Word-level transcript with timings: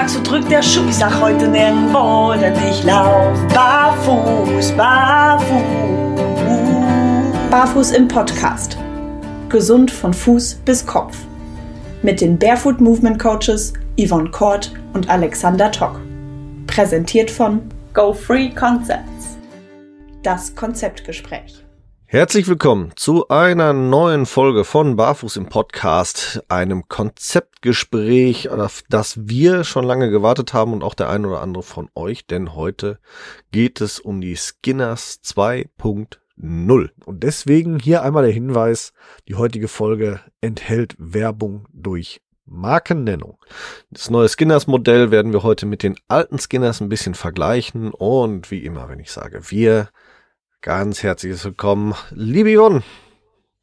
Tag, 0.00 0.08
so 0.08 0.22
drückt 0.22 0.50
der 0.50 0.62
Schuh. 0.62 0.88
Ich 0.88 0.96
sag 0.96 1.20
heute 1.20 1.46
nirgendwo, 1.46 2.32
denn 2.32 2.54
ich 2.70 2.82
lauf 2.84 3.36
barfuß, 3.52 4.72
barfuß. 4.72 5.62
Barfuß 7.50 7.90
im 7.90 8.08
Podcast. 8.08 8.78
Gesund 9.50 9.90
von 9.90 10.14
Fuß 10.14 10.54
bis 10.64 10.86
Kopf. 10.86 11.18
Mit 12.00 12.22
den 12.22 12.38
Barefoot 12.38 12.80
Movement 12.80 13.18
Coaches 13.18 13.74
Yvonne 13.98 14.30
Kort 14.30 14.72
und 14.94 15.10
Alexander 15.10 15.70
Tock. 15.70 16.00
Präsentiert 16.66 17.30
von 17.30 17.60
Go 17.92 18.14
Free 18.14 18.48
Concepts. 18.48 19.36
Das 20.22 20.54
Konzeptgespräch. 20.54 21.62
Herzlich 22.12 22.48
willkommen 22.48 22.90
zu 22.96 23.28
einer 23.28 23.72
neuen 23.72 24.26
Folge 24.26 24.64
von 24.64 24.96
Barfuß 24.96 25.36
im 25.36 25.48
Podcast, 25.48 26.42
einem 26.48 26.88
Konzeptgespräch, 26.88 28.48
auf 28.48 28.82
das 28.88 29.28
wir 29.28 29.62
schon 29.62 29.84
lange 29.84 30.10
gewartet 30.10 30.52
haben 30.52 30.72
und 30.72 30.82
auch 30.82 30.94
der 30.94 31.08
ein 31.08 31.24
oder 31.24 31.40
andere 31.40 31.62
von 31.62 31.88
euch, 31.94 32.26
denn 32.26 32.56
heute 32.56 32.98
geht 33.52 33.80
es 33.80 34.00
um 34.00 34.20
die 34.20 34.34
Skinners 34.34 35.20
2.0. 35.24 36.90
Und 37.04 37.22
deswegen 37.22 37.78
hier 37.78 38.02
einmal 38.02 38.24
der 38.24 38.32
Hinweis, 38.32 38.92
die 39.28 39.36
heutige 39.36 39.68
Folge 39.68 40.18
enthält 40.40 40.96
Werbung 40.98 41.68
durch 41.72 42.22
Markennennung. 42.44 43.38
Das 43.92 44.10
neue 44.10 44.28
Skinners 44.28 44.66
Modell 44.66 45.12
werden 45.12 45.32
wir 45.32 45.44
heute 45.44 45.64
mit 45.64 45.84
den 45.84 45.94
alten 46.08 46.40
Skinners 46.40 46.80
ein 46.80 46.88
bisschen 46.88 47.14
vergleichen 47.14 47.92
und 47.92 48.50
wie 48.50 48.64
immer, 48.64 48.88
wenn 48.88 48.98
ich 48.98 49.12
sage 49.12 49.42
wir, 49.50 49.90
Ganz 50.62 51.02
herzliches 51.02 51.42
Willkommen, 51.46 51.94
liebe 52.10 52.50
Jon. 52.50 52.82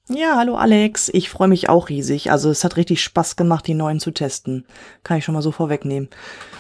Ja, 0.09 0.35
hallo 0.35 0.55
Alex. 0.55 1.09
Ich 1.13 1.29
freue 1.29 1.47
mich 1.47 1.69
auch 1.69 1.89
riesig. 1.89 2.31
Also 2.31 2.49
es 2.49 2.63
hat 2.63 2.75
richtig 2.75 3.03
Spaß 3.03 3.35
gemacht, 3.35 3.67
die 3.67 3.75
neuen 3.75 3.99
zu 3.99 4.09
testen. 4.09 4.65
Kann 5.03 5.19
ich 5.19 5.23
schon 5.23 5.35
mal 5.35 5.43
so 5.43 5.51
vorwegnehmen. 5.51 6.09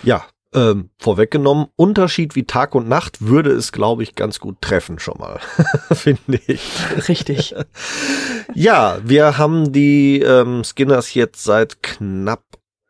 Ja, 0.03 0.27
ähm, 0.53 0.91
vorweggenommen, 0.99 1.69
Unterschied 1.75 2.35
wie 2.35 2.43
Tag 2.43 2.75
und 2.75 2.87
Nacht 2.87 3.25
würde 3.25 3.49
es, 3.49 3.71
glaube 3.71 4.03
ich, 4.03 4.13
ganz 4.13 4.39
gut 4.39 4.61
treffen 4.61 4.99
schon 4.99 5.17
mal, 5.17 5.39
finde 5.91 6.39
ich. 6.45 6.69
Richtig. 7.09 7.55
ja, 8.53 8.99
wir 9.03 9.39
haben 9.39 9.71
die 9.71 10.21
ähm, 10.21 10.63
Skinners 10.63 11.15
jetzt 11.15 11.43
seit 11.43 11.81
knapp 11.81 12.43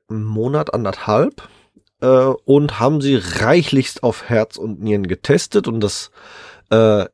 einem 0.09 0.25
Monat, 0.25 0.73
anderthalb 0.73 1.47
äh, 2.01 2.07
und 2.07 2.81
haben 2.81 2.99
sie 2.99 3.15
reichlichst 3.15 4.03
auf 4.03 4.27
Herz 4.27 4.57
und 4.57 4.81
Nieren 4.81 5.07
getestet 5.07 5.69
und 5.69 5.79
das 5.79 6.11
äh, 6.71 7.05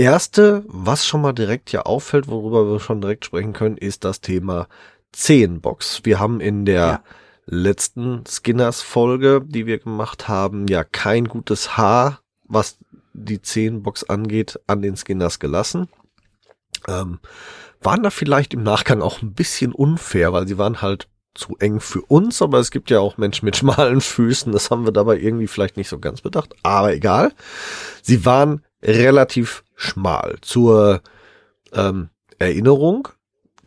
erste, 0.00 0.64
was 0.66 1.06
schon 1.06 1.20
mal 1.20 1.32
direkt 1.32 1.72
ja 1.72 1.82
auffällt, 1.82 2.26
worüber 2.26 2.70
wir 2.70 2.80
schon 2.80 3.00
direkt 3.00 3.26
sprechen 3.26 3.52
können, 3.52 3.76
ist 3.76 4.04
das 4.04 4.20
Thema 4.20 4.66
Zehenbox. 5.12 6.00
Wir 6.04 6.18
haben 6.18 6.40
in 6.40 6.64
der 6.64 6.74
ja. 6.80 7.02
letzten 7.46 8.24
Skinners-Folge, 8.26 9.42
die 9.44 9.66
wir 9.66 9.78
gemacht 9.78 10.26
haben, 10.26 10.66
ja 10.66 10.84
kein 10.84 11.26
gutes 11.26 11.76
Haar, 11.76 12.20
was 12.44 12.78
die 13.12 13.42
Zehenbox 13.42 14.04
angeht, 14.04 14.58
an 14.66 14.82
den 14.82 14.96
Skinners 14.96 15.38
gelassen. 15.38 15.88
Ähm, 16.88 17.18
waren 17.82 18.02
da 18.02 18.10
vielleicht 18.10 18.54
im 18.54 18.62
Nachgang 18.62 19.02
auch 19.02 19.20
ein 19.20 19.34
bisschen 19.34 19.72
unfair, 19.72 20.32
weil 20.32 20.48
sie 20.48 20.58
waren 20.58 20.80
halt 20.80 21.08
zu 21.34 21.56
eng 21.58 21.80
für 21.80 22.02
uns, 22.02 22.42
aber 22.42 22.58
es 22.58 22.70
gibt 22.70 22.90
ja 22.90 23.00
auch 23.00 23.18
Menschen 23.18 23.44
mit 23.44 23.56
schmalen 23.56 24.00
Füßen, 24.00 24.52
das 24.52 24.70
haben 24.70 24.84
wir 24.84 24.92
dabei 24.92 25.18
irgendwie 25.18 25.46
vielleicht 25.46 25.76
nicht 25.76 25.88
so 25.88 25.98
ganz 25.98 26.22
bedacht, 26.22 26.54
aber 26.62 26.92
egal. 26.94 27.32
Sie 28.02 28.24
waren 28.24 28.64
relativ 28.82 29.64
schmal. 29.74 30.36
Zur 30.42 31.02
ähm, 31.72 32.10
Erinnerung, 32.38 33.08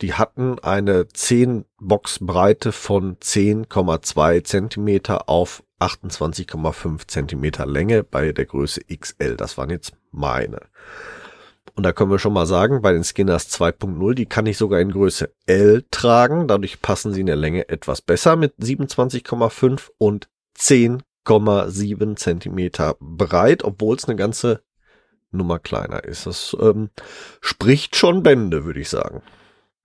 die 0.00 0.14
hatten 0.14 0.58
eine 0.58 1.08
10 1.08 1.64
Box 1.78 2.18
Breite 2.20 2.72
von 2.72 3.16
10,2 3.16 4.44
Zentimeter 4.44 5.28
auf 5.28 5.62
28,5 5.80 7.06
Zentimeter 7.06 7.66
Länge 7.66 8.02
bei 8.04 8.32
der 8.32 8.46
Größe 8.46 8.80
XL. 8.84 9.36
Das 9.36 9.58
waren 9.58 9.70
jetzt 9.70 9.92
meine. 10.10 10.60
Und 11.76 11.82
da 11.82 11.92
können 11.92 12.10
wir 12.10 12.18
schon 12.18 12.32
mal 12.32 12.46
sagen, 12.46 12.82
bei 12.82 12.92
den 12.92 13.02
Skinners 13.02 13.50
2.0, 13.50 14.14
die 14.14 14.26
kann 14.26 14.46
ich 14.46 14.56
sogar 14.56 14.80
in 14.80 14.92
Größe 14.92 15.32
L 15.46 15.84
tragen. 15.90 16.46
Dadurch 16.46 16.80
passen 16.80 17.12
sie 17.12 17.20
in 17.20 17.26
der 17.26 17.36
Länge 17.36 17.68
etwas 17.68 18.00
besser 18.00 18.36
mit 18.36 18.54
27,5 18.58 19.90
und 19.98 20.28
10,7 20.56 22.16
Zentimeter 22.16 22.96
breit, 23.00 23.64
obwohl 23.64 23.96
es 23.96 24.04
eine 24.04 24.16
ganze 24.16 24.62
Nummer 25.34 25.58
kleiner 25.58 26.04
ist. 26.04 26.26
Das 26.26 26.56
ähm, 26.60 26.90
spricht 27.40 27.96
schon 27.96 28.22
Bände, 28.22 28.64
würde 28.64 28.80
ich 28.80 28.88
sagen. 28.88 29.22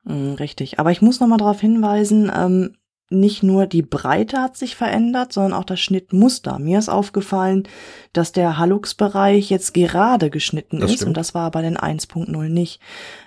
Mm, 0.03 0.33
richtig. 0.33 0.79
Aber 0.79 0.91
ich 0.91 1.01
muss 1.01 1.19
noch 1.19 1.27
mal 1.27 1.37
darauf 1.37 1.59
hinweisen, 1.59 2.31
ähm, 2.35 2.75
nicht 3.11 3.41
nur 3.41 3.65
die 3.65 3.81
Breite 3.81 4.37
hat 4.37 4.55
sich 4.55 4.75
verändert, 4.75 5.33
sondern 5.33 5.53
auch 5.53 5.63
das 5.63 5.79
Schnittmuster. 5.79 6.59
Mir 6.59 6.77
ist 6.77 6.89
aufgefallen, 6.89 7.67
dass 8.13 8.31
der 8.31 8.59
Halux-Bereich 8.59 9.49
jetzt 9.49 9.73
gerade 9.73 10.29
geschnitten 10.29 10.79
das 10.79 10.91
ist 10.91 10.97
stimmt. 10.97 11.09
und 11.09 11.17
das 11.17 11.33
war 11.33 11.49
bei 11.49 11.63
den 11.63 11.75
1.0 11.75 12.49
nicht. 12.49 12.79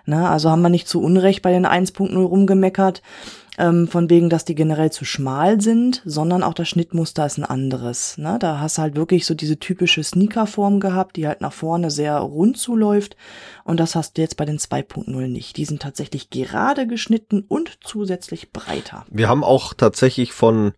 Na, 0.07 0.31
also 0.31 0.51
haben 0.51 0.63
wir 0.63 0.69
nicht 0.69 0.87
zu 0.87 1.03
Unrecht 1.03 1.43
bei 1.43 1.51
den 1.51 1.67
1.0 1.67 2.17
rumgemeckert 2.17 3.03
ähm, 3.59 3.87
von 3.87 4.09
wegen, 4.09 4.31
dass 4.31 4.45
die 4.45 4.55
generell 4.55 4.91
zu 4.91 5.05
schmal 5.05 5.61
sind, 5.61 6.03
sondern 6.05 6.43
auch 6.43 6.55
das 6.55 6.69
Schnittmuster 6.69 7.27
ist 7.27 7.39
ein 7.39 7.45
anderes. 7.45 8.17
Ne? 8.17 8.39
Da 8.41 8.61
hast 8.61 8.79
du 8.79 8.83
halt 8.83 8.97
wirklich 8.97 9.27
so 9.27 9.35
diese 9.35 9.59
typische 9.59 10.03
Sneakerform 10.03 10.81
gehabt, 10.81 11.17
die 11.17 11.27
halt 11.27 11.41
nach 11.41 11.53
vorne 11.53 11.91
sehr 11.91 12.17
rund 12.17 12.57
zuläuft 12.57 13.17
und 13.65 13.79
das 13.79 13.95
hast 13.95 14.17
du 14.17 14.23
jetzt 14.23 14.37
bei 14.37 14.45
den 14.45 14.59
2.0 14.59 15.29
nicht. 15.29 15.57
Die 15.57 15.65
sind 15.65 15.83
tatsächlich 15.83 16.31
gerade 16.31 16.87
geschnitten 16.87 17.45
und 17.47 17.79
zusätzlich 17.83 18.53
breiter. 18.53 19.05
Wir 19.11 19.29
haben 19.29 19.45
auch 19.45 19.75
tatsächlich 19.75 20.33
von 20.33 20.73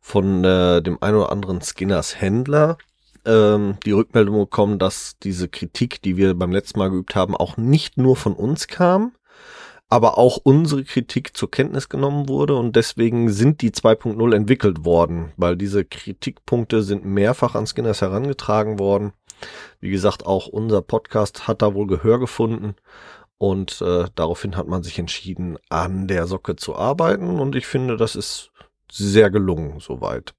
von 0.00 0.42
äh, 0.42 0.80
dem 0.80 0.98
ein 1.02 1.14
oder 1.14 1.30
anderen 1.30 1.60
Skinners 1.60 2.20
Händler 2.20 2.78
ähm, 3.24 3.76
die 3.84 3.92
Rückmeldung 3.92 4.38
bekommen, 4.38 4.78
dass 4.78 5.18
diese 5.22 5.48
Kritik, 5.48 6.00
die 6.02 6.16
wir 6.16 6.34
beim 6.34 6.50
letzten 6.50 6.78
Mal 6.78 6.90
geübt 6.90 7.14
haben, 7.14 7.36
auch 7.36 7.56
nicht 7.56 7.98
nur 7.98 8.16
von 8.16 8.32
uns 8.32 8.68
kam, 8.68 9.12
aber 9.88 10.18
auch 10.18 10.38
unsere 10.42 10.84
Kritik 10.84 11.36
zur 11.36 11.50
Kenntnis 11.50 11.88
genommen 11.88 12.28
wurde 12.28 12.54
und 12.56 12.76
deswegen 12.76 13.30
sind 13.30 13.62
die 13.62 13.70
2.0 13.70 14.34
entwickelt 14.34 14.84
worden, 14.84 15.32
weil 15.36 15.56
diese 15.56 15.84
Kritikpunkte 15.84 16.82
sind 16.82 17.04
mehrfach 17.04 17.54
an 17.54 17.66
Skinners 17.66 18.02
herangetragen 18.02 18.78
worden. 18.78 19.12
Wie 19.80 19.90
gesagt, 19.90 20.26
auch 20.26 20.46
unser 20.46 20.82
Podcast 20.82 21.48
hat 21.48 21.62
da 21.62 21.74
wohl 21.74 21.86
Gehör 21.86 22.18
gefunden 22.18 22.74
und 23.38 23.80
äh, 23.80 24.06
daraufhin 24.14 24.56
hat 24.56 24.66
man 24.66 24.82
sich 24.82 24.98
entschieden, 24.98 25.58
an 25.70 26.06
der 26.06 26.26
Socke 26.26 26.56
zu 26.56 26.76
arbeiten 26.76 27.40
und 27.40 27.54
ich 27.54 27.66
finde, 27.66 27.96
das 27.96 28.14
ist 28.14 28.50
sehr 28.90 29.30
gelungen 29.30 29.80
soweit. 29.80 30.34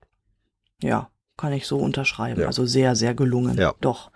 Ja, 0.81 1.09
kann 1.37 1.53
ich 1.53 1.65
so 1.65 1.77
unterschreiben. 1.77 2.41
Ja. 2.41 2.47
Also 2.47 2.65
sehr, 2.65 2.95
sehr 2.95 3.15
gelungen. 3.15 3.57
Ja. 3.57 3.73
Doch. 3.81 4.11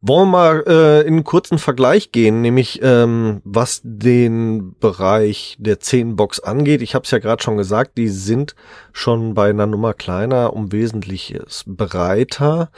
Wollen 0.00 0.28
wir 0.28 0.32
mal 0.32 0.64
äh, 0.68 1.00
in 1.00 1.14
einen 1.14 1.24
kurzen 1.24 1.58
Vergleich 1.58 2.12
gehen, 2.12 2.40
nämlich 2.40 2.78
ähm, 2.82 3.40
was 3.44 3.80
den 3.82 4.76
Bereich 4.78 5.56
der 5.58 5.80
10 5.80 6.14
Box 6.14 6.38
angeht. 6.38 6.82
Ich 6.82 6.94
habe 6.94 7.04
es 7.04 7.10
ja 7.10 7.18
gerade 7.18 7.42
schon 7.42 7.56
gesagt, 7.56 7.98
die 7.98 8.08
sind 8.08 8.54
schon 8.92 9.34
bei 9.34 9.50
einer 9.50 9.66
Nummer 9.66 9.94
kleiner 9.94 10.52
um 10.52 10.70
wesentliches 10.70 11.64
breiter. 11.66 12.70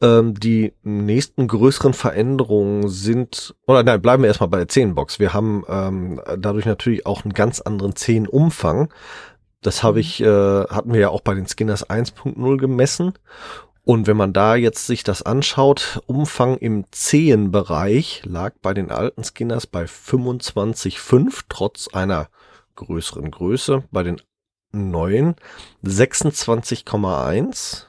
Ähm, 0.00 0.34
die 0.34 0.72
nächsten 0.82 1.48
größeren 1.48 1.92
Veränderungen 1.92 2.88
sind, 2.88 3.54
oder 3.66 3.82
nein, 3.82 4.00
bleiben 4.00 4.22
wir 4.22 4.28
erstmal 4.28 4.48
bei 4.48 4.58
der 4.58 4.68
10 4.68 4.94
Box. 4.94 5.18
Wir 5.18 5.34
haben 5.34 5.64
ähm, 5.68 6.20
dadurch 6.38 6.64
natürlich 6.64 7.04
auch 7.04 7.24
einen 7.24 7.34
ganz 7.34 7.60
anderen 7.60 7.94
10 7.94 8.26
Umfang. 8.26 8.88
Das 9.60 9.82
habe 9.82 9.96
mhm. 9.96 10.00
ich, 10.00 10.22
äh, 10.22 10.26
hatten 10.64 10.94
wir 10.94 11.00
ja 11.00 11.08
auch 11.10 11.20
bei 11.20 11.34
den 11.34 11.46
Skinners 11.46 11.88
1.0 11.90 12.56
gemessen. 12.56 13.12
Und 13.84 14.06
wenn 14.06 14.16
man 14.16 14.32
da 14.32 14.56
jetzt 14.56 14.86
sich 14.86 15.04
das 15.04 15.20
anschaut, 15.22 16.00
Umfang 16.06 16.56
im 16.56 16.86
Zehenbereich 16.90 18.22
lag 18.24 18.54
bei 18.62 18.72
den 18.72 18.90
alten 18.90 19.22
Skinners 19.24 19.66
bei 19.66 19.84
25,5 19.84 21.42
trotz 21.50 21.88
einer 21.88 22.30
größeren 22.76 23.30
Größe. 23.30 23.84
Bei 23.90 24.02
den 24.02 24.22
neuen 24.72 25.34
26,1 25.84 27.82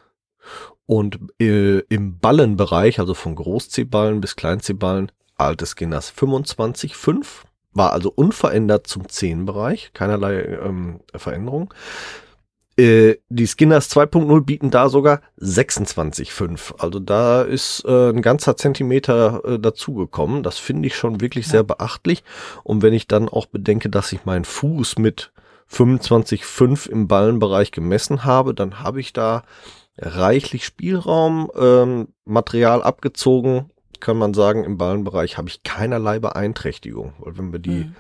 und 0.86 1.20
äh, 1.40 1.80
im 1.80 2.20
Ballenbereich, 2.20 3.00
also 3.00 3.14
von 3.14 3.36
Großzehballen 3.36 4.20
bis 4.20 4.36
Kleinzehballen, 4.36 5.14
alte 5.36 5.66
Skinners 5.66 6.14
25,5 6.14 7.26
war 7.72 7.94
also 7.94 8.12
unverändert 8.14 8.86
zum 8.88 9.08
Zehenbereich, 9.10 9.92
keinerlei 9.94 10.44
ähm, 10.44 11.00
Veränderung. 11.14 11.74
Äh, 12.78 13.16
die 13.30 13.48
Skinners 13.48 13.90
2.0 13.96 14.42
bieten 14.42 14.70
da 14.70 14.90
sogar 14.90 15.22
26,5. 15.40 16.80
Also 16.80 17.00
da 17.00 17.42
ist 17.42 17.86
äh, 17.86 18.10
ein 18.10 18.22
ganzer 18.22 18.58
Zentimeter 18.58 19.42
äh, 19.46 19.60
dazugekommen. 19.60 20.44
Das 20.44 20.58
finde 20.58 20.88
ich 20.88 20.96
schon 20.96 21.22
wirklich 21.22 21.46
ja. 21.46 21.52
sehr 21.52 21.64
beachtlich. 21.64 22.24
Und 22.64 22.82
wenn 22.82 22.94
ich 22.94 23.08
dann 23.08 23.30
auch 23.30 23.46
bedenke, 23.46 23.90
dass 23.90 24.12
ich 24.12 24.26
meinen 24.26 24.46
Fuß 24.46 24.98
mit 24.98 25.32
25,5 25.72 26.90
im 26.90 27.08
Ballenbereich 27.08 27.72
gemessen 27.72 28.26
habe, 28.26 28.54
dann 28.54 28.82
habe 28.82 29.00
ich 29.00 29.14
da 29.14 29.44
reichlich 29.98 30.66
Spielraum, 30.66 31.50
ähm, 31.58 32.10
Material 32.26 32.84
abgezogen, 32.84 33.72
kann 34.02 34.18
man 34.18 34.34
sagen, 34.34 34.66
im 34.66 34.78
Ballenbereich 34.78 35.38
habe 35.38 35.48
ich 35.48 35.64
keinerlei 35.64 36.20
Beeinträchtigung. 36.20 37.14
Weil 37.20 37.38
wenn 37.38 37.54
wir 37.54 37.60
die 37.60 37.86
mhm. 37.86 37.96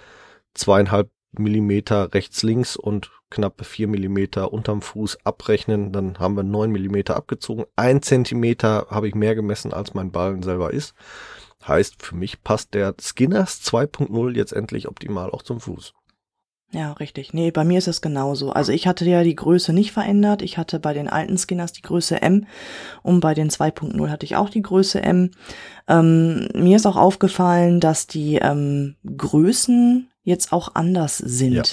zweieinhalb 0.54 1.10
Millimeter 1.31 2.13
rechts, 2.13 2.44
links 2.44 2.75
und 2.75 3.12
knappe 3.30 3.63
vier 3.63 3.88
Millimeter 3.88 4.54
unterm 4.54 4.81
Fuß 4.81 5.19
abrechnen, 5.24 5.92
dann 5.92 6.19
haben 6.19 6.36
wir 6.36 6.44
neun 6.44 6.72
Millimeter 6.72 7.16
abgezogen. 7.16 7.66
Ein 7.75 8.01
Zentimeter 8.01 8.88
habe 8.89 9.07
ich 9.07 9.16
mehr 9.16 9.36
gemessen, 9.36 9.74
als 9.74 9.94
mein 9.94 10.12
Ballen 10.12 10.44
selber 10.44 10.72
ist. 10.72 10.94
Heißt, 11.68 12.01
für 12.04 12.16
mich 12.16 12.44
passt 12.44 12.74
der 12.74 12.95
Skinners 13.00 13.62
2.0 13.63 14.36
jetzt 14.36 14.54
endlich 14.54 14.88
optimal 14.88 15.31
auch 15.31 15.42
zum 15.42 15.60
Fuß. 15.60 15.94
Ja, 16.72 16.92
richtig. 16.94 17.33
Nee, 17.33 17.51
bei 17.51 17.63
mir 17.63 17.77
ist 17.77 17.88
es 17.88 18.01
genauso. 18.01 18.51
Also 18.51 18.72
ich 18.72 18.86
hatte 18.86 19.06
ja 19.06 19.24
die 19.24 19.36
Größe 19.36 19.72
nicht 19.72 19.92
verändert. 19.92 20.42
Ich 20.42 20.57
hatte 20.57 20.80
bei 20.80 20.94
den 20.94 21.07
alten 21.07 21.38
Skinners 21.38 21.72
die 21.72 21.81
Größe 21.81 22.22
M 22.22 22.48
und 23.01 23.22
bei 23.22 23.33
den 23.33 23.50
2.0 23.50 24.10
hatte 24.10 24.25
ich 24.25 24.36
auch 24.36 24.50
die 24.50 24.62
Größe 24.62 25.01
M. 25.01 25.31
Ähm, 25.88 26.50
mir 26.54 26.75
ist 26.75 26.86
auch 26.86 26.98
aufgefallen, 26.98 27.80
dass 27.80 28.07
die 28.07 28.36
ähm, 28.36 28.95
Größen 29.06 30.10
jetzt 30.24 30.51
auch 30.51 30.75
anders 30.75 31.18
sind. 31.18 31.54
Ja. 31.54 31.63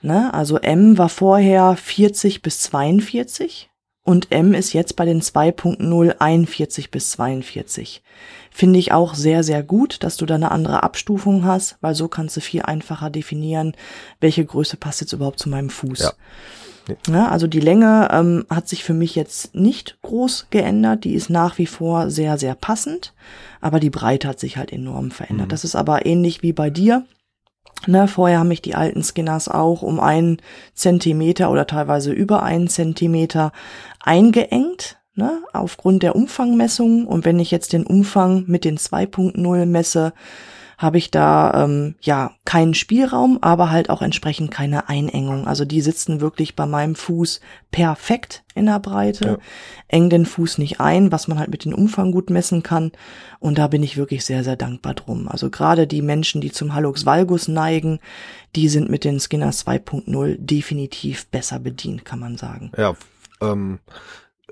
Ne? 0.00 0.32
Also 0.32 0.58
M 0.58 0.98
war 0.98 1.08
vorher 1.08 1.76
40 1.76 2.42
bis 2.42 2.60
42 2.60 3.70
und 4.04 4.32
M 4.32 4.54
ist 4.54 4.72
jetzt 4.72 4.96
bei 4.96 5.04
den 5.04 5.20
2.0 5.20 6.16
41 6.18 6.90
bis 6.90 7.10
42. 7.10 8.02
Finde 8.50 8.78
ich 8.78 8.92
auch 8.92 9.14
sehr, 9.14 9.44
sehr 9.44 9.62
gut, 9.62 10.02
dass 10.02 10.16
du 10.16 10.24
da 10.24 10.36
eine 10.36 10.50
andere 10.50 10.82
Abstufung 10.82 11.44
hast, 11.44 11.76
weil 11.80 11.94
so 11.94 12.08
kannst 12.08 12.36
du 12.36 12.40
viel 12.40 12.62
einfacher 12.62 13.10
definieren, 13.10 13.74
welche 14.20 14.44
Größe 14.44 14.76
passt 14.76 15.00
jetzt 15.00 15.12
überhaupt 15.12 15.40
zu 15.40 15.48
meinem 15.48 15.68
Fuß. 15.68 15.98
Ja. 15.98 16.12
Ja, 17.06 17.28
also 17.28 17.46
die 17.46 17.60
Länge 17.60 18.08
ähm, 18.10 18.46
hat 18.48 18.66
sich 18.66 18.82
für 18.82 18.94
mich 18.94 19.14
jetzt 19.14 19.54
nicht 19.54 19.98
groß 20.00 20.46
geändert. 20.48 21.04
Die 21.04 21.12
ist 21.12 21.28
nach 21.28 21.58
wie 21.58 21.66
vor 21.66 22.10
sehr, 22.10 22.38
sehr 22.38 22.54
passend. 22.54 23.12
Aber 23.60 23.78
die 23.78 23.90
Breite 23.90 24.26
hat 24.26 24.40
sich 24.40 24.56
halt 24.56 24.72
enorm 24.72 25.10
verändert. 25.10 25.48
Mhm. 25.48 25.50
Das 25.50 25.64
ist 25.64 25.76
aber 25.76 26.06
ähnlich 26.06 26.42
wie 26.42 26.54
bei 26.54 26.70
dir. 26.70 27.04
Ne, 27.86 28.08
vorher 28.08 28.40
haben 28.40 28.48
mich 28.48 28.62
die 28.62 28.74
alten 28.74 29.02
Skinners 29.02 29.48
auch 29.48 29.82
um 29.82 30.00
einen 30.00 30.38
Zentimeter 30.74 31.50
oder 31.50 31.66
teilweise 31.66 32.12
über 32.12 32.42
einen 32.42 32.68
Zentimeter 32.68 33.52
eingeengt 34.00 34.98
ne, 35.14 35.42
aufgrund 35.52 36.02
der 36.02 36.16
Umfangmessung. 36.16 37.06
Und 37.06 37.24
wenn 37.24 37.38
ich 37.38 37.50
jetzt 37.50 37.72
den 37.72 37.86
Umfang 37.86 38.44
mit 38.46 38.64
den 38.64 38.78
2.0 38.78 39.66
messe, 39.66 40.12
habe 40.78 40.96
ich 40.96 41.10
da 41.10 41.64
ähm, 41.64 41.96
ja 42.00 42.30
keinen 42.44 42.72
Spielraum, 42.72 43.38
aber 43.42 43.70
halt 43.70 43.90
auch 43.90 44.00
entsprechend 44.00 44.52
keine 44.52 44.88
Einengung. 44.88 45.48
Also 45.48 45.64
die 45.64 45.80
sitzen 45.80 46.20
wirklich 46.20 46.54
bei 46.54 46.66
meinem 46.66 46.94
Fuß 46.94 47.40
perfekt 47.72 48.44
in 48.54 48.66
der 48.66 48.78
Breite, 48.78 49.26
ja. 49.26 49.38
eng 49.88 50.08
den 50.08 50.24
Fuß 50.24 50.58
nicht 50.58 50.80
ein, 50.80 51.10
was 51.10 51.26
man 51.26 51.40
halt 51.40 51.50
mit 51.50 51.64
dem 51.64 51.74
Umfang 51.74 52.12
gut 52.12 52.30
messen 52.30 52.62
kann. 52.62 52.92
Und 53.40 53.58
da 53.58 53.66
bin 53.66 53.82
ich 53.82 53.96
wirklich 53.96 54.24
sehr, 54.24 54.44
sehr 54.44 54.56
dankbar 54.56 54.94
drum. 54.94 55.28
Also 55.28 55.50
gerade 55.50 55.88
die 55.88 56.02
Menschen, 56.02 56.40
die 56.40 56.52
zum 56.52 56.74
Hallux 56.74 57.04
Valgus 57.04 57.48
neigen, 57.48 57.98
die 58.54 58.68
sind 58.68 58.88
mit 58.88 59.02
den 59.02 59.18
Skinners 59.18 59.66
2.0 59.66 60.36
definitiv 60.38 61.26
besser 61.26 61.58
bedient, 61.58 62.04
kann 62.04 62.20
man 62.20 62.36
sagen. 62.36 62.70
Ja, 62.76 62.94
ähm, 63.40 63.80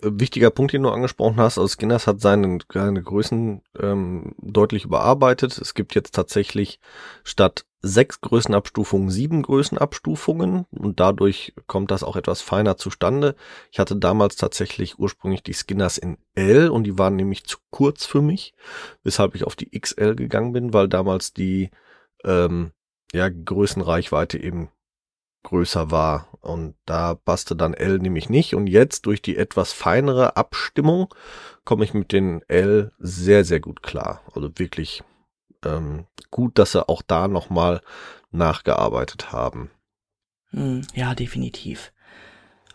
wichtiger 0.03 0.51
Punkt, 0.51 0.73
den 0.73 0.83
du 0.83 0.91
angesprochen 0.91 1.37
hast, 1.37 1.59
also 1.59 1.69
Skinners 1.69 2.07
hat 2.07 2.21
seine, 2.21 2.59
seine 2.73 3.03
Größen 3.03 3.63
ähm, 3.81 4.35
deutlich 4.39 4.85
überarbeitet. 4.85 5.59
Es 5.59 5.75
gibt 5.75 5.95
jetzt 5.95 6.15
tatsächlich 6.15 6.81
statt 7.25 7.65
sechs 7.83 8.21
Größenabstufungen 8.21 9.11
sieben 9.11 9.43
Größenabstufungen 9.43 10.67
und 10.71 11.01
dadurch 11.01 11.55
kommt 11.67 11.91
das 11.91 12.03
auch 12.03 12.17
etwas 12.17 12.41
feiner 12.41 12.77
zustande. 12.77 13.37
Ich 13.71 13.79
hatte 13.79 13.97
damals 13.97 14.37
tatsächlich 14.37 14.99
ursprünglich 14.99 15.43
die 15.43 15.53
Skinners 15.53 15.99
in 15.99 16.19
L 16.35 16.69
und 16.69 16.85
die 16.85 16.99
waren 16.99 17.17
nämlich 17.17 17.45
zu 17.45 17.59
kurz 17.71 18.05
für 18.05 18.23
mich, 18.23 18.55
weshalb 19.05 19.35
ich 19.35 19.45
auf 19.45 19.57
die 19.57 19.79
XL 19.79 20.17
gegangen 20.17 20.53
bin, 20.53 20.73
weil 20.73 20.89
damals 20.89 21.33
die 21.33 21.71
ähm, 22.25 22.73
ja, 23.13 23.29
Größenreichweite 23.29 24.39
eben 24.39 24.69
größer 25.45 25.91
war. 25.91 26.29
Und 26.47 26.77
da 26.87 27.15
passte 27.15 27.57
dann 27.57 27.75
L 27.75 27.99
nämlich 27.99 28.29
nicht. 28.31 28.55
Und 28.55 28.67
jetzt 28.69 29.07
durch 29.07 29.21
die 29.21 29.37
etwas 29.37 29.73
feinere 29.73 30.37
Abstimmung 30.37 31.13
komme 31.65 31.85
ich 31.85 31.93
mit 31.93 32.13
den 32.13 32.43
L 32.49 32.93
sehr, 32.99 33.45
sehr 33.45 33.61
gut 33.61 33.83
klar. 33.83 34.23
Also 34.35 34.51
wirklich 34.57 35.03
ähm, 35.65 36.07
gut, 36.31 36.59
dass 36.59 36.73
sie 36.73 36.89
auch 36.89 37.03
da 37.03 37.29
nochmal 37.29 37.81
nachgearbeitet 38.31 39.33
haben. 39.33 39.71
Hm, 40.51 40.83
ja, 40.95 41.15
definitiv. 41.15 41.93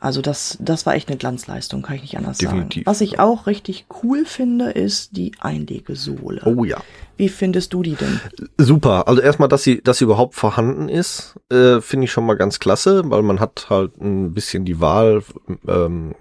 Also 0.02 0.24
das, 0.24 0.58
das 0.60 0.88
war 0.88 0.96
echt 0.96 1.10
eine 1.10 1.18
Glanzleistung, 1.18 1.84
kann 1.84 1.96
ich 1.96 2.02
nicht 2.02 2.18
anders 2.18 2.40
Definitiv. 2.40 2.84
sagen. 2.84 2.86
Was 2.88 3.02
ich 3.02 3.20
auch 3.20 3.46
richtig 3.46 3.86
cool 4.02 4.26
finde, 4.26 4.72
ist 4.72 5.16
die 5.16 5.34
Einlegesohle. 5.40 6.42
Oh 6.44 6.64
ja. 6.64 6.82
Wie 7.18 7.30
findest 7.30 7.72
du 7.72 7.84
die 7.84 7.94
denn? 7.94 8.20
Super. 8.58 9.08
Also 9.08 9.22
erstmal, 9.22 9.48
dass 9.48 9.62
sie, 9.62 9.80
dass 9.84 10.00
sie 10.00 10.06
überhaupt 10.06 10.34
vorhanden 10.34 10.90
ist, 10.90 11.36
äh, 11.52 11.82
finde 11.82 12.06
ich 12.06 12.12
schon 12.12 12.26
mal 12.26 12.34
ganz 12.34 12.60
klasse, 12.60 13.04
weil 13.12 13.22
man 13.22 13.40
hat 13.40 13.68
halt 13.70 14.02
ein 14.02 14.34
bisschen 14.34 14.66
die 14.66 14.82
Wahl, 14.82 15.22
ähm, 15.68 16.16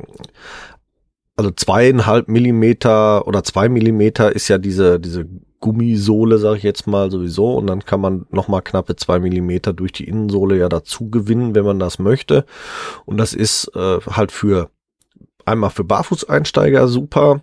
also 1.37 1.51
zweieinhalb 1.51 2.29
Millimeter 2.29 3.27
oder 3.27 3.43
zwei 3.45 3.71
Millimeter 3.71 4.37
ist 4.37 4.49
ja 4.49 4.59
diese, 4.59 5.01
diese 5.01 5.27
Gummisohle, 5.61 6.39
sage 6.39 6.59
ich 6.59 6.63
jetzt 6.63 6.87
mal 6.87 7.11
sowieso. 7.11 7.55
Und 7.55 7.67
dann 7.67 7.85
kann 7.85 8.01
man 8.01 8.27
nochmal 8.31 8.63
knappe 8.63 8.97
zwei 8.97 9.19
Millimeter 9.19 9.73
durch 9.73 9.93
die 9.93 10.09
Innensohle 10.09 10.57
ja 10.57 10.69
dazu 10.69 11.11
gewinnen, 11.11 11.55
wenn 11.55 11.65
man 11.65 11.79
das 11.79 11.99
möchte. 11.99 12.45
Und 13.05 13.19
das 13.19 13.35
ist 13.35 13.71
äh, 13.75 14.01
halt 14.01 14.33
für 14.33 14.71
einmal 15.45 15.71
für 15.71 15.85
Barfußeinsteiger 15.85 16.89
super. 16.89 17.43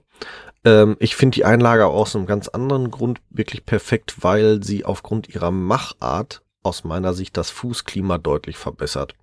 Ähm, 0.66 0.98
ich 1.00 1.16
finde 1.16 1.36
die 1.36 1.46
Einlage 1.46 1.86
aus 1.86 2.16
einem 2.16 2.26
ganz 2.26 2.48
anderen 2.48 2.92
Grund 2.92 3.22
wirklich 3.30 3.66
perfekt, 3.66 4.16
weil 4.22 4.64
sie 4.64 4.86
aufgrund 4.86 5.34
ihrer 5.34 5.52
Machart 5.52 6.42
aus 6.64 6.84
meiner 6.84 7.14
Sicht 7.14 7.38
das 7.38 7.50
Fußklima 7.50 8.18
deutlich 8.18 8.58
verbessert. 8.58 9.14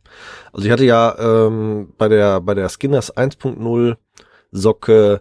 Also 0.52 0.67
ich 0.67 0.73
hatte 0.73 0.85
ja 0.85 1.17
ähm, 1.19 1.93
bei 1.99 2.08
der 2.08 2.40
bei 2.40 2.55
der 2.55 2.69
Skinners 2.69 3.14
1.0 3.14 3.97
Socke 4.52 5.20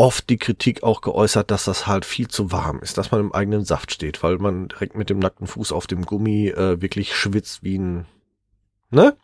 oft 0.00 0.30
die 0.30 0.38
Kritik 0.38 0.82
auch 0.82 1.02
geäußert, 1.02 1.50
dass 1.50 1.66
das 1.66 1.86
halt 1.86 2.06
viel 2.06 2.26
zu 2.26 2.50
warm 2.50 2.80
ist, 2.80 2.96
dass 2.96 3.10
man 3.10 3.20
im 3.20 3.34
eigenen 3.34 3.66
Saft 3.66 3.92
steht, 3.92 4.22
weil 4.22 4.38
man 4.38 4.68
direkt 4.68 4.96
mit 4.96 5.10
dem 5.10 5.18
nackten 5.18 5.46
Fuß 5.46 5.72
auf 5.72 5.86
dem 5.86 6.06
Gummi 6.06 6.48
äh, 6.48 6.80
wirklich 6.80 7.14
schwitzt 7.14 7.62
wie 7.62 7.76
ein, 7.76 8.06
ne? 8.88 9.14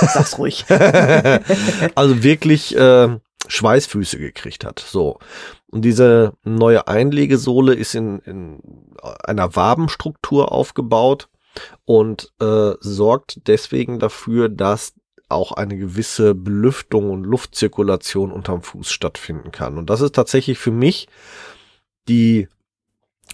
Sag's 0.00 0.38
ruhig. 0.38 0.64
also 0.70 2.22
wirklich 2.22 2.74
äh, 2.74 3.18
Schweißfüße 3.46 4.16
gekriegt 4.16 4.64
hat. 4.64 4.78
So. 4.78 5.18
Und 5.66 5.82
diese 5.82 6.32
neue 6.44 6.88
Einlegesohle 6.88 7.74
ist 7.74 7.94
in, 7.94 8.20
in 8.20 8.62
einer 9.02 9.54
Wabenstruktur 9.54 10.50
aufgebaut 10.50 11.28
und 11.84 12.32
äh, 12.40 12.72
sorgt 12.80 13.46
deswegen 13.48 13.98
dafür, 13.98 14.48
dass 14.48 14.94
auch 15.34 15.52
eine 15.52 15.76
gewisse 15.76 16.34
Belüftung 16.34 17.10
und 17.10 17.24
Luftzirkulation 17.24 18.32
unterm 18.32 18.62
Fuß 18.62 18.90
stattfinden 18.90 19.52
kann. 19.52 19.76
Und 19.76 19.90
das 19.90 20.00
ist 20.00 20.14
tatsächlich 20.14 20.58
für 20.58 20.70
mich 20.70 21.08
die 22.08 22.48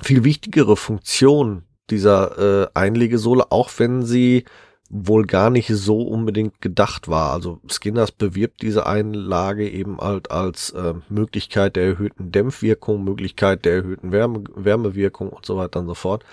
viel 0.03 0.25
wichtigere 0.25 0.77
Funktion 0.77 1.63
dieser 1.91 2.39
äh, 2.39 2.69
Einlegesohle, 2.75 3.51
auch 3.51 3.71
wenn 3.79 4.03
sie 4.05 4.45
wohl 4.91 5.25
gar 5.25 5.51
nicht 5.51 5.69
so 5.69 6.03
unbedingt 6.03 6.61
gedacht 6.61 7.09
war. 7.09 7.33
Also 7.33 7.61
Skinners 7.71 8.11
bewirbt 8.11 8.61
diese 8.63 8.87
Einlage 8.87 9.69
eben 9.69 9.99
halt 9.99 10.33
als 10.33 10.71
äh, 10.71 10.95
Möglichkeit 11.09 11.77
der 11.77 11.85
erhöhten 11.85 12.33
Dämpfwirkung, 12.33 13.05
Möglichkeit 13.05 13.65
der 13.65 13.75
erhöhten 13.75 14.11
Wärme, 14.11 14.45
Wärmewirkung 14.55 15.29
und 15.31 15.47
so 15.47 15.57
weiter 15.57 15.81
und 15.81 15.87
so 15.87 15.95
fort. 15.95 16.25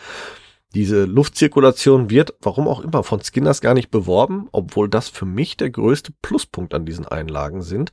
Diese 0.77 1.05
Luftzirkulation 1.05 2.11
wird, 2.11 2.35
warum 2.39 2.67
auch 2.67 2.81
immer, 2.81 3.01
von 3.01 3.19
Skinners 3.19 3.61
gar 3.61 3.73
nicht 3.73 3.89
beworben, 3.89 4.47
obwohl 4.51 4.87
das 4.87 5.09
für 5.09 5.25
mich 5.25 5.57
der 5.57 5.71
größte 5.71 6.13
Pluspunkt 6.21 6.75
an 6.75 6.85
diesen 6.85 7.07
Einlagen 7.07 7.63
sind. 7.63 7.91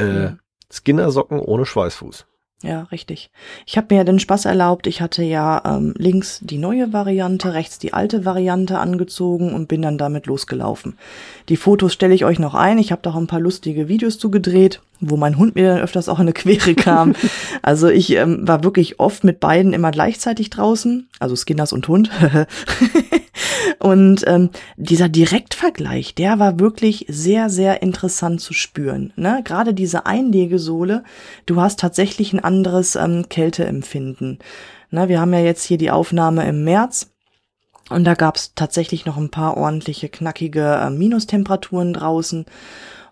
Äh, 0.00 0.22
ja. 0.22 0.38
Skinner-Socken 0.68 1.38
ohne 1.38 1.64
Schweißfuß. 1.64 2.26
Ja, 2.60 2.88
richtig. 2.90 3.30
Ich 3.66 3.76
habe 3.76 3.86
mir 3.90 3.98
ja 3.98 4.04
den 4.04 4.18
Spaß 4.18 4.44
erlaubt, 4.44 4.88
ich 4.88 5.00
hatte 5.00 5.22
ja 5.22 5.62
ähm, 5.64 5.94
links 5.96 6.40
die 6.42 6.58
neue 6.58 6.92
Variante, 6.92 7.54
rechts 7.54 7.78
die 7.78 7.92
alte 7.92 8.24
Variante 8.24 8.80
angezogen 8.80 9.54
und 9.54 9.68
bin 9.68 9.80
dann 9.80 9.96
damit 9.96 10.26
losgelaufen. 10.26 10.98
Die 11.48 11.56
Fotos 11.56 11.92
stelle 11.92 12.14
ich 12.14 12.24
euch 12.24 12.40
noch 12.40 12.56
ein. 12.56 12.78
Ich 12.78 12.90
habe 12.90 13.00
da 13.02 13.10
auch 13.10 13.16
ein 13.16 13.28
paar 13.28 13.38
lustige 13.38 13.86
Videos 13.86 14.18
zugedreht, 14.18 14.80
wo 14.98 15.16
mein 15.16 15.38
Hund 15.38 15.54
mir 15.54 15.68
dann 15.68 15.80
öfters 15.80 16.08
auch 16.08 16.18
in 16.18 16.22
eine 16.22 16.32
Quere 16.32 16.74
kam. 16.74 17.14
also 17.62 17.86
ich 17.86 18.10
ähm, 18.16 18.48
war 18.48 18.64
wirklich 18.64 18.98
oft 18.98 19.22
mit 19.22 19.38
beiden 19.38 19.72
immer 19.72 19.92
gleichzeitig 19.92 20.50
draußen, 20.50 21.08
also 21.20 21.36
Skinners 21.36 21.72
und 21.72 21.86
Hund. 21.86 22.10
Und 23.78 24.24
ähm, 24.26 24.50
dieser 24.76 25.08
Direktvergleich, 25.08 26.14
der 26.14 26.38
war 26.38 26.58
wirklich 26.58 27.06
sehr, 27.08 27.48
sehr 27.48 27.82
interessant 27.82 28.40
zu 28.40 28.52
spüren. 28.52 29.12
Ne? 29.16 29.42
Gerade 29.44 29.72
diese 29.72 30.06
Einlegesohle, 30.06 31.04
du 31.46 31.60
hast 31.60 31.78
tatsächlich 31.78 32.32
ein 32.32 32.42
anderes 32.42 32.96
ähm, 32.96 33.28
Kälteempfinden. 33.28 34.40
Ne? 34.90 35.08
Wir 35.08 35.20
haben 35.20 35.32
ja 35.32 35.40
jetzt 35.40 35.64
hier 35.64 35.78
die 35.78 35.90
Aufnahme 35.90 36.48
im 36.48 36.64
März. 36.64 37.12
Und 37.88 38.04
da 38.04 38.14
gab 38.14 38.36
es 38.36 38.54
tatsächlich 38.54 39.06
noch 39.06 39.16
ein 39.16 39.30
paar 39.30 39.56
ordentliche, 39.56 40.08
knackige 40.08 40.80
äh, 40.82 40.90
Minustemperaturen 40.90 41.94
draußen. 41.94 42.44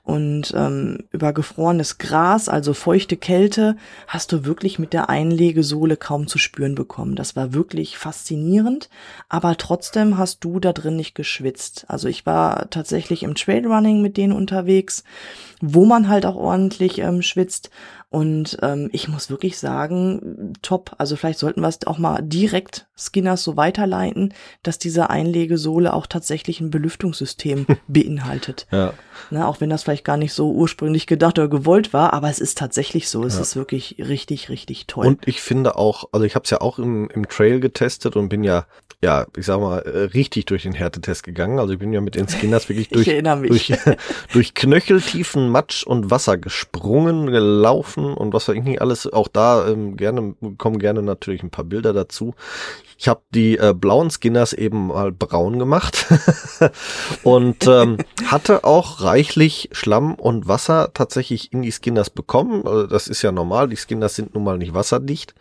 Und 0.07 0.55
ähm, 0.55 1.01
über 1.11 1.33
gefrorenes 1.33 1.99
Gras, 1.99 2.49
also 2.49 2.75
feuchte 2.75 3.17
Kälte, 3.17 3.77
hast 4.07 4.31
du 4.31 4.45
wirklich 4.45 4.79
mit 4.79 4.93
der 4.93 5.11
Einlegesohle 5.11 5.97
kaum 5.97 6.29
zu 6.29 6.39
spüren 6.39 6.77
bekommen. 6.77 7.17
Das 7.17 7.35
war 7.35 7.53
wirklich 7.53 7.99
faszinierend, 7.99 8.89
aber 9.29 9.57
trotzdem 9.57 10.17
hast 10.17 10.45
du 10.45 10.61
da 10.61 10.73
drin 10.73 10.95
nicht 10.95 11.17
geschwitzt. 11.17 11.87
Also 11.89 12.07
ich 12.07 12.25
war 12.25 12.71
tatsächlich 12.71 13.25
im 13.25 13.35
Trailrunning 13.35 14.01
mit 14.01 14.17
denen 14.17 14.33
unterwegs, 14.33 15.03
wo 15.61 15.85
man 15.85 16.09
halt 16.09 16.25
auch 16.25 16.37
ordentlich 16.37 16.99
ähm, 16.99 17.21
schwitzt 17.21 17.71
und 18.09 18.57
ähm, 18.63 18.89
ich 18.93 19.09
muss 19.09 19.31
wirklich 19.31 19.59
sagen, 19.59 20.53
top. 20.63 20.93
Also 20.97 21.17
vielleicht 21.17 21.41
sollten 21.41 21.61
wir 21.61 21.69
es 21.69 21.85
auch 21.87 21.99
mal 21.99 22.21
direkt 22.23 22.87
Skinners 22.97 23.43
so 23.43 23.57
weiterleiten, 23.57 24.33
dass 24.63 24.79
diese 24.79 25.11
Einlegesohle 25.11 25.93
auch 25.93 26.07
tatsächlich 26.07 26.61
ein 26.61 26.71
Belüftungssystem 26.71 27.67
beinhaltet. 27.89 28.69
Ja. 28.71 28.93
Ne, 29.31 29.47
auch 29.47 29.61
wenn 29.61 29.71
das 29.71 29.83
vielleicht 29.83 30.05
gar 30.05 30.17
nicht 30.17 30.33
so 30.35 30.53
ursprünglich 30.53 31.07
gedacht 31.07 31.39
oder 31.39 31.49
gewollt 31.49 31.93
war, 31.93 32.13
aber 32.13 32.31
es 32.31 32.39
ist 32.39 32.59
tatsächlich 32.59 33.09
so. 33.09 33.25
Es 33.25 33.35
Ja. 33.35 33.41
ist 33.41 33.57
wirklich 33.57 33.97
richtig, 33.99 34.49
richtig 34.51 34.87
toll. 34.87 35.07
Und 35.07 35.27
ich 35.27 35.41
finde 35.43 35.77
auch, 35.77 36.05
also 36.13 36.25
ich 36.25 36.37
habe 36.37 36.45
es 36.45 36.51
ja 36.51 36.61
auch 36.61 36.79
im, 36.79 37.11
im 37.11 37.29
Trail 37.29 37.59
getestet 37.61 38.15
und 38.15 38.29
bin 38.29 38.45
ja, 38.45 38.67
ja, 39.03 39.27
ich 39.37 39.45
sag 39.47 39.61
mal, 39.61 39.81
äh, 39.81 39.99
richtig 40.15 40.47
durch 40.47 40.63
den 40.63 40.73
Härtetest 40.73 41.23
gegangen. 41.25 41.59
Also 41.59 41.73
ich 41.75 41.79
bin 41.79 41.93
ja 41.93 42.01
mit 42.01 42.15
den 42.15 42.29
Skinners 42.29 42.69
wirklich 42.69 42.89
durch, 42.89 43.05
durch, 43.07 43.73
durch 44.33 44.55
knöcheltiefen 44.55 45.49
Matsch 45.51 45.85
und 45.85 46.11
Wasser 46.11 46.39
gesprungen, 46.39 47.27
gelaufen 47.27 47.96
und 48.05 48.33
was 48.33 48.49
weiß 48.49 48.57
ich 48.57 48.63
nicht 48.63 48.81
alles. 48.81 49.13
Auch 49.13 49.29
da 49.29 49.67
ähm, 49.69 49.97
gerne 49.97 50.35
kommen 50.59 50.79
gerne 50.79 51.03
natürlich 51.03 51.43
ein 51.43 51.51
paar 51.51 51.65
Bilder 51.65 51.93
dazu. 51.93 52.35
Ich 52.99 53.09
habe 53.09 53.21
die 53.35 53.59
äh, 53.59 53.75
blauen 53.75 54.11
Skinners 54.11 54.53
eben 54.53 54.89
mal 54.89 55.13
braun 55.13 55.59
gemacht 55.59 56.07
und 57.23 57.67
ähm, 57.67 57.99
hatte 58.27 58.65
auch 58.65 59.03
reichlich 59.03 59.69
Schlamm 59.73 60.15
und 60.15 60.49
Wasser 60.49 60.91
tatsächlich 60.95 61.53
in 61.53 61.63
die 61.63 61.71
Skinners 61.71 62.11
bekommen. 62.11 62.67
Also 62.67 62.87
das 62.87 63.09
ist 63.09 63.23
ja 63.23 63.33
normal, 63.33 63.69
die 63.69 63.77
Skinners 63.77 64.15
sind 64.15 64.35
nun 64.35 64.45
mal 64.45 64.59
nicht 64.59 64.75
wasserdicht. 64.75 65.35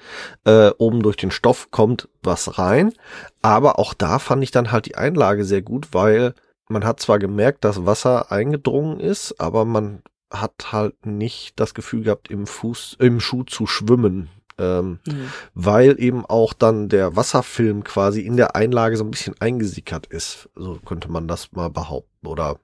Äh, 0.44 0.72
oben 0.78 1.02
durch 1.02 1.18
den 1.18 1.32
Stoff 1.32 1.72
kommt 1.72 2.10
was 2.24 2.58
rein, 2.58 2.94
aber 3.42 3.80
auch 3.80 3.94
da 3.94 4.20
fand 4.20 4.44
ich 4.44 4.52
dann 4.52 4.72
halt 4.72 4.86
die 4.86 4.96
Einlage 4.96 5.46
sehr 5.46 5.62
gut, 5.62 5.90
weil 5.92 6.34
man 6.68 6.84
hat 6.84 7.00
zwar 7.00 7.20
gemerkt, 7.20 7.64
dass 7.64 7.86
Wasser 7.86 8.32
eingedrungen 8.32 9.00
ist, 9.00 9.40
aber 9.40 9.66
man 9.66 10.02
hat 10.32 10.72
halt 10.72 11.06
nicht 11.06 11.60
das 11.60 11.74
Gefühl 11.74 12.04
gehabt, 12.04 12.30
im 12.30 12.48
Fuß, 12.48 12.98
im 13.00 13.20
Schuh 13.20 13.44
zu 13.44 13.68
schwimmen. 13.68 14.30
Ähm, 14.58 15.00
Hm. 15.06 15.30
weil 15.54 16.00
eben 16.00 16.26
auch 16.26 16.54
dann 16.54 16.88
der 16.88 17.18
Wasserfilm 17.18 17.84
quasi 17.84 18.22
in 18.22 18.38
der 18.38 18.56
Einlage 18.56 18.96
so 18.96 19.04
ein 19.04 19.12
bisschen 19.12 19.36
eingesickert 19.42 20.08
ist. 20.08 20.50
So 20.56 20.80
könnte 20.86 21.12
man 21.12 21.28
das 21.28 21.52
mal 21.52 21.70
behaupten 21.70 22.26
oder 22.26 22.58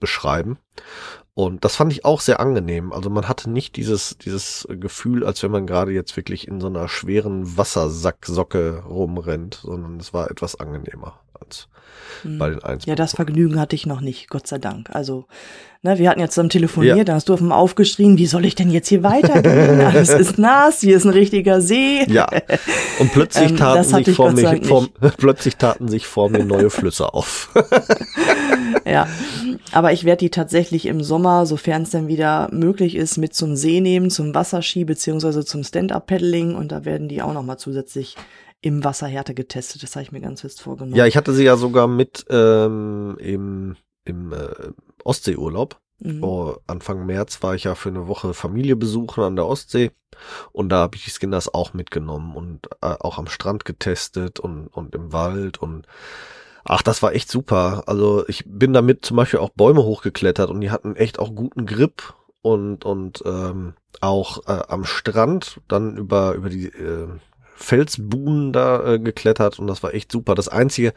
beschreiben. 0.00 0.58
Und 1.38 1.66
das 1.66 1.76
fand 1.76 1.92
ich 1.92 2.06
auch 2.06 2.22
sehr 2.22 2.40
angenehm. 2.40 2.94
Also 2.94 3.10
man 3.10 3.28
hatte 3.28 3.50
nicht 3.50 3.76
dieses, 3.76 4.16
dieses 4.16 4.66
Gefühl, 4.70 5.22
als 5.22 5.42
wenn 5.42 5.50
man 5.50 5.66
gerade 5.66 5.92
jetzt 5.92 6.16
wirklich 6.16 6.48
in 6.48 6.62
so 6.62 6.66
einer 6.68 6.88
schweren 6.88 7.58
Wassersacksocke 7.58 8.82
rumrennt, 8.88 9.60
sondern 9.62 10.00
es 10.00 10.14
war 10.14 10.30
etwas 10.30 10.58
angenehmer 10.58 11.20
als 11.38 11.68
Hm. 12.22 12.38
bei 12.38 12.50
den 12.50 12.62
1. 12.62 12.86
Ja, 12.86 12.94
das 12.94 13.12
Vergnügen 13.14 13.60
hatte 13.60 13.76
ich 13.76 13.84
noch 13.86 14.00
nicht, 14.00 14.28
Gott 14.30 14.46
sei 14.46 14.58
Dank. 14.58 14.88
Also, 14.94 15.26
ne, 15.82 15.98
wir 15.98 16.08
hatten 16.08 16.20
jetzt 16.20 16.32
zusammen 16.34 16.48
telefoniert, 16.50 16.96
Ja. 16.98 17.04
da 17.04 17.14
hast 17.14 17.28
du 17.28 17.32
auf 17.34 17.40
dem 17.40 17.52
aufgeschrien, 17.52 18.16
wie 18.16 18.26
soll 18.26 18.44
ich 18.46 18.54
denn 18.54 18.70
jetzt 18.70 18.88
hier 18.88 19.02
weitergehen? 19.02 19.80
Alles 19.86 20.08
ist 20.10 20.38
nass, 20.38 20.80
hier 20.80 20.96
ist 20.96 21.04
ein 21.04 21.10
richtiger 21.10 21.60
See. 21.60 22.04
Ja. 22.08 22.26
Und 23.00 23.12
plötzlich 23.12 23.50
Ähm, 23.50 23.56
taten 23.56 23.78
hatte 23.80 23.96
sich 24.04 24.08
ich 24.08 24.16
vor 24.16 24.32
mir, 24.32 24.62
vor, 24.64 24.88
plötzlich 25.18 25.56
taten 25.56 25.88
sich 25.88 26.06
vor 26.06 26.30
mir 26.30 26.44
neue 26.44 26.70
Flüsse 26.70 27.12
auf. 27.12 27.50
Ja, 28.84 29.08
aber 29.72 29.92
ich 29.92 30.04
werde 30.04 30.20
die 30.20 30.30
tatsächlich 30.30 30.86
im 30.86 31.02
Sommer, 31.02 31.25
sofern 31.46 31.82
es 31.82 31.90
dann 31.90 32.08
wieder 32.08 32.48
möglich 32.52 32.94
ist, 32.94 33.16
mit 33.16 33.34
zum 33.34 33.56
See 33.56 33.80
nehmen, 33.80 34.10
zum 34.10 34.34
Wasserski 34.34 34.84
beziehungsweise 34.84 35.44
zum 35.44 35.64
Stand-Up-Paddling 35.64 36.54
und 36.54 36.72
da 36.72 36.84
werden 36.84 37.08
die 37.08 37.22
auch 37.22 37.32
nochmal 37.32 37.58
zusätzlich 37.58 38.16
im 38.60 38.84
Wasserhärte 38.84 39.34
getestet. 39.34 39.82
Das 39.82 39.94
habe 39.96 40.04
ich 40.04 40.12
mir 40.12 40.20
ganz 40.20 40.40
fest 40.40 40.62
vorgenommen. 40.62 40.96
Ja, 40.96 41.06
ich 41.06 41.16
hatte 41.16 41.32
sie 41.32 41.44
ja 41.44 41.56
sogar 41.56 41.88
mit 41.88 42.24
ähm, 42.30 43.16
im, 43.20 43.76
im 44.04 44.32
äh, 44.32 44.72
Ostseeurlaub. 45.04 45.80
Mhm. 45.98 46.22
Oh, 46.22 46.56
Anfang 46.66 47.06
März 47.06 47.42
war 47.42 47.54
ich 47.54 47.64
ja 47.64 47.74
für 47.74 47.88
eine 47.88 48.06
Woche 48.06 48.34
Familie 48.34 48.76
besuchen 48.76 49.24
an 49.24 49.36
der 49.36 49.46
Ostsee 49.46 49.92
und 50.52 50.68
da 50.68 50.76
habe 50.78 50.96
ich 50.96 51.04
die 51.04 51.10
Skinners 51.10 51.52
auch 51.52 51.72
mitgenommen 51.72 52.36
und 52.36 52.66
äh, 52.82 52.94
auch 53.00 53.18
am 53.18 53.28
Strand 53.28 53.64
getestet 53.64 54.38
und, 54.38 54.68
und 54.68 54.94
im 54.94 55.12
Wald 55.12 55.58
und 55.58 55.86
ach, 56.68 56.82
das 56.82 57.02
war 57.02 57.14
echt 57.14 57.30
super. 57.30 57.84
Also 57.86 58.26
ich 58.28 58.44
bin 58.46 58.72
damit 58.72 59.04
zum 59.04 59.16
Beispiel 59.16 59.40
auch 59.40 59.50
Bäume 59.50 59.82
hochgeklettert 59.82 60.50
und 60.50 60.60
die 60.60 60.70
hatten 60.70 60.96
echt 60.96 61.18
auch 61.18 61.34
guten 61.34 61.66
Grip 61.66 62.14
und, 62.42 62.84
und 62.84 63.22
ähm, 63.26 63.74
auch 64.00 64.46
äh, 64.46 64.62
am 64.68 64.84
Strand 64.84 65.60
dann 65.68 65.96
über, 65.96 66.34
über 66.34 66.48
die 66.48 66.66
äh, 66.66 67.08
Felsbuhnen 67.56 68.52
da 68.52 68.94
äh, 68.94 68.98
geklettert 68.98 69.58
und 69.58 69.66
das 69.66 69.82
war 69.82 69.94
echt 69.94 70.12
super. 70.12 70.34
Das 70.34 70.48
Einzige, 70.48 70.92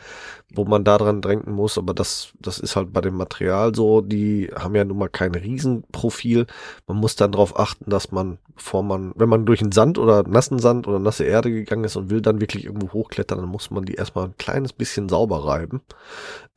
wo 0.53 0.65
man 0.65 0.83
da 0.83 0.97
dran 0.97 1.21
denken 1.21 1.53
muss, 1.53 1.77
aber 1.77 1.93
das, 1.93 2.33
das 2.39 2.59
ist 2.59 2.75
halt 2.75 2.91
bei 2.91 3.01
dem 3.01 3.15
Material 3.15 3.73
so, 3.73 4.01
die 4.01 4.51
haben 4.53 4.75
ja 4.75 4.83
nun 4.83 4.97
mal 4.97 5.09
kein 5.09 5.33
Riesenprofil. 5.33 6.47
Man 6.85 6.97
muss 6.97 7.15
dann 7.15 7.31
darauf 7.31 7.57
achten, 7.57 7.89
dass 7.89 8.11
man, 8.11 8.39
bevor 8.55 8.83
man, 8.83 9.13
wenn 9.15 9.29
man 9.29 9.45
durch 9.45 9.59
den 9.59 9.71
Sand 9.71 9.97
oder 9.97 10.23
nassen 10.23 10.59
Sand 10.59 10.87
oder 10.87 10.99
nasse 10.99 11.23
Erde 11.23 11.49
gegangen 11.49 11.85
ist 11.85 11.95
und 11.95 12.09
will 12.09 12.21
dann 12.21 12.41
wirklich 12.41 12.65
irgendwo 12.65 12.91
hochklettern, 12.91 13.39
dann 13.39 13.49
muss 13.49 13.71
man 13.71 13.85
die 13.85 13.95
erstmal 13.95 14.25
ein 14.25 14.37
kleines 14.37 14.73
bisschen 14.73 15.07
sauber 15.07 15.45
reiben, 15.45 15.81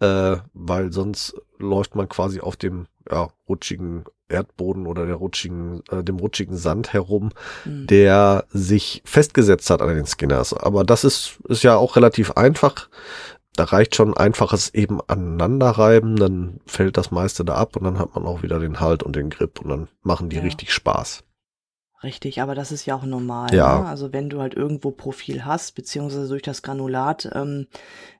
äh, 0.00 0.36
weil 0.52 0.92
sonst 0.92 1.34
läuft 1.58 1.94
man 1.94 2.08
quasi 2.08 2.40
auf 2.40 2.56
dem 2.56 2.86
ja, 3.10 3.28
rutschigen 3.48 4.04
Erdboden 4.28 4.86
oder 4.86 5.04
der 5.06 5.16
rutschigen, 5.16 5.82
äh, 5.90 6.02
dem 6.02 6.16
rutschigen 6.18 6.56
Sand 6.56 6.92
herum, 6.92 7.30
Mhm. 7.64 7.86
der 7.86 8.44
sich 8.50 9.02
festgesetzt 9.04 9.68
hat 9.70 9.82
an 9.82 9.94
den 9.94 10.06
Skinners. 10.06 10.54
Aber 10.54 10.84
das 10.84 11.04
ist, 11.04 11.38
ist 11.48 11.62
ja 11.62 11.76
auch 11.76 11.96
relativ 11.96 12.32
einfach. 12.32 12.88
Da 13.54 13.64
reicht 13.64 13.94
schon 13.96 14.16
einfaches 14.16 14.72
eben 14.72 15.00
aneinanderreiben, 15.06 16.16
dann 16.16 16.60
fällt 16.66 16.96
das 16.96 17.10
meiste 17.10 17.44
da 17.44 17.54
ab 17.56 17.76
und 17.76 17.84
dann 17.84 17.98
hat 17.98 18.14
man 18.14 18.24
auch 18.24 18.42
wieder 18.42 18.58
den 18.58 18.80
Halt 18.80 19.02
und 19.02 19.14
den 19.16 19.28
Grip 19.28 19.60
und 19.60 19.68
dann 19.68 19.88
machen 20.02 20.30
die 20.30 20.36
Ja. 20.36 20.42
richtig 20.42 20.72
Spaß. 20.72 21.24
Richtig, 22.02 22.42
aber 22.42 22.54
das 22.54 22.72
ist 22.72 22.84
ja 22.84 22.96
auch 22.96 23.04
normal. 23.04 23.54
Ja. 23.54 23.80
Ne? 23.80 23.86
Also 23.86 24.12
wenn 24.12 24.28
du 24.28 24.40
halt 24.40 24.54
irgendwo 24.54 24.90
Profil 24.90 25.44
hast, 25.44 25.74
beziehungsweise 25.74 26.28
durch 26.28 26.42
das 26.42 26.62
Granulat 26.62 27.30
ähm, 27.32 27.68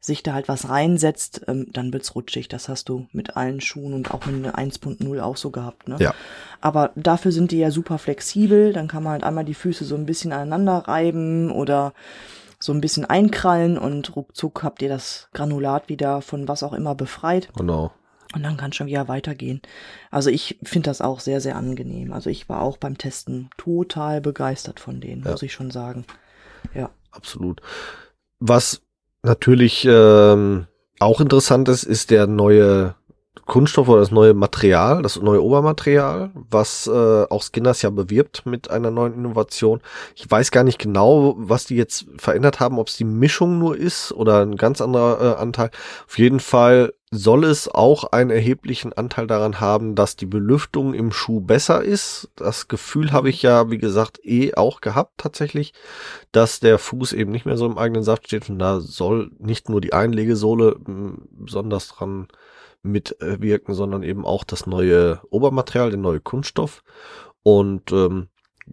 sich 0.01 0.23
da 0.23 0.35
halt 0.35 0.49
was 0.49 0.69
reinsetzt, 0.69 1.43
ähm, 1.49 1.67
dann 1.73 1.93
wird's 1.93 2.15
rutschig. 2.15 2.49
Das 2.49 2.69
hast 2.69 2.89
du 2.89 3.07
mit 3.13 3.37
allen 3.37 3.61
Schuhen 3.61 3.93
und 3.95 4.13
auch 4.13 4.25
mit 4.27 4.45
der 4.45 4.55
1.0 4.55 5.21
auch 5.21 5.37
so 5.37 5.51
gehabt. 5.51 5.89
Ne? 5.89 5.97
Ja. 5.99 6.15
Aber 6.61 6.91
dafür 6.95 7.33
sind 7.33 7.51
die 7.51 7.59
ja 7.59 7.71
super 7.71 7.99
flexibel. 7.99 8.73
Dann 8.73 8.87
kann 8.87 9.03
man 9.03 9.15
halt 9.15 9.25
einmal 9.25 9.45
die 9.45 9.55
Füße 9.55 9.85
so 9.85 9.97
ein 9.97 10.07
bisschen 10.07 10.33
aneinander 10.33 10.87
reiben 10.87 11.51
oder 11.51 11.93
so 12.61 12.73
ein 12.73 12.81
bisschen 12.81 13.05
einkrallen 13.05 13.77
und 13.77 14.15
ruckzuck 14.15 14.63
habt 14.63 14.83
ihr 14.83 14.89
das 14.89 15.29
Granulat 15.33 15.89
wieder 15.89 16.23
von 16.23 16.47
was 16.47 16.63
auch 16.63 16.73
immer 16.73 16.95
befreit. 16.95 17.49
Genau. 17.57 17.91
Und 18.35 18.43
dann 18.43 18.57
kann 18.57 18.73
schon 18.73 18.87
wieder 18.87 19.09
weitergehen. 19.09 19.61
Also 20.11 20.31
ich 20.31 20.59
finde 20.63 20.91
das 20.91 21.01
auch 21.01 21.21
sehr, 21.21 21.41
sehr 21.41 21.57
angenehm. 21.57 22.13
Also 22.13 22.31
ich 22.31 22.49
war 22.49 22.63
auch 22.63 22.77
beim 22.79 22.97
Testen 22.99 23.51
total 23.59 24.21
begeistert 24.21 24.81
von 24.81 25.01
denen, 25.01 25.23
Ja. 25.25 25.33
muss 25.33 25.43
ich 25.43 25.53
schon 25.53 25.71
sagen. 25.71 26.05
Ja. 26.75 26.91
Absolut. 27.11 27.61
Was 28.41 28.81
natürlich 29.23 29.87
ähm, 29.89 30.67
auch 30.99 31.21
interessant 31.21 31.69
ist, 31.69 31.85
ist 31.85 32.11
der 32.11 32.27
neue 32.27 32.95
Kunststoff 33.45 33.89
oder 33.89 34.01
das 34.01 34.11
neue 34.11 34.35
Material, 34.35 35.03
das 35.03 35.21
neue 35.21 35.43
Obermaterial, 35.43 36.31
was 36.35 36.87
äh, 36.87 36.91
auch 37.29 37.43
Skinners 37.43 37.83
ja 37.83 37.91
bewirbt 37.91 38.47
mit 38.47 38.71
einer 38.71 38.91
neuen 38.91 39.15
Innovation. 39.15 39.81
Ich 40.15 40.31
weiß 40.31 40.51
gar 40.53 40.65
nicht 40.65 40.79
genau, 40.79 41.35
was 41.39 41.67
die 41.67 41.77
jetzt 41.77 42.07
verändert 42.19 42.61
haben, 42.61 42.79
ob 42.79 42.89
es 42.89 42.97
die 42.97 43.05
Mischung 43.05 43.59
nur 43.59 43.77
ist 43.77 44.13
oder 44.13 44.43
ein 44.43 44.57
ganz 44.57 44.81
anderer 44.81 45.21
äh, 45.21 45.41
Anteil. 45.41 45.71
Auf 46.07 46.19
jeden 46.19 46.41
Fall 46.41 46.95
soll 47.15 47.45
es 47.45 47.69
auch 47.69 48.05
einen 48.05 48.31
erheblichen 48.31 48.95
Anteil 48.95 49.27
daran 49.27 49.61
haben, 49.61 49.95
dass 49.95 50.17
die 50.17 50.25
Belüftung 50.25 50.95
im 50.95 51.13
Schuh 51.13 51.43
besser 51.43 51.85
ist. 51.85 52.31
Das 52.37 52.69
Gefühl 52.69 53.13
habe 53.13 53.29
ich 53.29 53.43
ja, 53.43 53.71
wie 53.71 53.77
gesagt, 53.77 54.19
eh 54.25 54.55
auch 54.55 54.81
gehabt 54.81 55.13
tatsächlich, 55.19 55.75
dass 56.33 56.59
der 56.59 56.79
Fuß 56.79 57.13
eben 57.13 57.31
nicht 57.31 57.45
mehr 57.45 57.59
so 57.59 57.67
im 57.67 57.77
eigenen 57.77 58.03
Saft 58.03 58.27
steht 58.29 58.49
und 58.49 58.59
da 58.59 58.81
soll 58.81 59.31
nicht 59.39 59.69
nur 59.69 59.83
die 59.83 59.93
Einlegesohle 59.93 60.77
mh, 60.87 61.19
besonders 61.33 61.89
dran 61.89 62.29
mitwirken, 62.83 63.75
sondern 63.75 64.03
eben 64.03 64.25
auch 64.25 64.43
das 64.43 64.67
neue 64.67 65.21
Obermaterial, 65.29 65.91
der 65.91 65.99
neue 65.99 66.21
Kunststoff. 66.21 66.83
Und 67.43 67.93
ähm, 67.93 68.29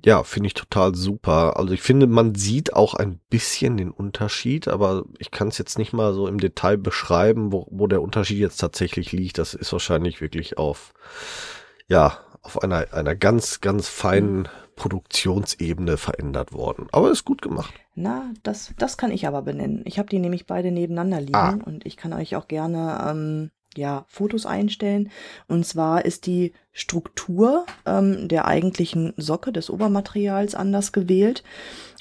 ja, 0.06 0.24
finde 0.24 0.48
ich 0.48 0.54
total 0.54 0.96
super. 0.96 1.58
Also 1.58 1.74
ich 1.74 1.82
finde, 1.82 2.08
man 2.08 2.36
sieht 2.36 2.74
auch 2.74 2.94
ein 2.94 3.20
bisschen 3.30 3.78
den 3.78 3.92
Unterschied, 3.92 4.68
aber 4.68 5.04
ich 5.18 5.32
kann 5.32 5.50
es 5.50 5.58
jetzt 5.58 5.78
nicht 5.78 5.94
mal 5.94 6.14
so 6.14 6.28
im 6.28 6.40
Detail 6.40 6.78
beschreiben, 6.78 7.52
wo, 7.52 7.68
wo 7.70 7.88
der 7.88 8.02
Unterschied 8.02 8.38
jetzt 8.40 8.58
tatsächlich 8.58 9.12
liegt. 9.12 9.38
Das 9.38 9.54
ist 9.54 9.72
wahrscheinlich 9.74 10.22
wirklich 10.22 10.58
auf, 10.58 10.94
ja, 11.88 12.18
auf 12.42 12.64
einer, 12.64 12.94
einer 12.94 13.16
ganz, 13.16 13.60
ganz 13.62 13.90
feinen 13.90 14.48
Produktionsebene 14.76 15.98
verändert 15.98 16.54
worden. 16.54 16.88
Aber 16.92 17.12
ist 17.12 17.26
gut 17.26 17.42
gemacht. 17.42 17.74
Na, 17.96 18.32
das, 18.44 18.74
das 18.78 18.98
kann 18.98 19.12
ich 19.12 19.28
aber 19.28 19.42
benennen. 19.42 19.82
Ich 19.86 20.00
habe 20.00 20.10
die 20.10 20.20
nämlich 20.20 20.46
beide 20.46 20.72
nebeneinander 20.72 21.20
liegen 21.20 21.36
Ah. 21.36 21.58
und 21.66 21.86
ich 21.86 21.98
kann 21.98 22.14
euch 22.14 22.36
auch 22.36 22.48
gerne 22.48 23.06
ähm, 23.10 23.52
ja, 23.80 24.06
Fotos 24.08 24.46
einstellen. 24.46 25.10
Und 25.48 25.66
zwar 25.66 26.06
ist 26.06 26.26
die 26.26 26.54
Struktur 26.72 27.66
ähm, 27.86 28.28
der 28.28 28.46
eigentlichen 28.46 29.14
Socke 29.18 29.52
des 29.52 29.70
Obermaterials 29.70 30.56
anders 30.56 30.92
gewählt. 30.92 31.44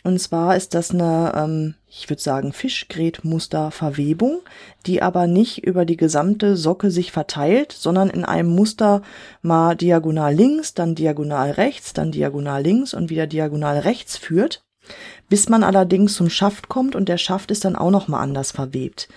Und 0.04 0.20
zwar 0.20 0.56
ist 0.56 0.74
das 0.74 0.92
eine, 0.92 1.32
ähm, 1.34 1.74
ich 1.88 2.08
würde 2.08 2.22
sagen, 2.22 2.52
Fischgrätmusterverwebung, 2.52 4.40
die 4.86 5.02
aber 5.02 5.26
nicht 5.26 5.64
über 5.64 5.84
die 5.84 5.96
gesamte 5.96 6.56
Socke 6.56 6.90
sich 6.90 7.10
verteilt, 7.10 7.72
sondern 7.72 8.08
in 8.08 8.24
einem 8.24 8.54
Muster 8.54 9.02
mal 9.42 9.74
diagonal 9.74 10.34
links, 10.34 10.74
dann 10.74 10.94
diagonal 10.94 11.50
rechts, 11.50 11.94
dann 11.94 12.12
diagonal 12.12 12.62
links 12.62 12.94
und 12.94 13.10
wieder 13.10 13.26
diagonal 13.26 13.80
rechts 13.80 14.16
führt, 14.16 14.62
bis 15.28 15.48
man 15.48 15.64
allerdings 15.64 16.14
zum 16.14 16.30
Schaft 16.30 16.68
kommt 16.68 16.94
und 16.94 17.08
der 17.08 17.18
Schaft 17.18 17.50
ist 17.50 17.64
dann 17.64 17.74
auch 17.74 17.90
noch 17.90 18.06
mal 18.06 18.20
anders 18.20 18.52
verwebt. 18.52 19.08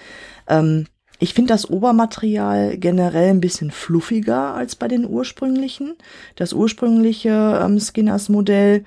Ähm, 0.48 0.88
ich 1.22 1.36
finde 1.36 1.54
das 1.54 1.70
Obermaterial 1.70 2.78
generell 2.78 3.30
ein 3.30 3.42
bisschen 3.42 3.70
fluffiger 3.70 4.56
als 4.56 4.76
bei 4.76 4.88
den 4.88 5.08
ursprünglichen. 5.08 5.96
Das 6.36 6.52
ursprüngliche 6.52 7.62
ähm, 7.64 7.80
Skinners 7.80 8.28
Modell 8.28 8.84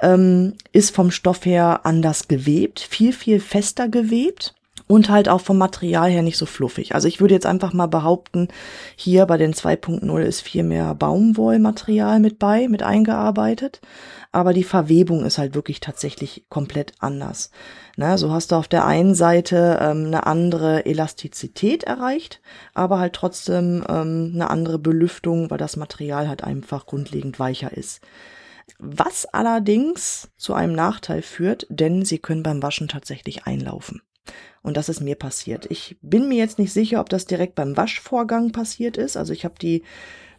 ähm, 0.00 0.54
ist 0.70 0.94
vom 0.94 1.10
Stoff 1.10 1.44
her 1.44 1.80
anders 1.82 2.28
gewebt, 2.28 2.78
viel, 2.78 3.12
viel 3.12 3.40
fester 3.40 3.88
gewebt 3.88 4.54
und 4.94 5.08
halt 5.08 5.28
auch 5.28 5.40
vom 5.40 5.58
Material 5.58 6.08
her 6.08 6.22
nicht 6.22 6.38
so 6.38 6.46
fluffig. 6.46 6.94
Also 6.94 7.08
ich 7.08 7.20
würde 7.20 7.34
jetzt 7.34 7.46
einfach 7.46 7.72
mal 7.72 7.88
behaupten, 7.88 8.46
hier 8.94 9.26
bei 9.26 9.36
den 9.36 9.52
2.0 9.52 10.20
ist 10.22 10.40
viel 10.40 10.62
mehr 10.62 10.94
Baumwollmaterial 10.94 12.20
mit 12.20 12.38
bei, 12.38 12.68
mit 12.68 12.84
eingearbeitet, 12.84 13.80
aber 14.30 14.52
die 14.52 14.62
Verwebung 14.62 15.24
ist 15.24 15.38
halt 15.38 15.56
wirklich 15.56 15.80
tatsächlich 15.80 16.46
komplett 16.48 16.92
anders. 17.00 17.50
Na, 17.96 18.16
so 18.16 18.30
hast 18.30 18.52
du 18.52 18.56
auf 18.56 18.68
der 18.68 18.86
einen 18.86 19.16
Seite 19.16 19.78
ähm, 19.80 20.06
eine 20.06 20.26
andere 20.26 20.86
Elastizität 20.86 21.82
erreicht, 21.82 22.40
aber 22.72 23.00
halt 23.00 23.14
trotzdem 23.14 23.84
ähm, 23.88 24.30
eine 24.32 24.48
andere 24.48 24.78
Belüftung, 24.78 25.50
weil 25.50 25.58
das 25.58 25.76
Material 25.76 26.28
halt 26.28 26.44
einfach 26.44 26.86
grundlegend 26.86 27.40
weicher 27.40 27.76
ist. 27.76 28.00
Was 28.78 29.26
allerdings 29.26 30.30
zu 30.36 30.54
einem 30.54 30.72
Nachteil 30.72 31.22
führt, 31.22 31.66
denn 31.68 32.04
sie 32.04 32.18
können 32.18 32.44
beim 32.44 32.62
Waschen 32.62 32.88
tatsächlich 32.88 33.44
einlaufen. 33.44 34.00
Und 34.64 34.78
das 34.78 34.88
ist 34.88 35.02
mir 35.02 35.14
passiert. 35.14 35.66
Ich 35.70 35.96
bin 36.00 36.26
mir 36.26 36.38
jetzt 36.38 36.58
nicht 36.58 36.72
sicher, 36.72 37.00
ob 37.00 37.10
das 37.10 37.26
direkt 37.26 37.54
beim 37.54 37.76
Waschvorgang 37.76 38.50
passiert 38.50 38.96
ist. 38.96 39.16
Also 39.16 39.32
ich 39.34 39.44
habe 39.44 39.54
die 39.60 39.82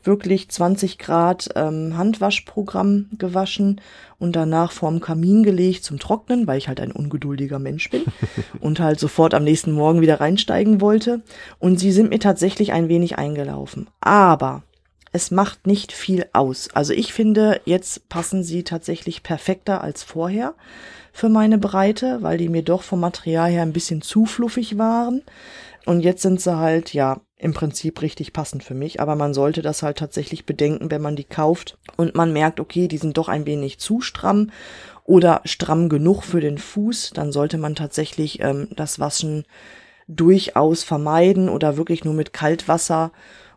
wirklich 0.03 0.49
20 0.49 0.97
Grad 0.97 1.49
ähm, 1.55 1.95
Handwaschprogramm 1.95 3.09
gewaschen 3.17 3.81
und 4.17 4.35
danach 4.35 4.71
vorm 4.71 4.99
Kamin 4.99 5.43
gelegt 5.43 5.83
zum 5.83 5.99
Trocknen, 5.99 6.47
weil 6.47 6.57
ich 6.57 6.67
halt 6.67 6.79
ein 6.79 6.91
ungeduldiger 6.91 7.59
Mensch 7.59 7.89
bin 7.91 8.03
und 8.59 8.79
halt 8.79 8.99
sofort 8.99 9.35
am 9.35 9.43
nächsten 9.43 9.71
Morgen 9.71 10.01
wieder 10.01 10.19
reinsteigen 10.19 10.81
wollte. 10.81 11.21
Und 11.59 11.79
sie 11.79 11.91
sind 11.91 12.09
mir 12.09 12.19
tatsächlich 12.19 12.73
ein 12.73 12.89
wenig 12.89 13.19
eingelaufen. 13.19 13.87
Aber 14.01 14.63
es 15.11 15.29
macht 15.31 15.67
nicht 15.67 15.91
viel 15.91 16.25
aus. 16.33 16.69
Also 16.73 16.93
ich 16.93 17.13
finde, 17.13 17.61
jetzt 17.65 18.09
passen 18.09 18.43
sie 18.43 18.63
tatsächlich 18.63 19.23
perfekter 19.23 19.81
als 19.81 20.03
vorher 20.03 20.55
für 21.15 21.29
meine 21.29 21.57
Breite, 21.57 22.17
weil 22.23 22.37
die 22.37 22.49
mir 22.49 22.61
doch 22.61 22.83
vom 22.83 22.99
Material 22.99 23.49
her 23.49 23.61
ein 23.61 23.71
bisschen 23.71 24.01
zu 24.01 24.25
fluffig 24.25 24.77
waren. 24.77 25.21
Und 25.85 26.01
jetzt 26.01 26.21
sind 26.21 26.41
sie 26.41 26.57
halt, 26.57 26.93
ja, 26.93 27.21
im 27.37 27.53
Prinzip 27.53 28.01
richtig 28.01 28.33
passend 28.33 28.65
für 28.65 28.73
mich. 28.73 28.99
Aber 28.99 29.15
man 29.15 29.33
sollte 29.33 29.61
das 29.61 29.81
halt 29.81 29.97
tatsächlich 29.97 30.45
bedenken, 30.45 30.91
wenn 30.91 31.01
man 31.01 31.15
die 31.15 31.23
kauft 31.23 31.77
und 31.95 32.15
man 32.15 32.33
merkt, 32.33 32.59
okay, 32.59 32.89
die 32.89 32.97
sind 32.97 33.17
doch 33.17 33.29
ein 33.29 33.45
wenig 33.45 33.79
zu 33.79 34.01
stramm 34.01 34.51
oder 35.05 35.39
stramm 35.45 35.87
genug 35.87 36.23
für 36.23 36.41
den 36.41 36.57
Fuß, 36.57 37.11
dann 37.13 37.31
sollte 37.31 37.57
man 37.57 37.75
tatsächlich 37.75 38.41
ähm, 38.41 38.67
das 38.75 38.99
Waschen 38.99 39.45
durchaus 40.09 40.83
vermeiden 40.83 41.47
oder 41.47 41.77
wirklich 41.77 42.03
nur 42.03 42.13
mit 42.13 42.33
Kaltwasser 42.33 43.13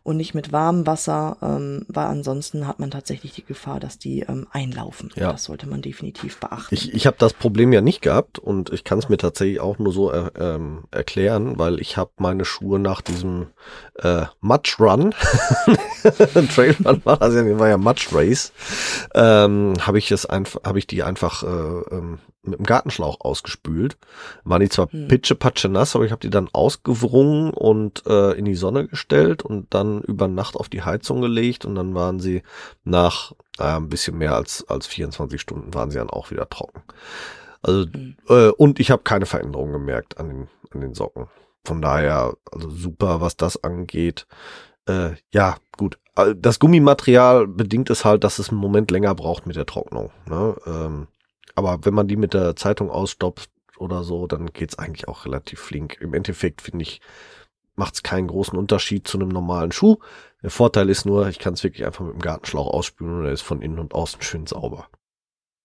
und 0.09 0.17
nicht 0.17 0.33
mit 0.33 0.53
warmem 0.53 0.87
Wasser, 0.87 1.37
ähm, 1.43 1.85
weil 1.87 2.07
ansonsten 2.07 2.67
hat 2.67 2.79
man 2.79 2.91
tatsächlich 2.91 3.35
die 3.35 3.45
Gefahr, 3.45 3.79
dass 3.79 3.99
die 3.99 4.21
ähm, 4.21 4.47
einlaufen. 4.51 5.11
Ja. 5.17 5.33
Das 5.33 5.45
sollte 5.45 5.69
man 5.69 5.83
definitiv 5.83 6.41
beachten. 6.41 6.75
Ich, 6.75 6.95
ich 6.95 7.07
habe 7.07 7.19
das 7.19 7.35
Problem 7.35 7.75
ja 7.75 7.83
nicht 7.83 8.01
gehabt 8.01 8.39
und 8.39 8.73
ich 8.73 8.85
kann 8.85 8.99
es 8.99 9.11
mir 9.11 9.19
tatsächlich 9.19 9.61
auch 9.61 9.79
nur 9.79 9.93
so 9.93 10.11
äh, 10.11 10.31
ähm, 10.39 10.85
erklären, 10.91 11.59
weil 11.59 11.79
ich 11.79 11.99
habe 11.99 12.11
meine 12.17 12.47
Schuhe 12.47 12.79
nach 12.79 13.03
diesem 13.03 13.49
äh, 13.97 14.25
Match 14.41 14.81
Run, 14.81 15.15
Trail 16.55 16.77
Run 16.85 17.03
war 17.05 17.21
ja, 17.23 17.59
war 17.59 17.69
ja 17.69 17.77
Match 17.77 18.13
Race, 18.13 18.53
ähm, 19.15 19.75
habe 19.81 19.99
ich 19.99 20.11
es 20.11 20.27
einfach, 20.27 20.63
habe 20.65 20.79
ich 20.79 20.87
die 20.87 21.03
einfach 21.03 21.43
äh, 21.43 21.47
ähm, 21.95 22.19
mit 22.43 22.59
dem 22.59 22.67
Gartenschlauch 22.67 23.21
ausgespült. 23.21 23.97
Waren 24.45 24.61
die 24.61 24.69
zwar 24.69 24.91
hm. 24.91 25.09
pitche 25.09 25.35
patsche 25.35 25.69
nass, 25.69 25.95
aber 25.95 26.05
ich 26.05 26.13
habe 26.13 26.21
die 26.21 26.31
dann 26.31 26.49
ausgewrungen 26.53 27.51
und 27.51 28.07
äh, 28.07 28.33
in 28.33 28.45
die 28.45 28.55
Sonne 28.55 28.87
gestellt 28.87 29.43
und 29.43 29.73
dann 29.75 30.03
über 30.03 30.29
Nacht 30.29 30.57
auf 30.57 30.69
die 30.69 30.83
Heizung 30.83 31.21
gelegt 31.21 31.65
und 31.65 31.75
dann 31.75 31.95
waren 31.95 32.21
sie 32.21 32.43
nach 32.85 33.33
äh, 33.59 33.65
ein 33.65 33.89
bisschen 33.89 34.19
mehr 34.19 34.35
als 34.35 34.67
als 34.69 34.87
24 34.87 35.41
Stunden 35.41 35.75
waren 35.75 35.91
sie 35.91 35.99
dann 35.99 36.11
auch 36.11 36.31
wieder 36.31 36.49
trocken. 36.49 36.83
Also 37.63 37.87
hm. 37.93 38.17
äh, 38.29 38.49
und 38.49 38.81
ich 38.81 38.91
habe 38.91 39.03
keine 39.03 39.27
Veränderung 39.27 39.73
gemerkt 39.73 40.19
an 40.19 40.29
den 40.29 40.49
an 40.73 40.81
den 40.81 40.95
Socken. 40.95 41.29
Von 41.65 41.83
daher 41.83 42.35
also 42.51 42.71
super, 42.71 43.21
was 43.21 43.37
das 43.37 43.63
angeht. 43.63 44.27
Äh, 44.89 45.13
ja. 45.33 45.57
Das 46.37 46.59
Gummimaterial 46.59 47.47
bedingt 47.47 47.91
es 47.91 48.05
halt, 48.05 48.25
dass 48.25 48.39
es 48.39 48.49
einen 48.51 48.59
Moment 48.59 48.91
länger 48.91 49.15
braucht 49.15 49.47
mit 49.47 49.57
der 49.57 49.67
Trocknung. 49.67 50.11
Ne? 50.27 50.57
Ähm, 50.67 51.07
aber 51.55 51.85
wenn 51.85 51.95
man 51.95 52.09
die 52.09 52.17
mit 52.17 52.35
der 52.35 52.57
Zeitung 52.57 52.91
ausstopft 52.91 53.51
oder 53.79 54.03
so, 54.03 54.27
dann 54.27 54.47
geht's 54.47 54.79
eigentlich 54.79 55.07
auch 55.07 55.27
relativ 55.27 55.61
flink. 55.61 55.99
Im 56.01 56.15
Endeffekt 56.15 56.63
finde 56.63 56.83
ich, 56.83 57.01
macht 57.77 57.95
es 57.95 58.03
keinen 58.03 58.27
großen 58.27 58.59
Unterschied 58.59 59.07
zu 59.07 59.19
einem 59.19 59.29
normalen 59.29 59.71
Schuh. 59.71 59.99
Der 60.43 60.51
Vorteil 60.51 60.89
ist 60.89 61.05
nur, 61.05 61.29
ich 61.29 61.39
kann 61.39 61.55
es 61.55 61.63
wirklich 61.63 61.87
einfach 61.87 62.05
mit 62.05 62.15
dem 62.15 62.21
Gartenschlauch 62.21 62.67
ausspülen 62.67 63.21
und 63.21 63.25
er 63.27 63.33
ist 63.33 63.43
von 63.43 63.63
innen 63.63 63.79
und 63.79 63.95
außen 63.95 64.21
schön 64.23 64.47
sauber. 64.47 64.89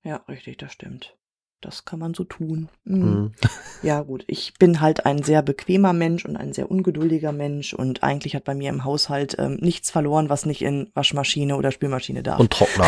Ja, 0.04 0.18
richtig, 0.28 0.58
das 0.58 0.74
stimmt. 0.74 1.18
Das 1.64 1.86
kann 1.86 1.98
man 1.98 2.14
so 2.14 2.26
tun. 2.26 2.68
Mhm. 2.84 2.98
Mhm. 2.98 3.32
Ja, 3.82 4.02
gut. 4.02 4.24
Ich 4.28 4.54
bin 4.60 4.80
halt 4.80 5.06
ein 5.06 5.24
sehr 5.24 5.42
bequemer 5.42 5.92
Mensch 5.92 6.24
und 6.24 6.38
ein 6.38 6.54
sehr 6.54 6.72
ungeduldiger 6.72 7.34
Mensch 7.34 7.74
und 7.74 8.02
eigentlich 8.02 8.34
hat 8.34 8.46
bei 8.46 8.56
mir 8.56 8.70
im 8.70 8.86
Haushalt 8.86 9.36
ähm, 9.38 9.58
nichts 9.60 9.92
verloren, 9.92 10.30
was 10.30 10.46
nicht 10.46 10.62
in 10.62 10.90
Waschmaschine 10.94 11.58
oder 11.58 11.70
Spülmaschine 11.70 12.24
darf. 12.24 12.40
Und 12.40 12.52
Trockner. 12.52 12.86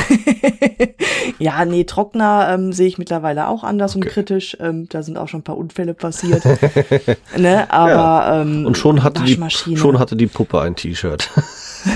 ja, 1.39 1.65
nee, 1.65 1.83
Trockner 1.83 2.47
ähm, 2.53 2.71
sehe 2.71 2.87
ich 2.87 2.97
mittlerweile 2.97 3.49
auch 3.49 3.65
anders 3.65 3.97
okay. 3.97 4.05
und 4.05 4.11
kritisch. 4.13 4.55
Ähm, 4.61 4.87
da 4.87 5.03
sind 5.03 5.17
auch 5.17 5.27
schon 5.27 5.41
ein 5.41 5.43
paar 5.43 5.57
Unfälle 5.57 5.93
passiert. 5.93 6.45
ne? 7.37 7.69
Aber 7.69 7.89
ja. 7.89 8.41
ähm, 8.41 8.65
und 8.65 8.77
schon 8.77 9.03
hatte 9.03 9.23
die 9.23 9.37
schon 9.75 9.99
hatte 9.99 10.15
die 10.15 10.27
Puppe 10.27 10.61
ein 10.61 10.77
T-Shirt. 10.77 11.29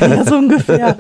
ja, 0.01 0.25
so 0.25 0.35
ungefähr. 0.35 0.97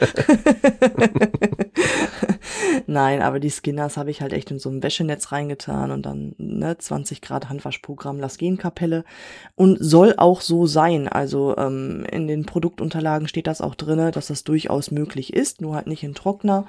Nein, 2.87 3.21
aber 3.21 3.39
die 3.39 3.49
Skinners 3.49 3.97
habe 3.97 4.11
ich 4.11 4.21
halt 4.21 4.33
echt 4.33 4.51
in 4.51 4.59
so 4.59 4.69
ein 4.69 4.83
Wäschenetz 4.83 5.31
reingetan 5.31 5.91
und 5.91 6.05
dann 6.05 6.35
ne, 6.37 6.77
20 6.77 7.21
Grad 7.21 7.49
Handwaschprogramm 7.49 8.19
Lasgen-Kapelle 8.19 9.03
und 9.55 9.77
soll 9.79 10.15
auch 10.17 10.41
so 10.41 10.67
sein. 10.67 11.07
Also 11.07 11.57
ähm, 11.57 12.05
in 12.11 12.27
den 12.27 12.45
Produktunterlagen 12.45 13.27
steht 13.27 13.47
das 13.47 13.61
auch 13.61 13.75
drinne, 13.75 14.11
dass 14.11 14.27
das 14.27 14.43
durchaus 14.43 14.91
möglich 14.91 15.33
ist, 15.33 15.61
nur 15.61 15.75
halt 15.75 15.87
nicht 15.87 16.03
in 16.03 16.15
Trockner. 16.15 16.65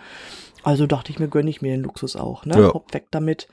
Also 0.62 0.86
dachte 0.86 1.10
ich 1.10 1.18
mir, 1.18 1.28
gönne 1.28 1.50
ich 1.50 1.62
mir 1.62 1.72
den 1.72 1.82
Luxus 1.82 2.16
auch, 2.16 2.44
ne? 2.44 2.60
Ja. 2.60 2.74
Hopp 2.74 2.92
weg 2.92 3.06
damit. 3.10 3.48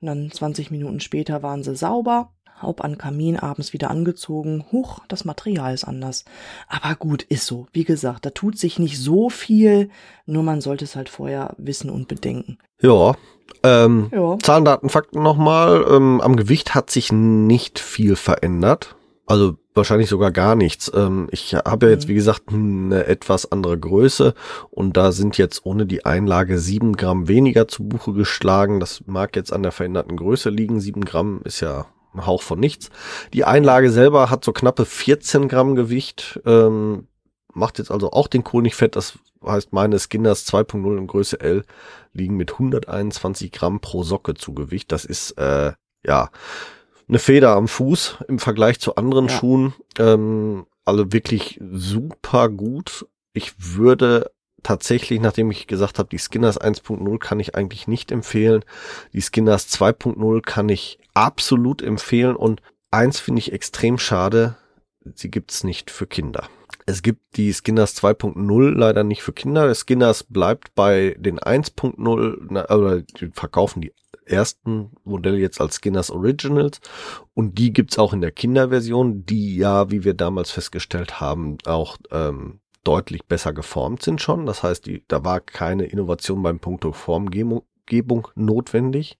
Und 0.00 0.06
dann 0.06 0.30
20 0.30 0.70
Minuten 0.70 1.00
später 1.00 1.42
waren 1.42 1.64
sie 1.64 1.74
sauber. 1.74 2.30
Haub 2.62 2.82
an 2.82 2.98
Kamin, 2.98 3.36
abends 3.36 3.72
wieder 3.72 3.90
angezogen. 3.90 4.64
Huch, 4.72 5.00
das 5.08 5.24
Material 5.24 5.74
ist 5.74 5.84
anders. 5.84 6.24
Aber 6.68 6.94
gut, 6.94 7.22
ist 7.22 7.46
so. 7.46 7.66
Wie 7.72 7.84
gesagt, 7.84 8.26
da 8.26 8.30
tut 8.30 8.58
sich 8.58 8.78
nicht 8.78 8.98
so 8.98 9.30
viel, 9.30 9.90
nur 10.26 10.42
man 10.42 10.60
sollte 10.60 10.84
es 10.84 10.96
halt 10.96 11.08
vorher 11.08 11.54
wissen 11.58 11.90
und 11.90 12.08
bedenken. 12.08 12.58
Ja. 12.80 13.14
Ähm, 13.62 14.10
ja. 14.12 14.38
Zahlen, 14.42 14.64
Daten, 14.64 14.88
Fakten 14.88 15.22
nochmal. 15.22 15.84
Ähm, 15.90 16.20
am 16.20 16.36
Gewicht 16.36 16.74
hat 16.74 16.90
sich 16.90 17.12
nicht 17.12 17.78
viel 17.78 18.16
verändert. 18.16 18.96
Also 19.26 19.56
wahrscheinlich 19.74 20.08
sogar 20.08 20.30
gar 20.30 20.54
nichts. 20.54 20.90
Ähm, 20.94 21.28
ich 21.30 21.54
habe 21.54 21.86
ja 21.86 21.92
jetzt, 21.92 22.06
mhm. 22.06 22.08
wie 22.08 22.14
gesagt, 22.14 22.44
eine 22.50 23.06
etwas 23.06 23.50
andere 23.52 23.78
Größe 23.78 24.34
und 24.70 24.96
da 24.96 25.12
sind 25.12 25.36
jetzt 25.36 25.66
ohne 25.66 25.86
die 25.86 26.06
Einlage 26.06 26.58
sieben 26.58 26.96
Gramm 26.96 27.28
weniger 27.28 27.68
zu 27.68 27.84
Buche 27.84 28.12
geschlagen. 28.12 28.80
Das 28.80 29.02
mag 29.06 29.36
jetzt 29.36 29.52
an 29.52 29.62
der 29.62 29.72
veränderten 29.72 30.16
Größe 30.16 30.50
liegen. 30.50 30.80
Sieben 30.80 31.04
Gramm 31.04 31.40
ist 31.44 31.60
ja 31.60 31.86
ein 32.14 32.26
Hauch 32.26 32.42
von 32.42 32.58
nichts. 32.58 32.90
Die 33.32 33.44
Einlage 33.44 33.90
selber 33.90 34.30
hat 34.30 34.44
so 34.44 34.52
knappe 34.52 34.84
14 34.84 35.48
Gramm 35.48 35.74
Gewicht, 35.74 36.40
ähm, 36.46 37.08
macht 37.52 37.78
jetzt 37.78 37.90
also 37.90 38.12
auch 38.12 38.28
den 38.28 38.44
Kohl 38.44 38.62
nicht 38.62 38.76
fett. 38.76 38.96
Das 38.96 39.18
heißt, 39.44 39.72
meine 39.72 39.98
Skinners 39.98 40.46
2.0 40.46 40.96
in 40.96 41.06
Größe 41.06 41.40
L 41.40 41.64
liegen 42.12 42.36
mit 42.36 42.52
121 42.52 43.52
Gramm 43.52 43.80
pro 43.80 44.02
Socke 44.02 44.34
zu 44.34 44.54
Gewicht. 44.54 44.92
Das 44.92 45.04
ist, 45.04 45.32
äh, 45.32 45.72
ja, 46.04 46.30
eine 47.08 47.18
Feder 47.18 47.56
am 47.56 47.68
Fuß 47.68 48.18
im 48.28 48.38
Vergleich 48.38 48.80
zu 48.80 48.96
anderen 48.96 49.28
ja. 49.28 49.34
Schuhen. 49.34 49.74
Ähm, 49.98 50.66
alle 50.84 51.12
wirklich 51.12 51.60
super 51.72 52.48
gut. 52.48 53.06
Ich 53.32 53.52
würde 53.58 54.30
tatsächlich, 54.62 55.20
nachdem 55.20 55.50
ich 55.50 55.66
gesagt 55.66 55.98
habe, 55.98 56.08
die 56.08 56.18
Skinners 56.18 56.60
1.0 56.60 57.18
kann 57.18 57.40
ich 57.40 57.54
eigentlich 57.54 57.88
nicht 57.88 58.10
empfehlen. 58.10 58.64
Die 59.12 59.20
Skinners 59.20 59.68
2.0 59.68 60.42
kann 60.42 60.68
ich 60.68 60.98
absolut 61.14 61.82
empfehlen. 61.82 62.36
Und 62.36 62.62
eins 62.90 63.20
finde 63.20 63.40
ich 63.40 63.52
extrem 63.52 63.98
schade. 63.98 64.56
sie 65.14 65.30
gibt's 65.30 65.64
nicht 65.64 65.90
für 65.90 66.06
Kinder. 66.06 66.48
Es 66.86 67.02
gibt 67.02 67.36
die 67.36 67.52
Skinners 67.52 67.96
2.0 67.96 68.70
leider 68.70 69.04
nicht 69.04 69.22
für 69.22 69.32
Kinder. 69.32 69.74
Skinners 69.74 70.24
bleibt 70.24 70.74
bei 70.74 71.16
den 71.18 71.38
1.0, 71.38 72.74
oder 72.74 73.02
die 73.02 73.30
verkaufen 73.32 73.82
die 73.82 73.92
ersten 74.24 74.92
Modelle 75.04 75.38
jetzt 75.38 75.60
als 75.60 75.76
Skinners 75.76 76.10
Originals 76.10 76.80
und 77.34 77.58
die 77.58 77.72
gibt's 77.72 77.98
auch 77.98 78.12
in 78.12 78.20
der 78.20 78.30
Kinderversion, 78.30 79.24
die 79.24 79.56
ja, 79.56 79.90
wie 79.90 80.04
wir 80.04 80.14
damals 80.14 80.50
festgestellt 80.50 81.20
haben, 81.20 81.58
auch 81.64 81.96
ähm, 82.10 82.60
deutlich 82.88 83.26
besser 83.26 83.52
geformt 83.52 84.02
sind 84.02 84.22
schon. 84.22 84.46
Das 84.46 84.62
heißt, 84.62 84.86
die, 84.86 85.04
da 85.08 85.22
war 85.22 85.40
keine 85.40 85.84
Innovation 85.84 86.42
beim 86.42 86.58
Punkt 86.58 86.86
Formgebung 86.96 88.28
notwendig. 88.34 89.18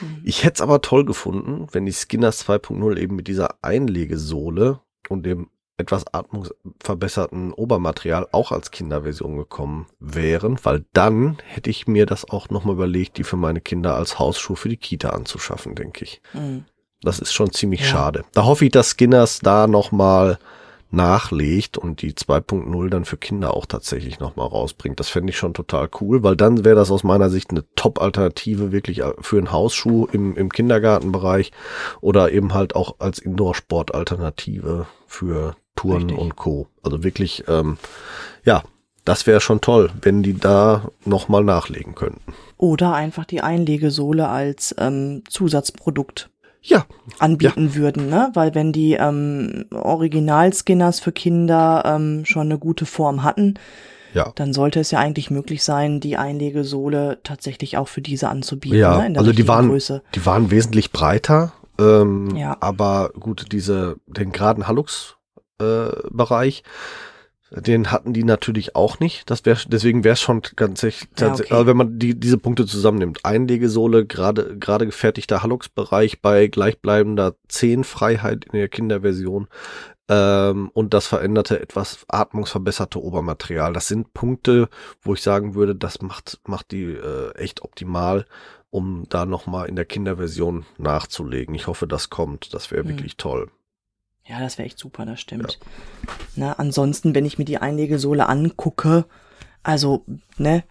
Mhm. 0.00 0.22
Ich 0.24 0.44
hätte 0.44 0.54
es 0.54 0.60
aber 0.62 0.80
toll 0.80 1.04
gefunden, 1.04 1.66
wenn 1.72 1.84
die 1.84 1.92
Skinners 1.92 2.48
2.0 2.48 2.96
eben 2.96 3.14
mit 3.14 3.28
dieser 3.28 3.62
Einlegesohle 3.62 4.80
und 5.10 5.26
dem 5.26 5.50
etwas 5.76 6.06
atmungsverbesserten 6.10 7.52
Obermaterial 7.52 8.28
auch 8.32 8.50
als 8.50 8.70
Kinderversion 8.70 9.36
gekommen 9.36 9.88
wären, 10.00 10.58
weil 10.62 10.86
dann 10.94 11.36
hätte 11.44 11.68
ich 11.68 11.86
mir 11.86 12.06
das 12.06 12.26
auch 12.26 12.48
nochmal 12.48 12.76
überlegt, 12.76 13.18
die 13.18 13.24
für 13.24 13.36
meine 13.36 13.60
Kinder 13.60 13.94
als 13.94 14.18
Hausschuh 14.18 14.54
für 14.54 14.70
die 14.70 14.78
Kita 14.78 15.10
anzuschaffen, 15.10 15.74
denke 15.74 16.04
ich. 16.04 16.22
Mhm. 16.32 16.64
Das 17.02 17.18
ist 17.18 17.34
schon 17.34 17.52
ziemlich 17.52 17.82
ja. 17.82 17.86
schade. 17.88 18.24
Da 18.32 18.46
hoffe 18.46 18.64
ich, 18.64 18.70
dass 18.70 18.90
Skinners 18.92 19.40
da 19.40 19.66
nochmal 19.66 20.38
nachlegt 20.96 21.78
und 21.78 22.02
die 22.02 22.14
2.0 22.14 22.88
dann 22.88 23.04
für 23.04 23.16
Kinder 23.16 23.54
auch 23.54 23.66
tatsächlich 23.66 24.18
nochmal 24.18 24.48
rausbringt. 24.48 24.98
Das 24.98 25.08
fände 25.08 25.30
ich 25.30 25.38
schon 25.38 25.54
total 25.54 25.88
cool, 26.00 26.22
weil 26.22 26.36
dann 26.36 26.64
wäre 26.64 26.74
das 26.74 26.90
aus 26.90 27.04
meiner 27.04 27.30
Sicht 27.30 27.50
eine 27.50 27.64
Top-Alternative 27.76 28.72
wirklich 28.72 29.02
für 29.20 29.38
einen 29.38 29.52
Hausschuh 29.52 30.06
im, 30.10 30.36
im 30.36 30.50
Kindergartenbereich 30.50 31.52
oder 32.00 32.32
eben 32.32 32.54
halt 32.54 32.74
auch 32.74 32.96
als 32.98 33.18
Indoor-Sport-Alternative 33.18 34.86
für 35.06 35.54
Touren 35.76 36.04
Richtig. 36.04 36.18
und 36.18 36.36
Co. 36.36 36.66
Also 36.82 37.04
wirklich, 37.04 37.44
ähm, 37.46 37.76
ja, 38.44 38.62
das 39.04 39.26
wäre 39.26 39.40
schon 39.40 39.60
toll, 39.60 39.90
wenn 40.02 40.22
die 40.24 40.36
da 40.36 40.90
nochmal 41.04 41.44
nachlegen 41.44 41.94
könnten. 41.94 42.34
Oder 42.56 42.94
einfach 42.94 43.24
die 43.24 43.40
Einlegesohle 43.40 44.28
als 44.28 44.74
ähm, 44.78 45.22
Zusatzprodukt 45.28 46.30
ja, 46.66 46.84
anbieten 47.18 47.68
ja. 47.68 47.74
würden, 47.76 48.08
ne? 48.08 48.30
Weil 48.34 48.54
wenn 48.54 48.72
die 48.72 48.94
ähm, 48.94 49.66
Original-Skinners 49.70 51.00
für 51.00 51.12
Kinder 51.12 51.82
ähm, 51.86 52.24
schon 52.24 52.42
eine 52.42 52.58
gute 52.58 52.86
Form 52.86 53.22
hatten, 53.22 53.54
ja. 54.14 54.32
dann 54.34 54.52
sollte 54.52 54.80
es 54.80 54.90
ja 54.90 54.98
eigentlich 54.98 55.30
möglich 55.30 55.62
sein, 55.62 56.00
die 56.00 56.16
Einlegesohle 56.16 57.20
tatsächlich 57.22 57.76
auch 57.76 57.88
für 57.88 58.02
diese 58.02 58.28
anzubieten. 58.28 58.78
Ja, 58.78 59.08
ne? 59.08 59.18
also 59.18 59.32
die 59.32 59.46
waren, 59.46 59.68
Größe. 59.68 60.02
die 60.14 60.26
waren 60.26 60.50
wesentlich 60.50 60.90
breiter, 60.90 61.52
ähm, 61.78 62.34
ja. 62.34 62.56
aber 62.60 63.12
gut, 63.18 63.52
diese 63.52 63.96
den 64.06 64.32
geraden 64.32 64.66
Hallux 64.66 65.16
äh, 65.60 65.88
den 67.50 67.92
hatten 67.92 68.12
die 68.12 68.24
natürlich 68.24 68.74
auch 68.74 68.98
nicht. 68.98 69.30
Das 69.30 69.44
wäre 69.44 69.58
deswegen 69.68 70.02
wäre 70.02 70.14
es 70.14 70.20
schon 70.20 70.42
ganz 70.56 70.82
echt, 70.82 71.20
ja, 71.20 71.32
okay. 71.32 71.46
also 71.50 71.66
wenn 71.66 71.76
man 71.76 71.98
die 71.98 72.18
diese 72.18 72.38
Punkte 72.38 72.66
zusammennimmt. 72.66 73.24
Einlegesohle, 73.24 74.04
gerade 74.04 74.58
gerade 74.58 74.86
gefertigter 74.86 75.42
Hallux-Bereich 75.42 76.20
bei 76.20 76.48
gleichbleibender 76.48 77.36
10 77.48 77.84
Freiheit 77.84 78.46
in 78.46 78.58
der 78.58 78.68
Kinderversion 78.68 79.46
ähm, 80.08 80.70
und 80.74 80.92
das 80.92 81.06
veränderte 81.06 81.60
etwas 81.60 82.04
atmungsverbesserte 82.08 83.02
Obermaterial. 83.02 83.72
Das 83.72 83.86
sind 83.86 84.12
Punkte, 84.12 84.68
wo 85.00 85.14
ich 85.14 85.22
sagen 85.22 85.54
würde, 85.54 85.76
das 85.76 86.02
macht 86.02 86.40
macht 86.46 86.72
die 86.72 86.84
äh, 86.84 87.32
echt 87.36 87.62
optimal, 87.62 88.26
um 88.70 89.04
da 89.08 89.24
noch 89.24 89.46
mal 89.46 89.66
in 89.66 89.76
der 89.76 89.84
Kinderversion 89.84 90.66
nachzulegen. 90.78 91.54
Ich 91.54 91.68
hoffe, 91.68 91.86
das 91.86 92.10
kommt. 92.10 92.54
Das 92.54 92.72
wäre 92.72 92.82
hm. 92.82 92.88
wirklich 92.90 93.16
toll. 93.16 93.50
Ja, 94.28 94.40
das 94.40 94.58
wäre 94.58 94.66
echt 94.66 94.78
super, 94.78 95.06
das 95.06 95.20
stimmt. 95.20 95.58
Ja. 95.60 96.12
Na, 96.36 96.52
ansonsten, 96.54 97.14
wenn 97.14 97.24
ich 97.24 97.38
mir 97.38 97.44
die 97.44 97.58
Einlegesohle 97.58 98.28
angucke, 98.28 99.04
also, 99.62 100.04
ne, 100.36 100.64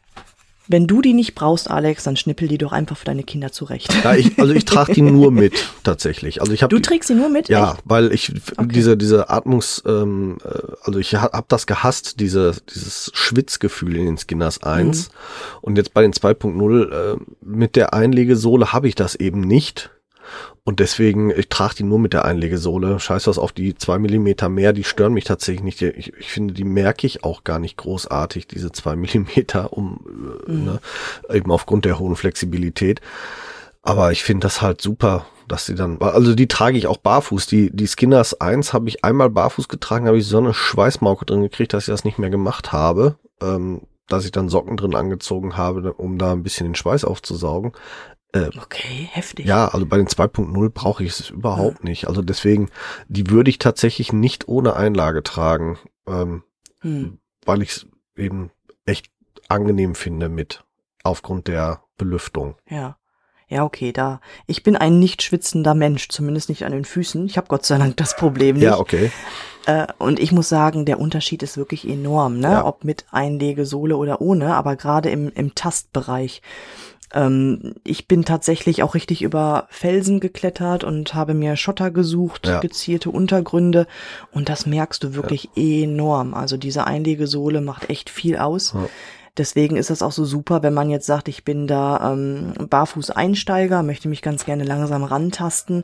wenn 0.67 0.87
du 0.87 1.01
die 1.01 1.13
nicht 1.13 1.35
brauchst, 1.35 1.69
Alex, 1.69 2.03
dann 2.03 2.15
schnippel 2.15 2.47
die 2.47 2.57
doch 2.57 2.71
einfach 2.71 2.97
für 2.97 3.05
deine 3.05 3.23
Kinder 3.23 3.51
zurecht. 3.51 3.93
Ja, 4.03 4.15
ich, 4.15 4.39
also 4.39 4.53
ich 4.53 4.65
trage 4.65 4.93
die 4.93 5.01
nur 5.03 5.31
mit 5.31 5.53
tatsächlich. 5.83 6.41
Also 6.41 6.53
ich 6.53 6.63
hab 6.63 6.69
Du 6.69 6.79
trägst 6.79 7.07
sie 7.07 7.13
nur 7.13 7.29
mit? 7.29 7.49
Ja, 7.49 7.73
Echt? 7.73 7.81
weil 7.85 8.11
ich 8.11 8.31
okay. 8.57 8.67
diese 8.71 8.97
diese 8.97 9.29
Atmungs, 9.29 9.83
ähm, 9.85 10.37
äh, 10.43 10.59
also 10.81 10.99
ich 10.99 11.15
habe 11.15 11.45
das 11.47 11.67
gehasst, 11.67 12.19
diese 12.19 12.55
dieses 12.73 13.11
Schwitzgefühl 13.13 13.95
in 13.95 14.05
den 14.05 14.17
Skinners 14.17 14.63
1 14.63 15.09
mhm. 15.09 15.13
und 15.61 15.77
jetzt 15.77 15.93
bei 15.93 16.01
den 16.01 16.13
2.0 16.13 17.13
äh, 17.13 17.17
mit 17.41 17.75
der 17.75 17.93
Einlegesohle 17.93 18.73
habe 18.73 18.87
ich 18.87 18.95
das 18.95 19.15
eben 19.15 19.41
nicht. 19.41 19.91
Und 20.63 20.79
deswegen, 20.79 21.31
ich 21.31 21.49
trage 21.49 21.75
die 21.75 21.83
nur 21.83 21.99
mit 21.99 22.13
der 22.13 22.25
Einlegesohle. 22.25 22.99
Scheiß 22.99 23.27
was 23.27 23.37
auf 23.37 23.51
die 23.51 23.75
zwei 23.75 23.99
Millimeter 23.99 24.49
mehr, 24.49 24.73
die 24.73 24.83
stören 24.83 25.13
mich 25.13 25.23
tatsächlich 25.23 25.63
nicht. 25.63 25.81
Ich, 25.81 26.13
ich 26.13 26.31
finde, 26.31 26.53
die 26.53 26.63
merke 26.63 27.05
ich 27.05 27.23
auch 27.23 27.43
gar 27.43 27.59
nicht 27.59 27.77
großartig, 27.77 28.47
diese 28.47 28.71
zwei 28.71 28.95
Millimeter, 28.95 29.73
um 29.73 29.99
äh, 30.47 30.51
mhm. 30.51 30.65
ne, 30.65 30.79
eben 31.31 31.51
aufgrund 31.51 31.85
der 31.85 31.99
hohen 31.99 32.15
Flexibilität. 32.15 33.01
Aber 33.81 34.11
ich 34.11 34.23
finde 34.23 34.45
das 34.45 34.61
halt 34.61 34.81
super, 34.81 35.27
dass 35.47 35.67
sie 35.67 35.75
dann, 35.75 36.01
also 36.01 36.33
die 36.33 36.47
trage 36.47 36.77
ich 36.77 36.87
auch 36.87 36.97
barfuß. 36.97 37.45
Die, 37.45 37.69
die 37.71 37.85
Skinners 37.85 38.41
1 38.41 38.73
habe 38.73 38.89
ich 38.89 39.03
einmal 39.03 39.29
barfuß 39.29 39.67
getragen, 39.67 40.07
habe 40.07 40.17
ich 40.17 40.25
so 40.25 40.39
eine 40.39 40.55
Schweißmauke 40.55 41.25
drin 41.25 41.43
gekriegt, 41.43 41.73
dass 41.73 41.83
ich 41.83 41.93
das 41.93 42.03
nicht 42.03 42.17
mehr 42.17 42.31
gemacht 42.31 42.71
habe. 42.71 43.17
Ähm, 43.41 43.81
dass 44.07 44.25
ich 44.25 44.31
dann 44.31 44.49
Socken 44.49 44.77
drin 44.77 44.95
angezogen 44.95 45.57
habe, 45.57 45.93
um 45.93 46.17
da 46.17 46.31
ein 46.31 46.43
bisschen 46.43 46.67
den 46.67 46.75
Schweiß 46.75 47.05
aufzusaugen. 47.05 47.71
Äh, 48.35 48.49
okay, 48.61 49.09
heftig. 49.11 49.45
Ja, 49.45 49.69
also 49.69 49.85
bei 49.85 49.97
den 49.97 50.07
2.0 50.07 50.69
brauche 50.69 51.03
ich 51.03 51.11
es 51.11 51.29
überhaupt 51.29 51.79
ja. 51.79 51.89
nicht. 51.89 52.07
Also 52.07 52.21
deswegen, 52.21 52.69
die 53.07 53.29
würde 53.29 53.49
ich 53.49 53.59
tatsächlich 53.59 54.11
nicht 54.11 54.49
ohne 54.49 54.75
Einlage 54.75 55.23
tragen, 55.23 55.77
ähm, 56.05 56.43
hm. 56.81 57.19
weil 57.45 57.61
ich 57.61 57.69
es 57.69 57.87
eben 58.17 58.51
echt 58.85 59.09
angenehm 59.47 59.95
finde 59.95 60.27
mit, 60.27 60.65
aufgrund 61.03 61.47
der 61.47 61.83
Belüftung. 61.97 62.55
Ja. 62.69 62.97
Ja, 63.47 63.63
okay, 63.63 63.91
da. 63.91 64.21
Ich 64.47 64.63
bin 64.63 64.75
ein 64.75 64.99
nicht 64.99 65.21
schwitzender 65.21 65.75
Mensch, 65.75 66.09
zumindest 66.09 66.49
nicht 66.49 66.65
an 66.65 66.71
den 66.71 66.83
Füßen. 66.83 67.27
Ich 67.27 67.37
habe 67.37 67.47
Gott 67.47 67.63
sei 67.63 67.77
Dank 67.77 67.95
das 67.95 68.15
Problem 68.15 68.55
nicht. 68.55 68.63
Ja, 68.63 68.79
okay. 68.79 69.11
Äh, 69.67 69.85
und 69.99 70.19
ich 70.19 70.31
muss 70.31 70.49
sagen, 70.49 70.85
der 70.85 70.99
Unterschied 70.99 71.43
ist 71.43 71.55
wirklich 71.55 71.87
enorm, 71.87 72.39
ne? 72.39 72.49
Ja. 72.49 72.65
Ob 72.65 72.83
mit 72.83 73.05
Einlegesohle 73.11 73.97
oder 73.97 74.19
ohne, 74.19 74.55
aber 74.55 74.75
gerade 74.75 75.11
im, 75.11 75.31
im 75.31 75.53
Tastbereich. 75.53 76.41
Ähm, 77.15 77.75
ich 77.83 78.07
bin 78.07 78.25
tatsächlich 78.25 78.83
auch 78.83 78.93
richtig 78.93 79.21
über 79.21 79.67
Felsen 79.69 80.19
geklettert 80.19 80.83
und 80.83 81.15
habe 81.15 81.33
mir 81.33 81.55
Schotter 81.55 81.89
gesucht, 81.89 82.45
ja. 82.45 82.59
gezielte 82.59 83.09
Untergründe. 83.09 83.87
Und 84.31 84.49
das 84.49 84.65
merkst 84.65 85.03
du 85.03 85.15
wirklich 85.15 85.49
ja. 85.55 85.83
enorm. 85.83 86.33
Also 86.33 86.57
diese 86.57 86.85
Einlegesohle 86.85 87.61
macht 87.61 87.89
echt 87.89 88.09
viel 88.09 88.37
aus. 88.37 88.73
Ja. 88.73 88.87
Deswegen 89.37 89.77
ist 89.77 89.89
das 89.89 90.01
auch 90.01 90.11
so 90.11 90.25
super, 90.25 90.61
wenn 90.61 90.73
man 90.73 90.89
jetzt 90.89 91.05
sagt, 91.05 91.27
ich 91.27 91.43
bin 91.43 91.67
da 91.67 92.13
ähm, 92.13 92.53
Barfuß-Einsteiger, 92.69 93.83
möchte 93.83 94.07
mich 94.07 94.21
ganz 94.21 94.45
gerne 94.45 94.63
langsam 94.63 95.03
rantasten, 95.03 95.83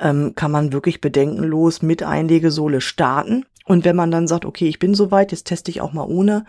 ähm, 0.00 0.34
kann 0.34 0.50
man 0.50 0.72
wirklich 0.72 1.00
bedenkenlos 1.00 1.82
mit 1.82 2.02
Einlegesohle 2.02 2.80
starten 2.80 3.46
und 3.64 3.84
wenn 3.84 3.96
man 3.96 4.10
dann 4.10 4.26
sagt, 4.26 4.44
okay, 4.44 4.68
ich 4.68 4.78
bin 4.78 4.94
soweit, 4.94 5.32
jetzt 5.32 5.44
teste 5.44 5.70
ich 5.70 5.80
auch 5.80 5.92
mal 5.92 6.04
ohne, 6.04 6.44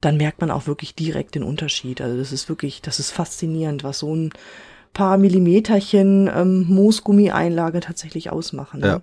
dann 0.00 0.16
merkt 0.16 0.40
man 0.40 0.50
auch 0.50 0.66
wirklich 0.66 0.94
direkt 0.94 1.34
den 1.34 1.42
Unterschied. 1.42 2.00
Also 2.00 2.16
das 2.16 2.32
ist 2.32 2.48
wirklich, 2.48 2.82
das 2.82 2.98
ist 2.98 3.10
faszinierend, 3.10 3.84
was 3.84 4.00
so 4.00 4.14
ein 4.14 4.30
paar 4.92 5.18
Millimeterchen 5.18 6.30
ähm, 6.34 6.66
Moosgummi-Einlage 6.68 7.80
tatsächlich 7.80 8.30
ausmachen. 8.30 8.80
Ne? 8.80 8.86
Ja. 8.86 9.00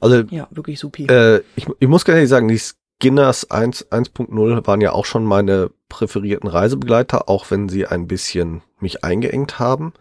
Also 0.00 0.24
ja, 0.30 0.48
wirklich 0.50 0.78
super. 0.78 1.08
Äh, 1.08 1.42
ich, 1.56 1.66
ich 1.78 1.88
muss 1.88 2.04
gar 2.04 2.16
nicht 2.16 2.28
sagen, 2.28 2.48
die 2.48 2.58
Skinners 2.58 3.50
1.0 3.50 4.66
waren 4.66 4.80
ja 4.80 4.92
auch 4.92 5.04
schon 5.04 5.24
meine 5.24 5.70
präferierten 5.94 6.48
Reisebegleiter, 6.48 7.28
auch 7.28 7.50
wenn 7.50 7.68
sie 7.68 7.86
ein 7.86 8.08
bisschen 8.08 8.62
mich 8.80 9.04
eingeengt 9.04 9.58
haben, 9.58 9.92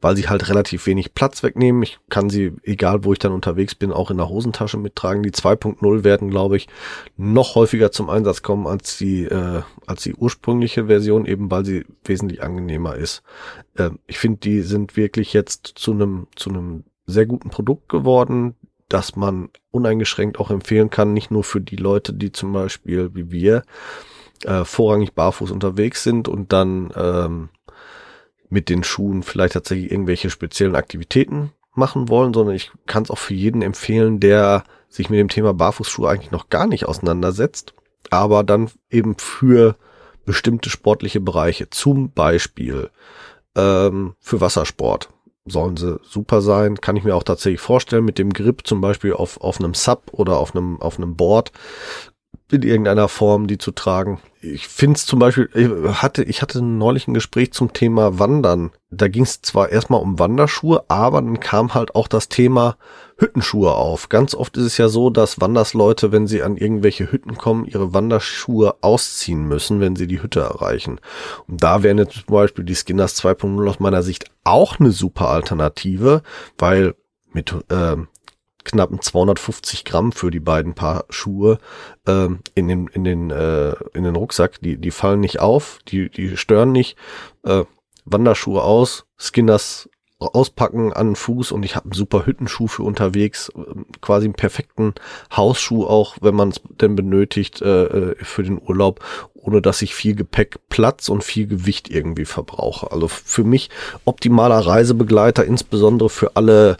weil 0.00 0.16
sie 0.16 0.28
halt 0.28 0.48
relativ 0.48 0.86
wenig 0.86 1.12
Platz 1.12 1.42
wegnehmen. 1.42 1.82
Ich 1.82 1.98
kann 2.08 2.30
sie, 2.30 2.52
egal 2.62 3.04
wo 3.04 3.12
ich 3.12 3.18
dann 3.18 3.32
unterwegs 3.32 3.74
bin, 3.74 3.92
auch 3.92 4.10
in 4.10 4.16
der 4.16 4.28
Hosentasche 4.28 4.78
mittragen. 4.78 5.22
Die 5.22 5.32
2.0 5.32 6.04
werden, 6.04 6.30
glaube 6.30 6.56
ich, 6.56 6.68
noch 7.16 7.56
häufiger 7.56 7.90
zum 7.90 8.08
Einsatz 8.08 8.42
kommen 8.42 8.66
als 8.66 8.96
die, 8.96 9.24
äh, 9.24 9.62
als 9.86 10.02
die 10.02 10.14
ursprüngliche 10.14 10.86
Version, 10.86 11.26
eben 11.26 11.50
weil 11.50 11.64
sie 11.64 11.84
wesentlich 12.04 12.42
angenehmer 12.42 12.94
ist. 12.94 13.22
Äh, 13.74 13.90
ich 14.06 14.18
finde, 14.18 14.38
die 14.38 14.62
sind 14.62 14.96
wirklich 14.96 15.32
jetzt 15.32 15.72
zu 15.74 15.92
einem, 15.92 16.28
zu 16.36 16.50
einem 16.50 16.84
sehr 17.06 17.26
guten 17.26 17.50
Produkt 17.50 17.88
geworden, 17.88 18.54
das 18.88 19.16
man 19.16 19.50
uneingeschränkt 19.70 20.38
auch 20.38 20.50
empfehlen 20.50 20.90
kann, 20.90 21.12
nicht 21.12 21.30
nur 21.30 21.44
für 21.44 21.60
die 21.60 21.76
Leute, 21.76 22.12
die 22.12 22.32
zum 22.32 22.52
Beispiel 22.52 23.10
wie 23.14 23.30
wir 23.30 23.62
äh, 24.44 24.64
vorrangig 24.64 25.14
barfuß 25.14 25.50
unterwegs 25.50 26.02
sind 26.02 26.28
und 26.28 26.52
dann 26.52 26.92
ähm, 26.96 27.48
mit 28.48 28.68
den 28.68 28.84
Schuhen 28.84 29.22
vielleicht 29.22 29.54
tatsächlich 29.54 29.90
irgendwelche 29.90 30.30
speziellen 30.30 30.76
Aktivitäten 30.76 31.52
machen 31.74 32.08
wollen, 32.08 32.34
sondern 32.34 32.54
ich 32.54 32.72
kann 32.86 33.04
es 33.04 33.10
auch 33.10 33.18
für 33.18 33.34
jeden 33.34 33.62
empfehlen, 33.62 34.20
der 34.20 34.64
sich 34.88 35.08
mit 35.08 35.20
dem 35.20 35.28
Thema 35.28 35.54
Barfußschuhe 35.54 36.08
eigentlich 36.10 36.32
noch 36.32 36.48
gar 36.48 36.66
nicht 36.66 36.86
auseinandersetzt, 36.86 37.74
aber 38.10 38.42
dann 38.42 38.70
eben 38.90 39.16
für 39.18 39.76
bestimmte 40.24 40.68
sportliche 40.68 41.20
Bereiche, 41.20 41.70
zum 41.70 42.12
Beispiel 42.12 42.90
ähm, 43.56 44.14
für 44.20 44.40
Wassersport, 44.40 45.10
sollen 45.46 45.76
sie 45.76 45.98
super 46.02 46.40
sein. 46.40 46.80
Kann 46.80 46.96
ich 46.96 47.04
mir 47.04 47.14
auch 47.14 47.22
tatsächlich 47.22 47.60
vorstellen, 47.60 48.04
mit 48.04 48.18
dem 48.18 48.32
Grip 48.32 48.66
zum 48.66 48.80
Beispiel 48.80 49.12
auf, 49.12 49.40
auf 49.40 49.58
einem 49.58 49.74
Sub 49.74 50.10
oder 50.12 50.38
auf 50.38 50.54
einem, 50.54 50.80
auf 50.80 50.98
einem 50.98 51.16
Board 51.16 51.52
in 52.52 52.62
irgendeiner 52.62 53.08
Form 53.08 53.46
die 53.46 53.58
zu 53.58 53.70
tragen. 53.72 54.20
Ich 54.42 54.68
finde 54.68 54.96
es 54.96 55.04
zum 55.04 55.18
Beispiel, 55.18 55.50
ich 55.54 56.02
hatte, 56.02 56.22
ich 56.22 56.40
hatte 56.40 56.62
neulich 56.62 57.06
ein 57.06 57.14
Gespräch 57.14 57.52
zum 57.52 57.72
Thema 57.72 58.18
Wandern. 58.18 58.70
Da 58.90 59.08
ging 59.08 59.22
es 59.22 59.42
zwar 59.42 59.68
erstmal 59.68 60.00
um 60.00 60.18
Wanderschuhe, 60.18 60.84
aber 60.88 61.20
dann 61.20 61.40
kam 61.40 61.74
halt 61.74 61.94
auch 61.94 62.08
das 62.08 62.28
Thema 62.28 62.76
Hüttenschuhe 63.18 63.72
auf. 63.72 64.08
Ganz 64.08 64.34
oft 64.34 64.56
ist 64.56 64.64
es 64.64 64.78
ja 64.78 64.88
so, 64.88 65.10
dass 65.10 65.40
Wandersleute, 65.40 66.10
wenn 66.10 66.26
sie 66.26 66.42
an 66.42 66.56
irgendwelche 66.56 67.12
Hütten 67.12 67.36
kommen, 67.36 67.66
ihre 67.66 67.92
Wanderschuhe 67.92 68.76
ausziehen 68.80 69.46
müssen, 69.46 69.80
wenn 69.80 69.94
sie 69.94 70.06
die 70.06 70.22
Hütte 70.22 70.40
erreichen. 70.40 71.00
Und 71.46 71.62
da 71.62 71.82
wären 71.82 71.98
jetzt 71.98 72.14
zum 72.14 72.34
Beispiel 72.34 72.64
die 72.64 72.74
Skinners 72.74 73.22
2.0 73.22 73.68
aus 73.68 73.78
meiner 73.78 74.02
Sicht 74.02 74.24
auch 74.44 74.80
eine 74.80 74.90
super 74.90 75.28
Alternative, 75.28 76.22
weil 76.56 76.94
mit 77.32 77.54
äh, 77.68 77.96
knappen 78.64 79.00
250 79.00 79.84
Gramm 79.84 80.12
für 80.12 80.30
die 80.30 80.40
beiden 80.40 80.74
Paar 80.74 81.04
Schuhe 81.08 81.58
ähm, 82.06 82.40
in 82.54 82.68
den 82.68 82.88
in 82.88 83.04
den 83.04 83.30
äh, 83.30 83.74
in 83.94 84.04
den 84.04 84.16
Rucksack. 84.16 84.60
Die 84.60 84.76
die 84.76 84.90
fallen 84.90 85.20
nicht 85.20 85.40
auf, 85.40 85.78
die 85.88 86.10
die 86.10 86.36
stören 86.36 86.72
nicht. 86.72 86.96
Äh, 87.44 87.64
Wanderschuhe 88.04 88.62
aus, 88.62 89.04
Skinners 89.18 89.88
auspacken 90.20 90.92
an 90.92 91.16
Fuß 91.16 91.50
und 91.50 91.64
ich 91.64 91.76
habe 91.76 91.86
einen 91.86 91.94
super 91.94 92.26
Hüttenschuh 92.26 92.66
für 92.66 92.82
unterwegs, 92.82 93.50
ähm, 93.56 93.86
quasi 94.00 94.26
einen 94.26 94.34
perfekten 94.34 94.94
Hausschuh 95.34 95.86
auch, 95.86 96.16
wenn 96.20 96.34
man 96.34 96.50
es 96.50 96.60
denn 96.80 96.94
benötigt 96.94 97.62
äh, 97.62 97.84
äh, 97.84 98.16
für 98.16 98.42
den 98.42 98.60
Urlaub, 98.60 99.00
ohne 99.32 99.62
dass 99.62 99.80
ich 99.80 99.94
viel 99.94 100.14
Gepäck, 100.14 100.58
Platz 100.68 101.08
und 101.08 101.24
viel 101.24 101.46
Gewicht 101.46 101.88
irgendwie 101.90 102.26
verbrauche. 102.26 102.92
Also 102.92 103.08
für 103.08 103.44
mich 103.44 103.70
optimaler 104.04 104.58
Reisebegleiter, 104.58 105.44
insbesondere 105.44 106.10
für 106.10 106.36
alle 106.36 106.76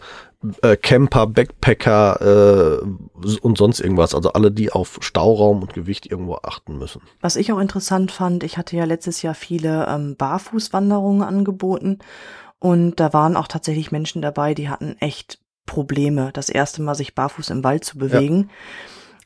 äh, 0.61 0.75
Camper, 0.75 1.27
Backpacker 1.27 2.81
äh, 2.81 3.37
und 3.41 3.57
sonst 3.57 3.79
irgendwas. 3.79 4.15
Also 4.15 4.33
alle, 4.33 4.51
die 4.51 4.71
auf 4.71 4.97
Stauraum 5.01 5.61
und 5.61 5.73
Gewicht 5.73 6.05
irgendwo 6.09 6.35
achten 6.43 6.77
müssen. 6.77 7.01
Was 7.21 7.35
ich 7.35 7.51
auch 7.51 7.59
interessant 7.59 8.11
fand, 8.11 8.43
ich 8.43 8.57
hatte 8.57 8.75
ja 8.75 8.85
letztes 8.85 9.21
Jahr 9.21 9.35
viele 9.35 9.87
ähm, 9.87 10.15
Barfußwanderungen 10.15 11.23
angeboten 11.23 11.99
und 12.59 12.99
da 12.99 13.13
waren 13.13 13.37
auch 13.37 13.47
tatsächlich 13.47 13.91
Menschen 13.91 14.21
dabei, 14.21 14.53
die 14.53 14.69
hatten 14.69 14.95
echt 14.99 15.39
Probleme, 15.65 16.31
das 16.33 16.49
erste 16.49 16.81
Mal 16.81 16.95
sich 16.95 17.15
barfuß 17.15 17.49
im 17.49 17.63
Wald 17.63 17.85
zu 17.85 17.97
bewegen. 17.97 18.49
Ja. 18.49 18.55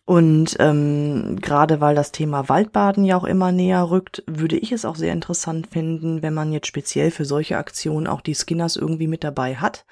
Und 0.05 0.55
ähm, 0.59 1.39
gerade 1.41 1.81
weil 1.81 1.95
das 1.95 2.11
Thema 2.11 2.47
Waldbaden 2.47 3.05
ja 3.05 3.17
auch 3.17 3.23
immer 3.23 3.51
näher 3.51 3.89
rückt, 3.89 4.23
würde 4.27 4.55
ich 4.55 4.71
es 4.71 4.85
auch 4.85 4.95
sehr 4.95 5.11
interessant 5.11 5.67
finden, 5.67 6.21
wenn 6.21 6.33
man 6.35 6.53
jetzt 6.53 6.67
speziell 6.67 7.09
für 7.09 7.25
solche 7.25 7.57
Aktionen 7.57 8.05
auch 8.05 8.21
die 8.21 8.35
Skinners 8.35 8.75
irgendwie 8.75 9.07
mit 9.07 9.23
dabei 9.23 9.55
hat. 9.55 9.85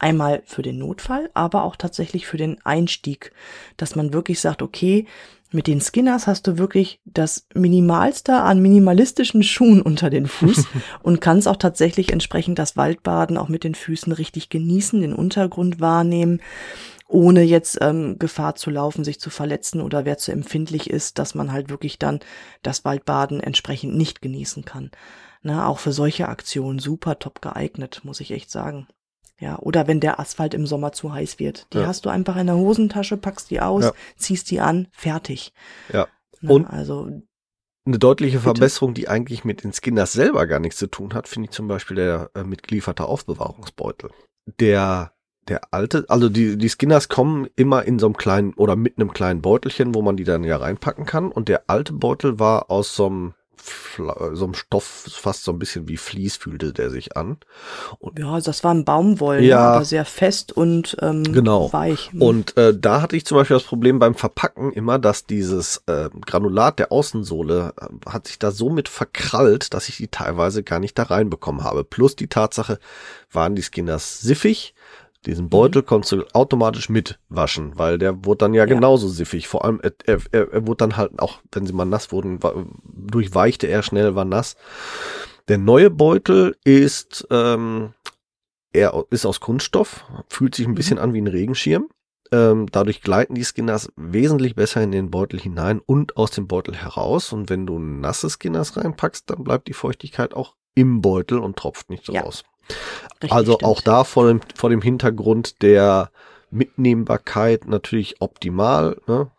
Einmal 0.00 0.42
für 0.46 0.62
den 0.62 0.78
Notfall, 0.78 1.30
aber 1.34 1.62
auch 1.62 1.76
tatsächlich 1.76 2.26
für 2.26 2.38
den 2.38 2.56
Einstieg, 2.64 3.32
dass 3.76 3.96
man 3.96 4.14
wirklich 4.14 4.40
sagt, 4.40 4.62
okay, 4.62 5.06
mit 5.52 5.66
den 5.66 5.80
Skinners 5.80 6.26
hast 6.26 6.46
du 6.46 6.58
wirklich 6.58 7.00
das 7.04 7.46
Minimalste 7.54 8.36
an 8.36 8.62
minimalistischen 8.62 9.42
Schuhen 9.42 9.82
unter 9.82 10.08
den 10.08 10.26
Fuß 10.26 10.66
und 11.02 11.20
kannst 11.20 11.46
auch 11.48 11.56
tatsächlich 11.56 12.12
entsprechend 12.12 12.58
das 12.58 12.78
Waldbaden 12.78 13.36
auch 13.36 13.48
mit 13.48 13.62
den 13.62 13.74
Füßen 13.74 14.12
richtig 14.12 14.48
genießen, 14.48 15.00
den 15.02 15.12
Untergrund 15.12 15.80
wahrnehmen, 15.80 16.40
ohne 17.06 17.42
jetzt 17.42 17.76
ähm, 17.82 18.18
Gefahr 18.18 18.54
zu 18.54 18.70
laufen, 18.70 19.04
sich 19.04 19.20
zu 19.20 19.28
verletzen 19.28 19.82
oder 19.82 20.06
wer 20.06 20.16
zu 20.16 20.32
empfindlich 20.32 20.88
ist, 20.88 21.18
dass 21.18 21.34
man 21.34 21.52
halt 21.52 21.68
wirklich 21.68 21.98
dann 21.98 22.20
das 22.62 22.86
Waldbaden 22.86 23.40
entsprechend 23.40 23.96
nicht 23.96 24.22
genießen 24.22 24.64
kann. 24.64 24.90
Na, 25.42 25.66
auch 25.66 25.78
für 25.78 25.92
solche 25.92 26.28
Aktionen 26.28 26.78
super 26.78 27.18
top 27.18 27.42
geeignet, 27.42 28.00
muss 28.04 28.20
ich 28.20 28.30
echt 28.30 28.50
sagen. 28.50 28.86
Ja, 29.40 29.58
oder 29.58 29.86
wenn 29.86 30.00
der 30.00 30.20
Asphalt 30.20 30.52
im 30.52 30.66
Sommer 30.66 30.92
zu 30.92 31.12
heiß 31.12 31.38
wird. 31.38 31.66
Die 31.72 31.78
ja. 31.78 31.86
hast 31.86 32.04
du 32.04 32.10
einfach 32.10 32.36
in 32.36 32.46
der 32.46 32.56
Hosentasche, 32.56 33.16
packst 33.16 33.50
die 33.50 33.60
aus, 33.60 33.84
ja. 33.84 33.92
ziehst 34.16 34.50
die 34.50 34.60
an, 34.60 34.88
fertig. 34.92 35.54
Ja. 35.92 36.08
Na, 36.42 36.52
Und 36.52 36.66
also 36.66 37.10
eine 37.86 37.98
deutliche 37.98 38.36
bitte. 38.36 38.42
Verbesserung, 38.44 38.92
die 38.92 39.08
eigentlich 39.08 39.44
mit 39.44 39.64
den 39.64 39.72
Skinners 39.72 40.12
selber 40.12 40.46
gar 40.46 40.60
nichts 40.60 40.78
zu 40.78 40.86
tun 40.86 41.14
hat, 41.14 41.26
finde 41.26 41.48
ich 41.48 41.52
zum 41.52 41.68
Beispiel 41.68 41.96
der 41.96 42.30
äh, 42.34 42.44
mitgelieferte 42.44 43.06
Aufbewahrungsbeutel. 43.06 44.10
Der 44.60 45.12
der 45.48 45.72
alte, 45.72 46.04
also 46.08 46.28
die, 46.28 46.56
die 46.56 46.68
Skinners 46.68 47.08
kommen 47.08 47.48
immer 47.56 47.84
in 47.84 47.98
so 47.98 48.06
einem 48.06 48.16
kleinen 48.16 48.54
oder 48.54 48.76
mit 48.76 48.98
einem 48.98 49.12
kleinen 49.12 49.42
Beutelchen, 49.42 49.94
wo 49.94 50.02
man 50.02 50.16
die 50.16 50.24
dann 50.24 50.44
ja 50.44 50.58
reinpacken 50.58 51.06
kann. 51.06 51.32
Und 51.32 51.48
der 51.48 51.64
alte 51.66 51.92
Beutel 51.92 52.38
war 52.38 52.70
aus 52.70 52.94
so 52.94 53.06
einem 53.06 53.34
so 53.96 54.44
einem 54.44 54.54
Stoff, 54.54 55.06
fast 55.10 55.44
so 55.44 55.52
ein 55.52 55.58
bisschen 55.58 55.88
wie 55.88 55.96
Vlies 55.96 56.36
fühlte 56.36 56.72
der 56.72 56.90
sich 56.90 57.16
an. 57.16 57.38
Und 57.98 58.18
ja, 58.18 58.40
das 58.40 58.64
war 58.64 58.72
ein 58.72 58.84
Baumwolle, 58.84 59.42
ja, 59.42 59.74
aber 59.74 59.84
sehr 59.84 60.04
fest 60.04 60.52
und 60.52 60.96
ähm, 61.00 61.24
genau. 61.24 61.72
weich. 61.72 62.12
Mhm. 62.12 62.22
Und 62.22 62.56
äh, 62.56 62.76
da 62.78 63.02
hatte 63.02 63.16
ich 63.16 63.26
zum 63.26 63.36
Beispiel 63.36 63.56
das 63.56 63.64
Problem 63.64 63.98
beim 63.98 64.14
Verpacken 64.14 64.72
immer, 64.72 64.98
dass 64.98 65.26
dieses 65.26 65.82
äh, 65.86 66.08
Granulat 66.24 66.78
der 66.78 66.92
Außensohle 66.92 67.74
äh, 67.80 68.10
hat 68.10 68.28
sich 68.28 68.38
da 68.38 68.50
so 68.50 68.70
mit 68.70 68.88
verkrallt, 68.88 69.74
dass 69.74 69.88
ich 69.88 69.96
die 69.96 70.08
teilweise 70.08 70.62
gar 70.62 70.80
nicht 70.80 70.98
da 70.98 71.04
reinbekommen 71.04 71.64
habe. 71.64 71.84
Plus 71.84 72.16
die 72.16 72.28
Tatsache, 72.28 72.78
waren 73.32 73.54
die 73.54 73.62
Skinners 73.62 74.20
siffig, 74.20 74.74
diesen 75.26 75.50
Beutel 75.50 75.82
mhm. 75.82 75.86
konntest 75.86 76.12
du 76.12 76.24
automatisch 76.32 76.88
mitwaschen, 76.88 77.78
weil 77.78 77.98
der 77.98 78.24
wurde 78.24 78.38
dann 78.38 78.54
ja, 78.54 78.64
ja. 78.64 78.74
genauso 78.74 79.08
siffig. 79.08 79.48
Vor 79.48 79.64
allem, 79.64 79.80
er, 79.82 79.92
er, 80.06 80.52
er 80.52 80.66
wurde 80.66 80.78
dann 80.78 80.96
halt 80.96 81.18
auch, 81.18 81.40
wenn 81.52 81.66
sie 81.66 81.72
mal 81.72 81.84
nass 81.84 82.10
wurden, 82.10 82.40
durchweichte 82.84 83.66
er 83.66 83.82
schnell, 83.82 84.14
war 84.14 84.24
nass. 84.24 84.56
Der 85.48 85.58
neue 85.58 85.90
Beutel 85.90 86.56
ist, 86.64 87.26
ähm, 87.30 87.92
er 88.72 89.04
ist 89.10 89.26
aus 89.26 89.40
Kunststoff, 89.40 90.04
fühlt 90.28 90.54
sich 90.54 90.66
ein 90.66 90.74
bisschen 90.74 90.96
mhm. 90.96 91.02
an 91.02 91.14
wie 91.14 91.20
ein 91.20 91.26
Regenschirm. 91.26 91.88
Ähm, 92.32 92.68
dadurch 92.70 93.02
gleiten 93.02 93.34
die 93.34 93.42
Skinners 93.42 93.92
wesentlich 93.96 94.54
besser 94.54 94.80
in 94.82 94.92
den 94.92 95.10
Beutel 95.10 95.40
hinein 95.40 95.80
und 95.84 96.16
aus 96.16 96.30
dem 96.30 96.46
Beutel 96.46 96.76
heraus. 96.76 97.32
Und 97.32 97.50
wenn 97.50 97.66
du 97.66 97.78
nasse 97.78 98.30
Skinners 98.30 98.76
reinpackst, 98.76 99.28
dann 99.28 99.42
bleibt 99.42 99.66
die 99.66 99.72
Feuchtigkeit 99.72 100.32
auch 100.32 100.54
im 100.74 101.00
Beutel 101.00 101.38
und 101.40 101.56
tropft 101.56 101.90
nicht 101.90 102.06
so 102.06 102.12
ja. 102.12 102.22
raus. 102.22 102.44
Richtig, 103.14 103.32
also 103.32 103.54
stimmt. 103.54 103.64
auch 103.64 103.80
da 103.80 104.04
vor 104.04 104.28
dem, 104.28 104.40
vor 104.54 104.70
dem 104.70 104.82
Hintergrund 104.82 105.62
der 105.62 106.10
Mitnehmbarkeit 106.50 107.66
natürlich 107.66 108.20
optimal. 108.20 109.00
Ne? 109.06 109.30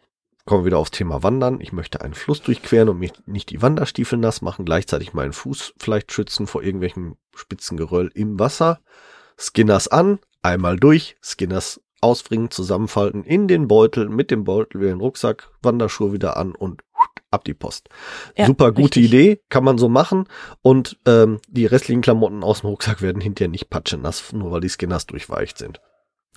Kommen 0.45 0.63
wir 0.63 0.67
wieder 0.67 0.79
aufs 0.79 0.91
Thema 0.91 1.23
Wandern. 1.23 1.59
Ich 1.61 1.71
möchte 1.71 2.01
einen 2.01 2.13
Fluss 2.13 2.41
durchqueren 2.41 2.89
und 2.89 2.99
mich 2.99 3.13
nicht 3.25 3.49
die 3.49 3.61
Wanderstiefel 3.61 4.17
nass 4.17 4.41
machen, 4.41 4.65
gleichzeitig 4.65 5.13
meinen 5.13 5.33
Fuß 5.33 5.73
vielleicht 5.77 6.11
schützen 6.11 6.47
vor 6.47 6.63
irgendwelchen 6.63 7.17
spitzen 7.35 7.77
Geröll 7.77 8.11
im 8.13 8.39
Wasser. 8.39 8.79
Skinners 9.37 9.87
an, 9.87 10.19
einmal 10.41 10.77
durch, 10.77 11.17
Skinners 11.23 11.81
ausbringen, 12.01 12.49
zusammenfalten, 12.49 13.23
in 13.23 13.47
den 13.47 13.67
Beutel, 13.67 14.09
mit 14.09 14.31
dem 14.31 14.43
Beutel 14.43 14.81
wieder 14.81 14.91
in 14.91 14.97
den 14.97 15.01
Rucksack, 15.01 15.49
Wanderschuhe 15.61 16.13
wieder 16.13 16.37
an 16.37 16.53
und 16.53 16.81
ab 17.31 17.45
die 17.45 17.53
Post. 17.53 17.89
Ja, 18.37 18.45
Super 18.45 18.71
gute 18.71 18.99
richtig. 18.99 19.05
Idee, 19.05 19.41
kann 19.49 19.63
man 19.63 19.77
so 19.77 19.89
machen. 19.89 20.25
Und 20.61 20.99
ähm, 21.07 21.39
die 21.47 21.65
restlichen 21.65 22.01
Klamotten 22.01 22.43
aus 22.43 22.61
dem 22.61 22.69
Rucksack 22.69 23.01
werden 23.01 23.21
hinterher 23.21 23.49
nicht 23.49 23.69
patschenass, 23.69 24.33
nur 24.33 24.51
weil 24.51 24.61
die 24.61 24.69
Skinners 24.69 25.07
durchweicht 25.07 25.57
sind. 25.57 25.81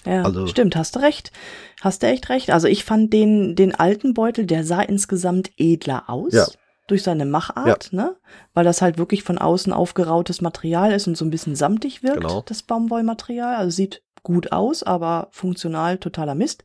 Ja, 0.07 0.23
also, 0.23 0.47
stimmt, 0.47 0.77
hast 0.77 0.97
du 0.97 1.01
recht. 1.01 1.33
Hast 1.81 2.03
du 2.03 2.07
echt 2.07 2.29
recht. 2.29 2.51
Also 2.51 2.69
ich 2.69 2.85
fand 2.85 3.13
den, 3.13 3.57
den 3.57 3.75
alten 3.75 4.15
Beutel, 4.15 4.47
der 4.47 4.65
sah 4.65 4.83
insgesamt 4.83 5.51
edler 5.57 6.05
aus. 6.09 6.33
Ja. 6.33 6.47
Durch 6.87 7.03
seine 7.03 7.25
Machart, 7.25 7.93
ja. 7.93 7.97
ne? 7.97 8.17
Weil 8.53 8.65
das 8.67 8.83
halt 8.83 8.99
wirklich 8.99 9.23
von 9.23 9.39
außen 9.39 9.73
aufgerautes 9.73 10.43
Material 10.43 10.93
ist 10.93 11.07
und 11.07 11.17
so 11.17 11.25
ein 11.25 11.31
bisschen 11.31 11.57
samtig 11.57 12.03
wirkt, 12.03 12.21
genau. 12.21 12.43
das 12.45 12.63
Baumwollmaterial. 12.63 13.57
Also 13.57 13.71
sieht 13.71 14.03
gut 14.23 14.53
aus, 14.53 14.83
aber 14.83 15.29
funktional 15.31 15.97
totaler 15.97 16.35
Mist. 16.35 16.63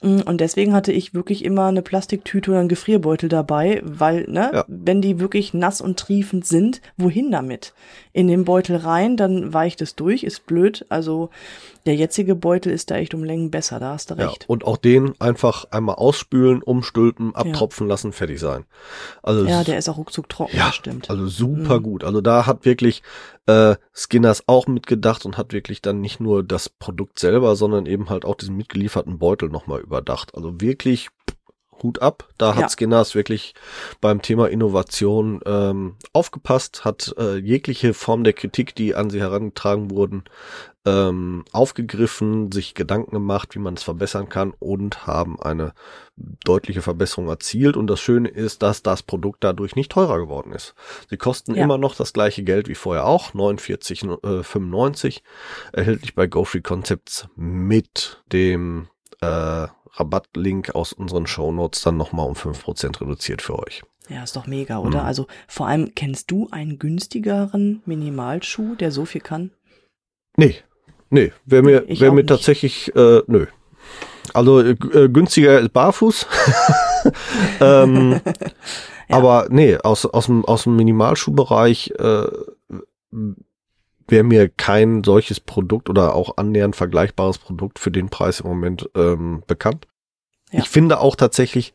Und 0.00 0.40
deswegen 0.40 0.74
hatte 0.74 0.92
ich 0.92 1.12
wirklich 1.12 1.44
immer 1.44 1.66
eine 1.66 1.82
Plastiktüte 1.82 2.52
oder 2.52 2.60
einen 2.60 2.68
Gefrierbeutel 2.68 3.28
dabei, 3.28 3.80
weil, 3.84 4.26
ne, 4.28 4.50
ja. 4.54 4.64
wenn 4.68 5.02
die 5.02 5.18
wirklich 5.18 5.54
nass 5.54 5.80
und 5.80 5.98
triefend 5.98 6.46
sind, 6.46 6.80
wohin 6.96 7.32
damit? 7.32 7.74
In 8.18 8.26
den 8.26 8.44
Beutel 8.44 8.74
rein, 8.74 9.16
dann 9.16 9.54
weicht 9.54 9.80
es 9.80 9.94
durch, 9.94 10.24
ist 10.24 10.44
blöd. 10.44 10.84
Also 10.88 11.30
der 11.86 11.94
jetzige 11.94 12.34
Beutel 12.34 12.72
ist 12.72 12.90
da 12.90 12.96
echt 12.96 13.14
um 13.14 13.22
Längen 13.22 13.52
besser, 13.52 13.78
da 13.78 13.92
hast 13.92 14.10
du 14.10 14.14
recht. 14.14 14.42
Ja, 14.42 14.48
und 14.48 14.64
auch 14.64 14.76
den 14.76 15.12
einfach 15.20 15.66
einmal 15.70 15.94
ausspülen, 15.94 16.60
umstülpen, 16.60 17.36
abtropfen 17.36 17.86
ja. 17.86 17.92
lassen, 17.92 18.12
fertig 18.12 18.40
sein. 18.40 18.64
Also 19.22 19.46
ja, 19.46 19.62
der 19.62 19.78
ist 19.78 19.88
auch 19.88 19.98
ruckzuck 19.98 20.28
trocken, 20.28 20.56
ja, 20.56 20.72
stimmt. 20.72 21.08
Also 21.10 21.28
super 21.28 21.78
mhm. 21.78 21.82
gut. 21.84 22.02
Also 22.02 22.20
da 22.20 22.44
hat 22.44 22.64
wirklich 22.64 23.04
äh, 23.46 23.76
Skinners 23.94 24.42
auch 24.48 24.66
mitgedacht 24.66 25.24
und 25.24 25.38
hat 25.38 25.52
wirklich 25.52 25.80
dann 25.80 26.00
nicht 26.00 26.18
nur 26.18 26.42
das 26.42 26.68
Produkt 26.68 27.20
selber, 27.20 27.54
sondern 27.54 27.86
eben 27.86 28.10
halt 28.10 28.24
auch 28.24 28.34
diesen 28.34 28.56
mitgelieferten 28.56 29.20
Beutel 29.20 29.48
nochmal 29.48 29.80
überdacht. 29.80 30.34
Also 30.34 30.60
wirklich 30.60 31.10
Hut 31.82 32.00
ab. 32.02 32.28
Da 32.38 32.54
hat 32.54 32.62
Ja. 32.62 32.68
Skinners 32.68 33.14
wirklich 33.14 33.54
beim 34.00 34.22
Thema 34.22 34.48
Innovation 34.48 35.40
ähm, 35.46 35.96
aufgepasst, 36.12 36.84
hat 36.84 37.14
äh, 37.18 37.36
jegliche 37.36 37.94
Form 37.94 38.24
der 38.24 38.32
Kritik, 38.32 38.74
die 38.74 38.94
an 38.94 39.10
sie 39.10 39.20
herangetragen 39.20 39.90
wurden, 39.90 40.24
ähm, 40.86 41.44
aufgegriffen, 41.52 42.50
sich 42.52 42.74
Gedanken 42.74 43.10
gemacht, 43.12 43.54
wie 43.54 43.58
man 43.58 43.74
es 43.74 43.82
verbessern 43.82 44.28
kann 44.28 44.54
und 44.58 45.06
haben 45.06 45.40
eine 45.40 45.74
deutliche 46.16 46.80
Verbesserung 46.82 47.28
erzielt. 47.28 47.76
Und 47.76 47.88
das 47.88 48.00
Schöne 48.00 48.28
ist, 48.28 48.62
dass 48.62 48.82
das 48.82 49.02
Produkt 49.02 49.44
dadurch 49.44 49.76
nicht 49.76 49.92
teurer 49.92 50.18
geworden 50.18 50.52
ist. 50.52 50.74
Sie 51.10 51.16
kosten 51.16 51.54
Ja. 51.54 51.64
immer 51.64 51.76
noch 51.78 51.94
das 51.94 52.12
gleiche 52.12 52.42
Geld 52.42 52.68
wie 52.68 52.74
vorher 52.74 53.06
auch, 53.06 53.34
49,95, 53.34 55.22
erhältlich 55.72 56.14
bei 56.14 56.26
GoFree 56.26 56.60
Concepts 56.60 57.28
mit 57.36 58.22
dem 58.32 58.88
äh, 59.20 59.66
Rabattlink 59.94 60.74
aus 60.74 60.92
unseren 60.92 61.26
Shownotes 61.26 61.82
dann 61.82 61.96
nochmal 61.96 62.26
um 62.26 62.34
5% 62.34 63.00
reduziert 63.00 63.42
für 63.42 63.58
euch. 63.58 63.82
Ja, 64.08 64.22
ist 64.22 64.36
doch 64.36 64.46
mega, 64.46 64.78
oder? 64.78 65.00
Mhm. 65.00 65.06
Also 65.06 65.26
vor 65.46 65.66
allem, 65.66 65.94
kennst 65.94 66.30
du 66.30 66.48
einen 66.50 66.78
günstigeren 66.78 67.82
Minimalschuh, 67.84 68.74
der 68.74 68.90
so 68.90 69.04
viel 69.04 69.20
kann? 69.20 69.50
Nee, 70.36 70.56
nee, 71.10 71.32
wäre 71.44 71.62
mir, 71.62 71.84
Ich 71.88 72.00
wär 72.00 72.10
mir 72.10 72.16
nicht. 72.22 72.28
tatsächlich, 72.28 72.94
äh, 72.96 73.22
nö. 73.26 73.46
Also 74.34 74.60
äh, 74.60 74.70
äh, 74.70 75.08
günstiger 75.08 75.60
ist 75.60 75.72
barfuß. 75.72 76.26
ähm, 77.60 78.20
Ja. 79.10 79.16
Aber 79.16 79.46
nee, 79.48 79.74
aus, 79.78 80.04
aus, 80.04 80.26
dem, 80.26 80.44
aus 80.44 80.64
dem 80.64 80.76
Minimalschuhbereich 80.76 81.94
äh, 81.98 82.26
wäre 84.08 84.24
mir 84.24 84.48
kein 84.48 85.04
solches 85.04 85.40
Produkt 85.40 85.88
oder 85.88 86.14
auch 86.14 86.36
annähernd 86.36 86.76
vergleichbares 86.76 87.38
Produkt 87.38 87.78
für 87.78 87.90
den 87.90 88.08
Preis 88.08 88.40
im 88.40 88.48
Moment 88.48 88.88
ähm, 88.94 89.42
bekannt. 89.46 89.86
Ja. 90.50 90.60
Ich 90.60 90.68
finde 90.68 91.00
auch 91.00 91.14
tatsächlich, 91.14 91.74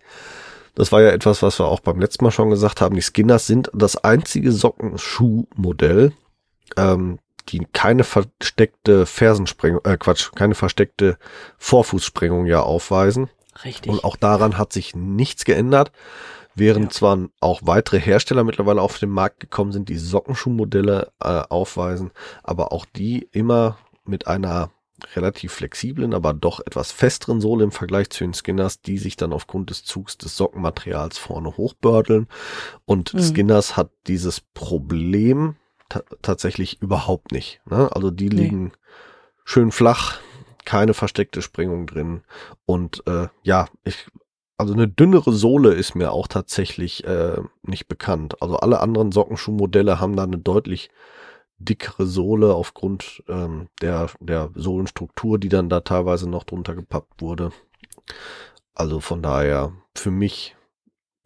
das 0.76 0.92
war 0.92 1.02
ja 1.02 1.10
etwas, 1.10 1.44
was 1.44 1.60
wir 1.60 1.66
auch 1.66 1.80
beim 1.80 2.00
letzten 2.00 2.26
Mal 2.26 2.32
schon 2.32 2.50
gesagt 2.50 2.82
haben, 2.82 2.96
die 2.96 3.02
Skinners 3.02 3.46
sind 3.46 3.70
das 3.74 3.98
einzige 3.98 4.52
Sockenschuhmodell, 4.52 6.14
ähm, 6.76 7.20
die 7.50 7.68
keine 7.72 8.04
versteckte 8.04 9.06
Fersensprengung, 9.06 9.82
äh 9.84 9.98
Quatsch, 9.98 10.32
keine 10.34 10.56
versteckte 10.56 11.18
Vorfußsprengung 11.58 12.46
ja 12.46 12.62
aufweisen. 12.62 13.30
Richtig. 13.64 13.92
Und 13.92 14.04
auch 14.04 14.16
daran 14.16 14.58
hat 14.58 14.74
sich 14.74 14.96
nichts 14.96 15.46
geändert. 15.46 15.92
Während 16.56 16.86
Ja. 16.86 16.92
zwar 16.92 17.18
auch 17.40 17.62
weitere 17.64 18.00
Hersteller 18.00 18.44
mittlerweile 18.44 18.82
auf 18.82 19.00
den 19.00 19.10
Markt 19.10 19.40
gekommen 19.40 19.72
sind, 19.72 19.90
die 19.90 19.98
Sockenschuhmodelle 19.98 21.12
äh, 21.20 21.28
aufweisen, 21.50 22.12
aber 22.44 22.72
auch 22.72 22.86
die 22.86 23.28
immer 23.32 23.78
mit 24.06 24.28
einer 24.28 24.70
relativ 25.16 25.52
flexiblen, 25.54 26.14
aber 26.14 26.34
doch 26.34 26.60
etwas 26.62 26.92
festeren 26.92 27.42
Sohle 27.42 27.64
im 27.66 27.72
Vergleich 27.72 28.10
zu 28.10 28.24
den 28.24 28.34
Skinners, 28.34 28.82
die 28.82 28.98
sich 28.98 29.16
dann 29.18 29.34
aufgrund 29.34 29.70
des 29.70 29.84
Zugs 29.84 30.18
des 30.18 30.38
Sockenmaterials 30.38 31.18
vorne 31.18 31.58
hochbördeln. 31.58 32.28
Und 32.86 33.14
Mhm. 33.14 33.20
Skinners 33.20 33.76
hat 33.76 33.90
dieses 34.08 34.40
Problem 34.40 35.56
ta 35.90 36.04
tatsächlich 36.22 36.82
überhaupt 36.82 37.32
nicht. 37.32 37.60
Ne? 37.66 37.90
Also 37.94 38.12
die 38.12 38.30
Nee. 38.30 38.44
liegen 38.44 38.72
schön 39.44 39.72
flach, 39.72 40.20
keine 40.64 40.94
versteckte 40.94 41.42
Sprengung 41.42 41.86
drin. 41.88 42.22
Und 42.66 43.06
äh, 43.08 43.28
ja, 43.42 43.68
ich, 43.84 44.08
also 44.64 44.74
eine 44.74 44.88
dünnere 44.88 45.34
Sohle 45.34 45.74
ist 45.74 45.94
mir 45.94 46.14
auch 46.14 46.30
tatsächlich 46.30 47.04
äh, 47.04 47.36
nicht 47.64 47.90
bekannt. 47.90 48.42
Also 48.42 48.56
alle 48.56 48.80
anderen 48.80 49.12
Sockenschuhmodelle 49.12 50.00
haben 50.00 50.16
da 50.16 50.24
eine 50.24 50.38
deutlich 50.38 50.90
dickere 51.58 52.06
Sohle 52.06 52.54
aufgrund 52.54 53.24
ähm, 53.28 53.68
der, 53.82 54.10
der 54.22 54.52
Sohlenstruktur, 54.56 55.38
die 55.38 55.50
dann 55.50 55.68
da 55.68 55.82
teilweise 55.82 56.30
noch 56.30 56.46
drunter 56.46 56.76
gepappt 56.76 57.22
wurde. 57.22 57.52
Also 58.74 59.02
von 59.02 59.22
daher, 59.22 59.74
für 59.96 60.12
mich, 60.12 60.56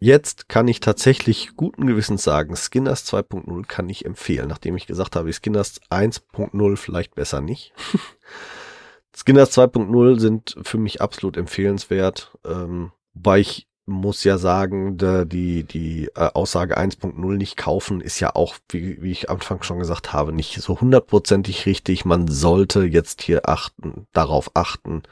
jetzt 0.00 0.48
kann 0.48 0.66
ich 0.66 0.80
tatsächlich 0.80 1.54
guten 1.54 1.86
Gewissens 1.86 2.24
sagen, 2.24 2.56
Skinners 2.56 3.06
2.0 3.06 3.66
kann 3.66 3.88
ich 3.88 4.04
empfehlen, 4.04 4.48
nachdem 4.48 4.76
ich 4.76 4.88
gesagt 4.88 5.14
habe, 5.14 5.32
Skinners 5.32 5.80
1.0 5.90 6.76
vielleicht 6.76 7.14
besser 7.14 7.40
nicht. 7.40 7.72
Skinners 9.16 9.56
2.0 9.56 10.18
sind 10.18 10.56
für 10.62 10.78
mich 10.78 11.00
absolut 11.00 11.36
empfehlenswert, 11.36 12.36
ähm, 12.44 12.90
wobei 13.14 13.40
ich 13.40 13.68
muss 13.88 14.22
ja 14.22 14.36
sagen, 14.36 14.98
die, 14.98 15.64
die 15.64 16.10
äh, 16.14 16.28
Aussage 16.34 16.78
1.0 16.78 17.36
nicht 17.36 17.56
kaufen 17.56 18.00
ist 18.00 18.20
ja 18.20 18.34
auch, 18.36 18.56
wie, 18.70 19.02
wie 19.02 19.10
ich 19.10 19.30
am 19.30 19.36
Anfang 19.36 19.62
schon 19.62 19.78
gesagt 19.78 20.12
habe, 20.12 20.32
nicht 20.32 20.60
so 20.60 20.80
hundertprozentig 20.80 21.64
richtig. 21.64 22.04
Man 22.04 22.28
sollte 22.28 22.84
jetzt 22.84 23.22
hier 23.22 23.48
achten, 23.48 24.06
darauf 24.12 24.50
achten, 24.54 25.04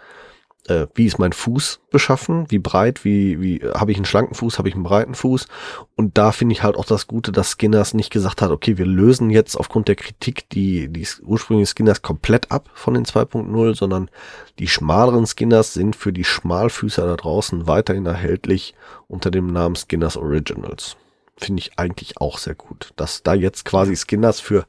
äh, 0.69 0.87
wie 0.95 1.07
ist 1.07 1.19
mein 1.19 1.33
Fuß 1.33 1.81
beschaffen, 1.91 2.47
wie 2.51 2.59
breit, 2.59 3.05
wie, 3.05 3.41
wie 3.41 3.61
habe 3.75 3.93
ich 3.93 3.99
einen 3.99 4.05
schlanken 4.05 4.35
Fuß, 4.35 4.59
habe 4.59 4.69
ich 4.69 4.75
einen 4.75 4.85
breiten 4.85 5.15
Fuß. 5.15 5.47
Und 5.95 6.19
da 6.19 6.33
finde 6.33 6.53
ich 6.53 6.63
halt 6.63 6.77
auch 6.77 6.85
das 6.85 7.07
Gute, 7.07 7.33
dass 7.33 7.53
Skinners 7.53 7.95
nicht 7.95 8.11
gesagt 8.11 8.43
hat, 8.43 8.51
okay, 8.51 8.79
wir 8.79 8.87
lösen 8.87 9.31
jetzt 9.31 9.57
aufgrund 9.57 9.89
der 9.89 9.97
Kritik 9.97 10.49
die, 10.51 10.89
die 10.89 11.07
ursprünglichen 11.23 11.71
Skinners 11.71 12.03
komplett 12.03 12.51
ab 12.51 12.69
von 12.75 12.95
den 12.95 13.05
2.0, 13.05 13.75
sondern 13.75 14.11
die 14.59 14.69
schmaleren 14.69 15.27
Skinners 15.27 15.75
sind 15.75 15.97
für 15.97 16.13
die 16.13 16.25
Schmalfüßer 16.25 17.07
da 17.07 17.17
draußen 17.17 17.67
weiterhin 17.67 18.07
erhältlich 18.07 18.75
unter 19.09 19.31
dem 19.31 19.49
Namen 19.53 19.77
Skinners 19.77 20.17
Originals. 20.17 20.97
Finde 21.37 21.61
ich 21.61 21.79
eigentlich 21.79 22.19
auch 22.21 22.39
sehr 22.39 22.55
gut, 22.55 22.93
dass 22.97 23.23
da 23.23 23.35
jetzt 23.35 23.65
quasi 23.65 23.95
Skinners 23.95 24.41
für 24.41 24.67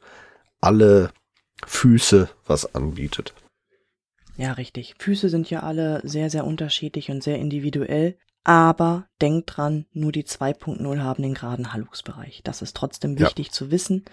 alle 0.60 1.12
Füße 1.66 2.30
was 2.46 2.76
anbietet. 2.76 3.34
Ja, 4.38 4.54
richtig. 4.54 4.96
Füße 5.00 5.30
sind 5.30 5.50
ja 5.50 5.62
alle 5.62 6.02
sehr, 6.04 6.30
sehr 6.30 6.46
unterschiedlich 6.46 7.10
und 7.10 7.24
sehr 7.24 7.38
individuell. 7.38 8.18
Aber 8.44 9.08
denkt 9.22 9.58
dran, 9.58 9.86
nur 9.92 10.14
die 10.14 10.24
2.0 10.24 11.00
haben 11.02 11.22
den 11.22 11.34
geraden 11.34 11.74
Halluxbereich. 11.74 12.42
Das 12.46 12.62
ist 12.62 12.78
trotzdem 12.78 13.18
Ja. 13.18 13.26
wichtig 13.26 13.52
zu 13.52 13.72
wissen. 13.72 14.06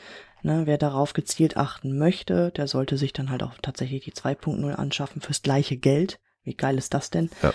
Ne, 0.42 0.62
wer 0.66 0.76
darauf 0.76 1.12
gezielt 1.12 1.56
achten 1.56 1.96
möchte, 1.96 2.50
der 2.50 2.66
sollte 2.66 2.98
sich 2.98 3.12
dann 3.12 3.30
halt 3.30 3.42
auch 3.44 3.54
tatsächlich 3.62 4.04
die 4.04 4.12
2.0 4.12 4.72
anschaffen 4.74 5.22
fürs 5.22 5.40
gleiche 5.42 5.76
Geld. 5.76 6.18
Wie 6.42 6.54
geil 6.54 6.76
ist 6.76 6.92
das 6.94 7.10
denn? 7.10 7.30
Ja. 7.42 7.54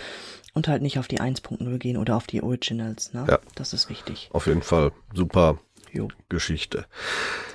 Und 0.54 0.68
halt 0.68 0.82
nicht 0.82 0.98
auf 0.98 1.08
die 1.08 1.20
1.0 1.20 1.78
gehen 1.78 1.98
oder 1.98 2.16
auf 2.16 2.26
die 2.28 2.42
Originals. 2.42 3.14
Ne? 3.14 3.26
Ja. 3.30 3.40
Das 3.56 3.74
ist 3.74 3.90
wichtig. 3.90 4.30
Auf 4.32 4.48
jeden 4.48 4.64
Fall 4.64 4.92
super 5.14 5.60
Jo. 5.92 6.08
Geschichte. 6.30 6.86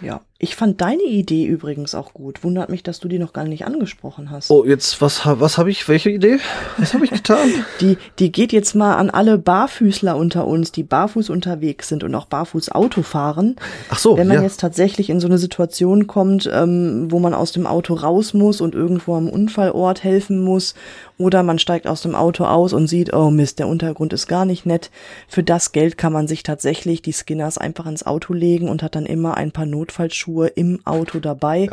Ja. 0.00 0.20
Ich 0.44 0.56
fand 0.56 0.82
deine 0.82 1.04
Idee 1.04 1.46
übrigens 1.46 1.94
auch 1.94 2.12
gut. 2.12 2.44
Wundert 2.44 2.68
mich, 2.68 2.82
dass 2.82 3.00
du 3.00 3.08
die 3.08 3.18
noch 3.18 3.32
gar 3.32 3.44
nicht 3.44 3.64
angesprochen 3.64 4.30
hast. 4.30 4.50
Oh, 4.50 4.62
jetzt, 4.62 5.00
was, 5.00 5.22
was 5.24 5.56
habe 5.56 5.70
ich, 5.70 5.88
welche 5.88 6.10
Idee? 6.10 6.36
Was 6.76 6.92
habe 6.92 7.06
ich 7.06 7.12
getan? 7.12 7.48
Die, 7.80 7.96
die 8.18 8.30
geht 8.30 8.52
jetzt 8.52 8.74
mal 8.74 8.96
an 8.96 9.08
alle 9.08 9.38
Barfüßler 9.38 10.16
unter 10.16 10.46
uns, 10.46 10.70
die 10.70 10.82
barfuß 10.82 11.30
unterwegs 11.30 11.88
sind 11.88 12.04
und 12.04 12.14
auch 12.14 12.26
barfuß 12.26 12.70
Auto 12.72 13.02
fahren. 13.02 13.56
Ach 13.88 13.98
so, 13.98 14.18
Wenn 14.18 14.28
man 14.28 14.36
ja. 14.36 14.42
jetzt 14.42 14.60
tatsächlich 14.60 15.08
in 15.08 15.18
so 15.18 15.26
eine 15.26 15.38
Situation 15.38 16.06
kommt, 16.06 16.48
ähm, 16.52 17.10
wo 17.10 17.20
man 17.20 17.32
aus 17.32 17.52
dem 17.52 17.66
Auto 17.66 17.94
raus 17.94 18.34
muss 18.34 18.60
und 18.60 18.74
irgendwo 18.74 19.14
am 19.14 19.30
Unfallort 19.30 20.04
helfen 20.04 20.40
muss, 20.40 20.74
oder 21.16 21.44
man 21.44 21.58
steigt 21.58 21.86
aus 21.86 22.02
dem 22.02 22.14
Auto 22.14 22.44
aus 22.44 22.72
und 22.72 22.88
sieht, 22.88 23.12
oh 23.12 23.30
Mist, 23.30 23.60
der 23.60 23.68
Untergrund 23.68 24.12
ist 24.12 24.26
gar 24.26 24.44
nicht 24.44 24.66
nett. 24.66 24.90
Für 25.28 25.44
das 25.44 25.70
Geld 25.70 25.96
kann 25.96 26.12
man 26.12 26.26
sich 26.26 26.42
tatsächlich 26.42 27.02
die 27.02 27.12
Skinners 27.12 27.56
einfach 27.56 27.86
ins 27.86 28.04
Auto 28.04 28.32
legen 28.32 28.68
und 28.68 28.82
hat 28.82 28.96
dann 28.96 29.06
immer 29.06 29.36
ein 29.36 29.52
paar 29.52 29.66
Notfallschuhe 29.66 30.33
im 30.42 30.84
Auto 30.84 31.20
dabei. 31.20 31.70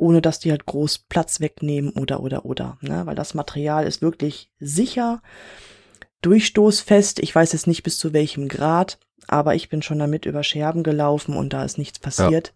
ohne 0.00 0.22
dass 0.22 0.38
die 0.38 0.52
halt 0.52 0.64
groß 0.64 1.06
Platz 1.08 1.40
wegnehmen 1.40 1.90
oder 1.90 2.20
oder 2.20 2.44
oder, 2.44 2.78
ne? 2.80 3.02
Weil 3.04 3.16
das 3.16 3.34
Material 3.34 3.84
ist 3.84 4.00
wirklich 4.00 4.48
sicher, 4.60 5.20
durchstoßfest. 6.22 7.18
Ich 7.18 7.34
weiß 7.34 7.52
jetzt 7.52 7.66
nicht 7.66 7.82
bis 7.82 7.98
zu 7.98 8.12
welchem 8.12 8.46
Grad, 8.48 8.98
aber 9.26 9.56
ich 9.56 9.68
bin 9.68 9.82
schon 9.82 9.98
damit 9.98 10.24
über 10.24 10.44
Scherben 10.44 10.84
gelaufen 10.84 11.36
und 11.36 11.52
da 11.52 11.64
ist 11.64 11.78
nichts 11.78 11.98
passiert. 11.98 12.54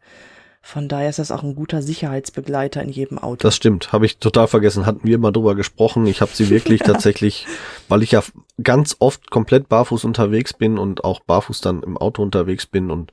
Von 0.65 0.87
daher 0.87 1.11
ist 1.11 1.19
das 1.19 1.33
auch 1.33 1.43
ein 1.43 1.57
guter 1.57 1.83
Sicherheitsbegleiter 1.83 2.81
in 2.83 2.89
jedem 2.89 3.19
Auto. 3.19 3.43
Das 3.43 3.57
stimmt, 3.57 3.91
habe 3.91 4.07
ich 4.07 4.19
total 4.19 4.47
vergessen. 4.47 4.87
Hatten 4.87 5.09
wir 5.09 5.19
mal 5.19 5.33
drüber 5.33 5.57
gesprochen. 5.57 6.07
Ich 6.07 6.21
habe 6.21 6.31
sie 6.33 6.51
wirklich 6.51 6.83
tatsächlich, 6.85 7.47
weil 7.89 8.05
ich 8.05 8.13
ja 8.13 8.23
ganz 8.63 8.95
oft 9.01 9.29
komplett 9.33 9.69
barfuß 9.69 10.05
unterwegs 10.05 10.53
bin 10.53 10.79
und 10.79 11.03
auch 11.03 11.19
barfuß 11.19 11.61
dann 11.63 11.83
im 11.83 11.99
Auto 11.99 12.23
unterwegs 12.23 12.67
bin 12.67 12.93
und 12.93 13.11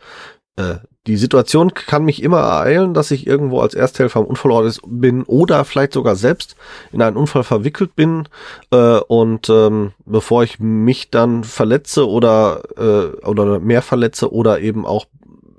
äh, 0.59 0.79
die 1.07 1.17
Situation 1.17 1.73
kann 1.73 2.05
mich 2.05 2.21
immer 2.21 2.39
ereilen, 2.39 2.93
dass 2.93 3.09
ich 3.09 3.25
irgendwo 3.25 3.61
als 3.61 3.73
Ersthelfer 3.73 4.19
am 4.19 4.25
Unfallort 4.25 4.79
bin 4.85 5.23
oder 5.23 5.65
vielleicht 5.65 5.93
sogar 5.93 6.15
selbst 6.15 6.55
in 6.91 7.01
einen 7.01 7.17
Unfall 7.17 7.43
verwickelt 7.43 7.95
bin 7.95 8.27
äh, 8.71 8.99
und 8.99 9.49
ähm, 9.49 9.93
bevor 10.05 10.43
ich 10.43 10.59
mich 10.59 11.09
dann 11.09 11.43
verletze 11.43 12.07
oder 12.07 12.61
äh, 12.77 13.25
oder 13.25 13.59
mehr 13.59 13.81
verletze 13.81 14.31
oder 14.31 14.59
eben 14.59 14.85
auch 14.85 15.05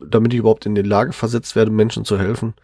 damit 0.03 0.33
ich 0.33 0.39
überhaupt 0.39 0.67
in 0.67 0.75
die 0.75 0.83
Lage 0.83 1.13
versetzt 1.13 1.57
werde, 1.57 1.71
Menschen 1.71 2.05
zu 2.05 2.19
helfen, 2.19 2.55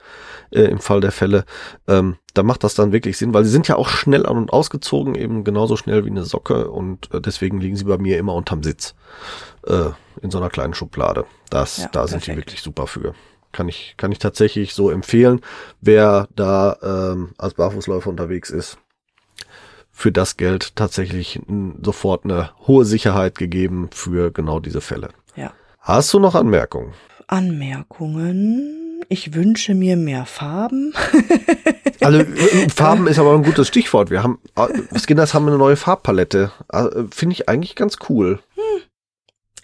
äh, 0.50 0.62
im 0.62 0.78
Fall 0.78 1.00
der 1.00 1.12
Fälle, 1.12 1.44
ähm, 1.86 2.16
da 2.34 2.42
macht 2.42 2.64
das 2.64 2.74
dann 2.74 2.92
wirklich 2.92 3.18
Sinn, 3.18 3.34
weil 3.34 3.44
sie 3.44 3.50
sind 3.50 3.68
ja 3.68 3.76
auch 3.76 3.88
schnell 3.88 4.26
an 4.26 4.36
und 4.36 4.52
ausgezogen, 4.52 5.14
eben 5.14 5.44
genauso 5.44 5.76
schnell 5.76 6.04
wie 6.04 6.10
eine 6.10 6.24
Socke 6.24 6.70
und 6.70 7.12
äh, 7.12 7.20
deswegen 7.20 7.60
liegen 7.60 7.76
sie 7.76 7.84
bei 7.84 7.98
mir 7.98 8.18
immer 8.18 8.34
unterm 8.34 8.62
Sitz 8.62 8.94
äh, 9.66 9.90
in 10.22 10.30
so 10.30 10.38
einer 10.38 10.50
kleinen 10.50 10.74
Schublade. 10.74 11.24
Das, 11.50 11.78
Ja, 11.78 11.88
da 11.92 12.06
sind 12.06 12.22
die 12.22 12.26
perfekt. 12.30 12.46
wirklich 12.48 12.62
super 12.62 12.86
für. 12.86 13.14
Kann 13.52 13.68
ich, 13.68 13.94
kann 13.96 14.12
ich 14.12 14.18
tatsächlich 14.18 14.74
so 14.74 14.90
empfehlen, 14.90 15.40
wer 15.80 16.28
da 16.36 16.76
ähm, 16.82 17.30
als 17.38 17.54
Barfußläufer 17.54 18.10
unterwegs 18.10 18.50
ist. 18.50 18.78
für 19.92 20.12
das 20.12 20.36
Geld 20.36 20.76
tatsächlich 20.76 21.40
sofort 21.82 22.24
eine 22.24 22.50
hohe 22.66 22.84
Sicherheit 22.84 23.38
gegeben 23.38 23.88
für 23.92 24.30
genau 24.30 24.60
diese 24.60 24.82
Fälle. 24.82 25.08
Ja. 25.36 25.52
Hast 25.80 26.12
du 26.12 26.18
noch 26.18 26.34
Anmerkungen? 26.34 26.92
Anmerkungen. 27.28 29.02
Ich 29.08 29.34
wünsche 29.34 29.74
mir 29.74 29.96
mehr 29.96 30.26
Farben. 30.26 30.92
Also 32.02 32.18
äh, 32.18 32.68
Farben 32.68 33.06
ist 33.06 33.18
aber 33.18 33.32
ein 33.32 33.42
gutes 33.42 33.66
Stichwort. 33.68 34.10
Wir 34.10 34.22
haben 34.22 34.38
äh, 34.54 34.98
Skinners 34.98 35.32
haben 35.32 35.48
eine 35.48 35.56
neue 35.56 35.76
Farbpalette. 35.76 36.52
Äh, 36.70 36.84
Finde 37.10 37.32
ich 37.32 37.48
eigentlich 37.48 37.74
ganz 37.74 37.96
cool. 38.10 38.38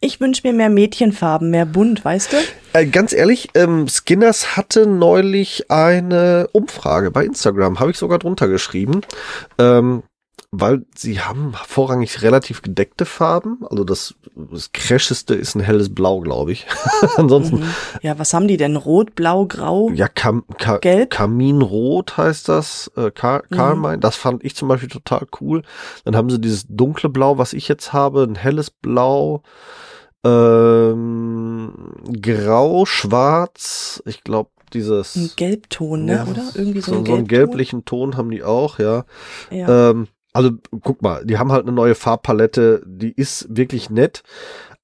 Ich 0.04 0.20
wünsche 0.20 0.42
mir 0.44 0.52
mehr 0.52 0.68
Mädchenfarben, 0.68 1.50
mehr 1.50 1.64
bunt, 1.64 2.04
weißt 2.04 2.32
du? 2.32 2.36
Äh, 2.72 2.86
ganz 2.86 3.12
ehrlich, 3.12 3.50
ähm, 3.54 3.86
Skinners 3.86 4.56
hatte 4.56 4.84
neulich 4.88 5.70
eine 5.70 6.48
Umfrage 6.50 7.12
bei 7.12 7.24
Instagram, 7.24 7.78
habe 7.78 7.92
ich 7.92 7.98
sogar 7.98 8.18
drunter 8.18 8.48
geschrieben, 8.48 9.02
ähm, 9.58 10.02
weil 10.50 10.82
sie 10.96 11.20
haben 11.20 11.54
vorrangig 11.66 12.20
relativ 12.22 12.62
gedeckte 12.62 13.04
Farben. 13.06 13.60
Also 13.70 13.84
das, 13.84 14.14
das 14.34 14.72
crasheste 14.72 15.34
ist 15.36 15.54
ein 15.54 15.60
helles 15.60 15.94
Blau, 15.94 16.18
glaube 16.18 16.50
ich. 16.50 16.66
Ansonsten, 17.16 17.60
Mhm. 17.60 17.74
Ja, 18.02 18.18
was 18.18 18.34
haben 18.34 18.48
die 18.48 18.56
denn? 18.56 18.74
Rot, 18.74 19.14
Blau, 19.14 19.46
Grau? 19.46 19.90
ja, 19.94 20.08
Kam, 20.08 20.44
Ka, 20.58 20.78
Gelb? 20.78 21.10
Kaminrot 21.10 22.16
heißt 22.16 22.48
das, 22.48 22.90
äh, 22.96 23.12
Kar 23.12 23.42
Carmine. 23.52 23.98
Das 23.98 24.16
fand 24.16 24.42
ich 24.42 24.56
zum 24.56 24.66
Beispiel 24.66 24.88
total 24.90 25.26
cool. 25.40 25.62
Dann 26.04 26.16
haben 26.16 26.28
sie 26.28 26.40
dieses 26.40 26.66
dunkle 26.68 27.08
Blau, 27.08 27.38
was 27.38 27.52
ich 27.52 27.68
jetzt 27.68 27.92
habe, 27.92 28.24
ein 28.24 28.34
helles 28.34 28.70
Blau. 28.70 29.42
Ähm, 30.24 31.94
grau, 32.20 32.86
schwarz, 32.86 34.02
ich 34.06 34.22
glaube 34.22 34.50
dieses 34.72 35.16
Ein 35.16 35.30
Gelbton, 35.36 36.04
ne? 36.04 36.12
Ja, 36.14 36.26
Oder? 36.26 36.50
Irgendwie 36.54 36.80
so, 36.80 36.92
so, 36.92 36.98
ein 36.98 37.06
so 37.06 37.14
einen 37.14 37.26
gelblichen 37.26 37.84
Ton 37.84 38.16
haben 38.16 38.30
die 38.30 38.42
auch, 38.42 38.78
ja. 38.78 39.04
Ja. 39.50 39.90
Ähm, 39.90 40.08
also 40.32 40.50
guck 40.82 41.02
mal, 41.02 41.26
die 41.26 41.38
haben 41.38 41.52
halt 41.52 41.64
eine 41.64 41.72
neue 41.72 41.94
Farbpalette, 41.94 42.82
die 42.86 43.12
ist 43.12 43.46
wirklich 43.50 43.90
nett. 43.90 44.22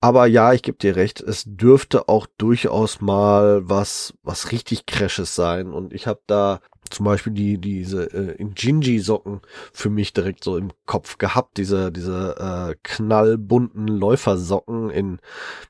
Aber 0.01 0.27
ja, 0.27 0.53
ich 0.53 0.63
gebe 0.63 0.79
dir 0.79 0.95
recht, 0.95 1.21
es 1.21 1.43
dürfte 1.45 2.09
auch 2.09 2.27
durchaus 2.39 3.01
mal 3.01 3.69
was, 3.69 4.15
was 4.23 4.53
richtig 4.53 4.87
Crashes 4.87 5.35
sein. 5.35 5.73
Und 5.73 5.93
ich 5.93 6.07
habe 6.07 6.21
da 6.27 6.61
zum 6.91 7.05
Beispiel 7.05 7.33
die, 7.33 7.59
diese 7.59 8.05
äh, 8.13 8.37
Injinji-Socken 8.37 9.41
für 9.73 9.91
mich 9.91 10.13
direkt 10.13 10.45
so 10.45 10.57
im 10.57 10.71
Kopf 10.87 11.19
gehabt. 11.19 11.57
Diese, 11.57 11.91
diese 11.93 12.37
äh, 12.73 12.77
knallbunten 12.83 13.89
Läufersocken 13.89 14.91
in, 14.91 15.19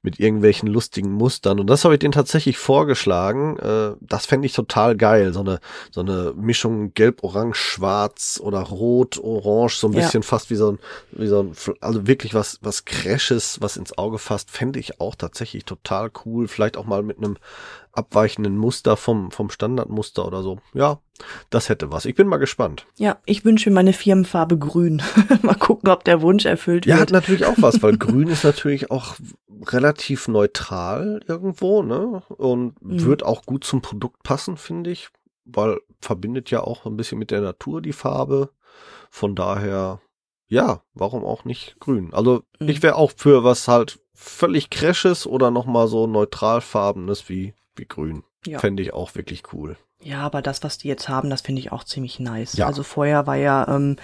mit 0.03 0.21
irgendwelchen 0.21 0.69
lustigen 0.69 1.13
Mustern. 1.13 1.61
Und 1.61 1.67
das 1.69 1.85
habe 1.85 1.95
ich 1.95 2.01
denen 2.01 2.13
tatsächlich 2.13 2.59
vorgeschlagen. 2.59 3.57
Äh, 3.59 3.95
das 4.01 4.27
fände 4.27 4.47
ich 4.47 4.53
total 4.53 4.97
geil. 4.97 5.33
So 5.33 5.41
eine, 5.41 5.61
so 5.91 6.01
eine 6.01 6.33
Mischung 6.37 6.95
gelb, 6.95 7.23
orange, 7.23 7.57
schwarz 7.57 8.41
oder 8.43 8.61
rot, 8.61 9.19
orange, 9.19 9.77
so 9.77 9.89
ein 9.89 9.93
Ja. 9.93 10.01
bisschen 10.01 10.23
fast 10.23 10.51
wie 10.51 10.57
so 10.57 10.73
ein, 10.73 10.79
wie 11.13 11.27
so 11.27 11.41
ein, 11.41 11.53
also 11.81 12.07
wirklich 12.07 12.35
was, 12.35 12.59
was 12.63 12.85
Crashes, 12.85 13.61
was 13.61 13.77
ins 13.77 13.97
Auge 13.99 14.19
fasst, 14.19 14.51
fände 14.51 14.79
ich 14.79 15.01
auch 15.01 15.15
tatsächlich 15.15 15.65
total 15.65 16.11
cool. 16.25 16.49
Vielleicht 16.49 16.77
auch 16.77 16.87
mal 16.87 17.03
mit 17.03 17.19
einem 17.19 17.37
abweichenden 17.99 18.57
Muster 18.57 18.97
vom, 18.97 19.31
vom 19.31 19.51
Standardmuster 19.51 20.27
oder 20.27 20.43
so. 20.43 20.59
Ja, 20.73 21.01
das 21.51 21.69
hätte 21.69 21.93
was. 21.93 22.05
Ich 22.07 22.15
bin 22.15 22.27
mal 22.29 22.37
gespannt. 22.39 22.87
ja, 22.97 23.19
ich 23.27 23.45
wünsche 23.45 23.69
mir 23.69 23.75
meine 23.75 23.93
Firmenfarbe 23.93 24.57
grün. 24.59 25.03
mal 25.43 25.55
gucken, 25.55 25.91
ob 25.91 26.05
der 26.05 26.23
Wunsch 26.23 26.47
erfüllt 26.47 26.87
Ja, 26.87 26.95
hat 26.95 27.01
wird. 27.01 27.11
natürlich 27.13 27.45
auch 27.45 27.57
was, 27.59 27.83
weil 27.83 27.97
grün 27.99 28.29
ist 28.29 28.45
natürlich 28.45 28.91
auch 28.91 29.17
relativ 29.67 30.29
neutral 30.29 31.21
irgendwo, 31.29 31.83
ne? 31.83 32.23
Und 32.29 32.81
Mhm. 32.83 33.05
wird 33.05 33.23
auch 33.25 33.45
gut 33.45 33.65
zum 33.65 33.83
Produkt 33.83 34.23
passen, 34.23 34.57
finde 34.57 34.91
ich, 34.91 35.09
weil 35.45 35.79
verbindet 36.01 36.51
ja 36.51 36.63
auch 36.63 36.87
ein 36.87 36.97
bisschen 36.97 37.19
mit 37.19 37.31
der 37.31 37.41
Natur 37.41 37.83
die 37.83 37.93
Farbe. 37.93 38.51
Von 39.11 39.35
daher, 39.35 40.01
ja, 40.47 40.83
warum 40.95 41.25
auch 41.25 41.45
nicht 41.45 41.77
grün? 41.81 42.15
Also, 42.15 42.43
Mhm. 42.61 42.69
ich 42.69 42.83
wäre 42.83 42.95
auch 42.97 43.13
für 43.17 43.43
was 43.45 43.67
halt 43.69 43.99
völlig 44.15 44.71
crashes 44.71 45.27
oder 45.27 45.51
nochmal 45.51 45.89
so 45.89 46.07
neutralfarbenes 46.07 47.29
wie, 47.29 47.55
wie 47.79 47.87
grün. 47.87 48.23
Ja. 48.47 48.59
Fände 48.59 48.83
ich 48.83 48.93
auch 48.93 49.15
wirklich 49.15 49.43
cool. 49.53 49.77
Ja, 50.01 50.21
aber 50.21 50.43
das, 50.43 50.63
was 50.63 50.79
die 50.79 50.87
jetzt 50.87 51.09
haben, 51.09 51.29
das 51.29 51.41
finde 51.41 51.61
ich 51.61 51.73
auch 51.73 51.83
ziemlich 51.83 52.21
nice. 52.21 52.57
Ja. 52.57 52.67
Also 52.67 52.85
vorher 52.85 53.27
war 53.27 53.35
ja 53.35 53.67
ähm, 53.69 53.97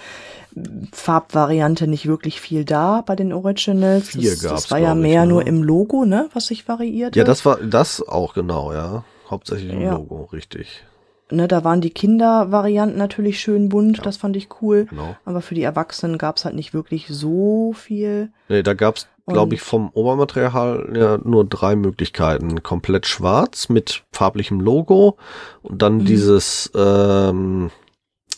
Farbvariante 0.91 1.87
nicht 1.87 2.05
wirklich 2.05 2.41
viel 2.41 2.65
da 2.65 3.01
bei 3.01 3.15
den 3.15 3.31
Originals. 3.31 4.09
Vier 4.09 4.31
das, 4.31 4.41
gab's, 4.41 4.61
das 4.63 4.71
war 4.71 4.77
ja 4.79 4.87
glaub 4.87 4.97
ich, 4.97 5.03
mehr 5.03 5.21
ne? 5.21 5.27
nur 5.27 5.47
im 5.47 5.63
Logo, 5.63 6.03
ne, 6.03 6.29
was 6.33 6.47
sich 6.47 6.67
variierte. 6.67 7.17
Ja, 7.17 7.23
das 7.23 7.45
war 7.45 7.57
das 7.57 8.05
auch 8.05 8.33
genau, 8.33 8.73
ja. 8.73 9.05
Hauptsächlich 9.29 9.71
im 9.71 9.81
Ja. 9.81 9.93
Logo, 9.93 10.29
richtig. 10.33 10.83
Ne, 11.31 11.47
da 11.47 11.63
waren 11.63 11.81
die 11.81 11.89
Kindervarianten 11.89 12.97
natürlich 12.97 13.39
schön 13.39 13.69
bunt, 13.69 14.05
das 14.05 14.17
fand 14.17 14.35
ich 14.35 14.49
cool. 14.61 14.85
Genau. 14.89 15.15
Aber 15.25 15.41
für 15.41 15.55
die 15.55 15.63
Erwachsenen 15.63 16.17
gab 16.17 16.37
es 16.37 16.45
halt 16.45 16.55
nicht 16.55 16.73
wirklich 16.73 17.07
so 17.09 17.73
viel. 17.73 18.31
Nee, 18.49 18.63
da 18.63 18.73
gab's, 18.73 19.07
Und- 19.25 19.33
glaube 19.33 19.55
ich, 19.55 19.61
vom 19.61 19.89
Obermaterial 19.93 20.93
ja 20.95 21.17
nur 21.23 21.45
drei 21.45 21.75
Möglichkeiten. 21.75 22.61
Komplett 22.63 23.05
schwarz 23.07 23.69
mit 23.69 24.03
farblichem 24.11 24.59
Logo 24.59 25.17
und 25.63 25.81
dann 25.81 25.97
Mhm. 25.97 26.05
dieses, 26.05 26.71
ähm, 26.75 27.71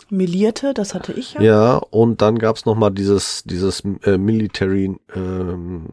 Melierte, 0.09 0.73
das 0.73 0.93
hatte 0.95 1.11
ich 1.11 1.33
ja. 1.33 1.41
ja, 1.41 1.75
und 1.89 2.21
dann 2.21 2.39
gab's 2.39 2.65
noch 2.65 2.75
mal 2.75 2.91
dieses, 2.91 3.43
dieses 3.43 3.83
äh, 4.03 4.17
Military 4.17 4.95
ähm, 5.13 5.87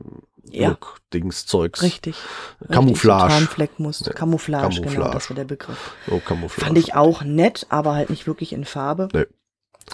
Ja. 0.51 0.69
Look 0.69 0.99
Dings 1.13 1.47
Zeugs. 1.47 1.83
Richtig. 1.83 2.17
Camouflage. 2.71 3.35
Richtig. 3.41 4.07
Ja, 4.07 4.13
Camouflage, 4.13 4.69
genau, 4.69 4.83
Camouflage. 4.83 5.13
das 5.15 5.31
war 5.31 5.37
der 5.37 5.45
Begriff. 5.45 5.93
Oh, 6.11 6.19
Camouflage. 6.19 6.67
Fand 6.67 6.79
ich 6.79 6.95
auch 6.95 7.23
nett, 7.23 7.67
aber 7.71 7.95
halt 7.95 8.11
nicht 8.11 8.27
wirklich 8.27 8.53
in 8.53 8.65
Farbe. 8.65 9.09
Nee. 9.13 9.27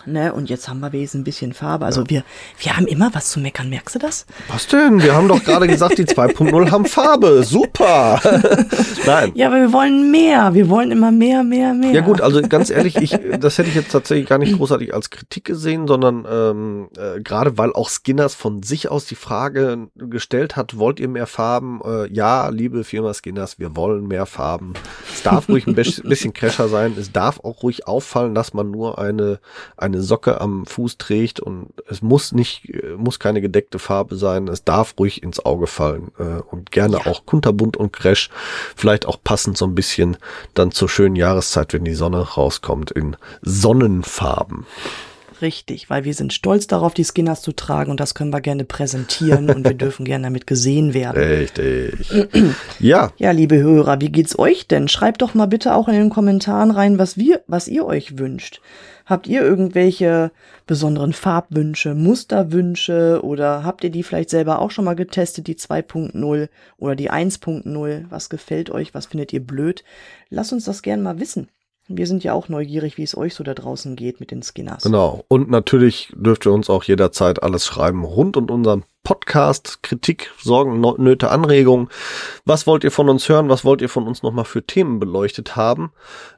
Ne, 0.07 0.33
und 0.33 0.49
jetzt 0.49 0.69
haben 0.69 0.79
wir 0.81 0.93
wenigstens 0.93 1.21
ein 1.21 1.25
bisschen 1.25 1.53
Farbe. 1.53 1.85
Also 1.85 2.09
wir, 2.09 2.23
wir 2.61 2.77
haben 2.77 2.87
immer 2.87 3.11
was 3.13 3.31
zu 3.31 3.41
meckern, 3.41 3.69
merkst 3.69 3.97
du 3.97 3.99
das? 3.99 4.25
Was 4.49 4.69
denn? 4.69 5.03
Wir 5.03 5.15
haben 5.15 5.27
doch 5.27 5.43
gerade 5.43 5.67
gesagt, 5.67 5.99
die 5.99 6.05
2.0 6.05 6.71
haben 6.71 6.85
Farbe. 6.87 7.43
Super. 7.43 8.21
Nein. 9.07 9.33
Ja, 9.35 9.49
aber 9.49 9.57
wir 9.57 9.73
wollen 9.73 10.11
mehr. 10.11 10.55
Wir 10.55 10.69
wollen 10.69 10.93
immer 10.93 11.11
mehr, 11.11 11.43
mehr, 11.43 11.75
mehr. 11.75 11.91
Ja 11.93 12.01
gut, 12.03 12.21
also 12.21 12.41
ganz 12.41 12.71
ehrlich, 12.71 12.97
ich, 12.97 13.19
das 13.41 13.59
hätte 13.59 13.69
ich 13.69 13.75
jetzt 13.75 13.91
tatsächlich 13.91 14.29
gar 14.29 14.39
nicht 14.39 14.57
großartig 14.57 14.95
als 14.95 15.11
Kritik 15.11 15.45
gesehen, 15.45 15.87
sondern 15.89 16.25
ähm, 16.31 16.89
äh, 16.97 17.21
gerade 17.21 17.59
weil 17.59 17.73
auch 17.73 17.89
Skinners 17.89 18.35
von 18.35 18.63
sich 18.63 18.89
aus 18.91 19.07
die 19.07 19.17
Frage 19.17 19.89
gestellt 19.97 20.55
hat, 20.57 20.79
wollt 20.79 21.01
ihr 21.01 21.09
mehr 21.09 21.27
Farben? 21.27 21.81
Äh, 21.85 22.13
ja, 22.13 22.49
liebe 22.49 22.85
Firma 22.85 23.13
Skinners, 23.13 23.59
wir 23.59 23.75
wollen 23.77 24.07
mehr 24.07 24.27
Farben. 24.27 24.75
Es 25.13 25.23
darf 25.25 25.49
ruhig 25.49 25.67
ein 25.67 25.75
bis- 25.75 26.01
bisschen 26.01 26.33
crasher 26.33 26.69
sein, 26.69 26.95
es 26.99 27.11
darf 27.13 27.41
auch 27.41 27.63
ruhig 27.65 27.87
auffallen, 27.89 28.35
dass 28.35 28.55
man 28.55 28.71
nur 28.71 28.99
eine, 28.99 29.41
eine 29.81 30.03
Socke 30.03 30.41
am 30.41 30.67
Fuß 30.67 30.99
trägt 30.99 31.41
und 31.41 31.69
es 31.89 32.03
muss 32.03 32.33
nicht, 32.33 32.71
muss 32.97 33.19
keine 33.19 33.41
gedeckte 33.41 33.79
Farbe 33.79 34.17
sein, 34.17 34.49
es 34.49 34.65
darf 34.65 34.95
ruhig 34.99 35.23
ins 35.23 35.45
Auge 35.45 35.67
fallen 35.67 36.13
äh, 36.19 36.41
und 36.51 36.71
gerne 36.71 36.99
Ja. 37.05 37.07
auch 37.11 37.27
kunterbunt 37.27 37.77
und 37.77 37.93
crash, 37.93 38.31
vielleicht 38.77 39.07
auch 39.07 39.19
passend 39.23 39.57
so 39.57 39.65
ein 39.67 39.75
bisschen 39.75 40.17
dann 40.55 40.71
zur 40.71 40.89
schönen 40.89 41.17
Jahreszeit, 41.17 41.73
wenn 41.73 41.85
die 41.85 41.95
Sonne 41.95 42.21
rauskommt, 42.21 42.91
in 42.91 43.17
Sonnenfarben. 43.43 44.67
Richtig, 45.43 45.89
weil 45.89 46.05
wir 46.05 46.13
sind 46.13 46.35
stolz 46.35 46.67
darauf, 46.67 46.93
die 46.93 47.03
Skinners 47.05 47.41
zu 47.41 47.53
tragen 47.53 47.91
und 47.91 47.99
das 47.99 48.15
können 48.15 48.31
wir 48.31 48.43
gerne 48.43 48.65
präsentieren 48.67 49.49
und 49.49 49.65
wir 49.65 49.73
dürfen 49.79 50.05
gerne 50.05 50.25
damit 50.25 50.47
gesehen 50.47 50.93
werden. 50.93 51.17
Richtig. 51.23 52.13
ja, 52.79 53.11
Ja, 53.17 53.31
liebe 53.31 53.57
Hörer, 53.57 54.03
wie 54.03 54.11
geht's 54.13 54.39
euch 54.39 54.67
denn? 54.67 54.89
Schreibt 54.89 55.23
doch 55.23 55.33
mal 55.33 55.47
bitte 55.47 55.75
auch 55.75 55.89
in 55.89 55.95
den 55.95 56.11
Kommentaren 56.11 56.71
rein, 56.71 56.99
was 56.99 57.17
wir, 57.17 57.41
was 57.47 57.69
ihr 57.69 57.87
euch 57.87 58.19
wünscht. 58.19 58.61
Habt 59.11 59.27
ihr 59.27 59.43
irgendwelche 59.43 60.31
besonderen 60.69 61.13
Farbwünsche, 61.13 61.97
Musterwünsche 61.97 63.21
oder 63.25 63.65
habt 63.65 63.83
ihr 63.83 63.91
die 63.91 64.05
vielleicht 64.05 64.31
selber 64.31 64.61
auch 64.61 64.71
schon 64.71 64.85
mal 64.85 64.95
getestet, 64.95 65.49
die 65.49 65.57
2.0 65.57 66.49
oder 66.79 66.95
die 66.95 67.11
1.0? 67.11 68.05
Was 68.09 68.31
gefällt 68.31 68.71
euch? 68.71 68.95
Was 68.95 69.07
findet 69.07 69.33
ihr 69.33 69.45
blöd? 69.45 69.83
Lasst 70.29 70.53
uns 70.53 70.65
das 70.65 70.83
gerne 70.83 71.03
mal 71.03 71.19
wissen. 71.19 71.49
Wir 71.89 72.07
sind 72.07 72.23
ja 72.23 72.35
auch 72.35 72.49
neugierig, 72.49 72.99
wie 72.99 73.03
es 73.03 73.17
euch 73.17 73.35
so 73.35 73.43
da 73.43 73.53
draußen 73.53 73.97
geht 73.97 74.21
mit 74.21 74.31
den 74.31 74.45
Skinners. 74.45 74.85
Genau. 74.85 75.25
Und 75.27 75.51
natürlich 75.51 76.13
dürft 76.15 76.47
ihr 76.47 76.53
uns 76.53 76.71
auch 76.71 76.85
jederzeit 76.85 77.43
alles 77.43 77.67
schreiben 77.67 78.05
rund 78.05 78.37
um 78.37 78.49
unseren 78.49 78.85
Podcast, 79.03 79.83
Kritik, 79.83 80.31
Sorgen, 80.39 80.81
Nöte, 80.81 81.31
Anregungen. 81.31 81.89
Was 82.45 82.67
wollt 82.67 82.85
ihr 82.85 82.91
von 82.91 83.09
uns 83.09 83.29
hören? 83.29 83.49
Was 83.49 83.65
wollt 83.65 83.81
ihr 83.81 83.89
von 83.89 84.07
uns 84.07 84.23
nochmal 84.23 84.45
für 84.45 84.65
Themen 84.65 85.01
beleuchtet 85.01 85.57
haben? 85.57 85.93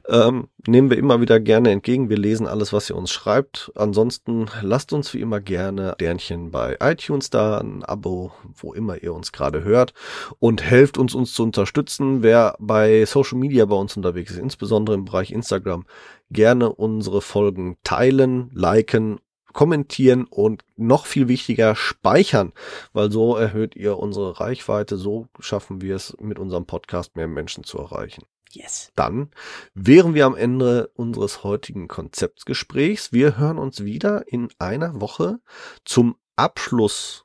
Ähm, 0.07 0.47
nehmen 0.65 0.89
wir 0.89 0.97
immer 0.97 1.21
wieder 1.21 1.39
gerne 1.39 1.71
entgegen. 1.71 2.09
Wir 2.09 2.17
lesen 2.17 2.47
alles, 2.47 2.73
was 2.73 2.89
ihr 2.89 2.95
uns 2.95 3.11
schreibt. 3.11 3.71
Ansonsten 3.75 4.47
lasst 4.61 4.93
uns 4.93 5.13
wie 5.13 5.21
immer 5.21 5.39
gerne 5.39 5.93
Sternchen 5.95 6.51
bei 6.51 6.77
iTunes 6.81 7.29
da, 7.29 7.57
ein 7.57 7.83
Abo, 7.83 8.31
wo 8.55 8.73
immer 8.73 9.01
ihr 9.03 9.13
uns 9.13 9.31
gerade 9.31 9.63
hört 9.63 9.93
und 10.39 10.63
helft 10.63 10.97
uns, 10.97 11.13
uns 11.15 11.33
zu 11.33 11.43
unterstützen. 11.43 12.23
Wer 12.23 12.55
bei 12.59 13.05
Social 13.05 13.37
Media 13.37 13.65
bei 13.65 13.75
uns 13.75 13.97
unterwegs 13.97 14.31
ist, 14.31 14.39
insbesondere 14.39 14.95
im 14.95 15.05
Bereich 15.05 15.31
Instagram, 15.31 15.85
gerne 16.31 16.73
unsere 16.73 17.21
Folgen 17.21 17.77
teilen, 17.83 18.49
liken, 18.53 19.19
kommentieren 19.53 20.25
und 20.25 20.65
noch 20.75 21.05
viel 21.05 21.27
wichtiger 21.27 21.75
speichern, 21.75 22.53
weil 22.91 23.11
so 23.11 23.35
erhöht 23.35 23.75
ihr 23.75 23.97
unsere 23.97 24.39
Reichweite, 24.39 24.97
so 24.97 25.27
schaffen 25.39 25.81
wir 25.81 25.95
es 25.95 26.15
mit 26.19 26.39
unserem 26.39 26.65
Podcast 26.65 27.15
mehr 27.15 27.27
Menschen 27.27 27.63
zu 27.63 27.77
erreichen. 27.77 28.23
Yes. 28.51 28.91
Dann 28.95 29.31
wären 29.73 30.13
wir 30.13 30.25
am 30.25 30.35
Ende 30.35 30.91
unseres 30.95 31.43
heutigen 31.43 31.87
Konzeptgesprächs. 31.87 33.11
Wir 33.11 33.37
hören 33.37 33.57
uns 33.57 33.83
wieder 33.83 34.27
in 34.27 34.49
einer 34.59 35.01
Woche 35.01 35.39
zum 35.85 36.15
Abschluss 36.35 37.22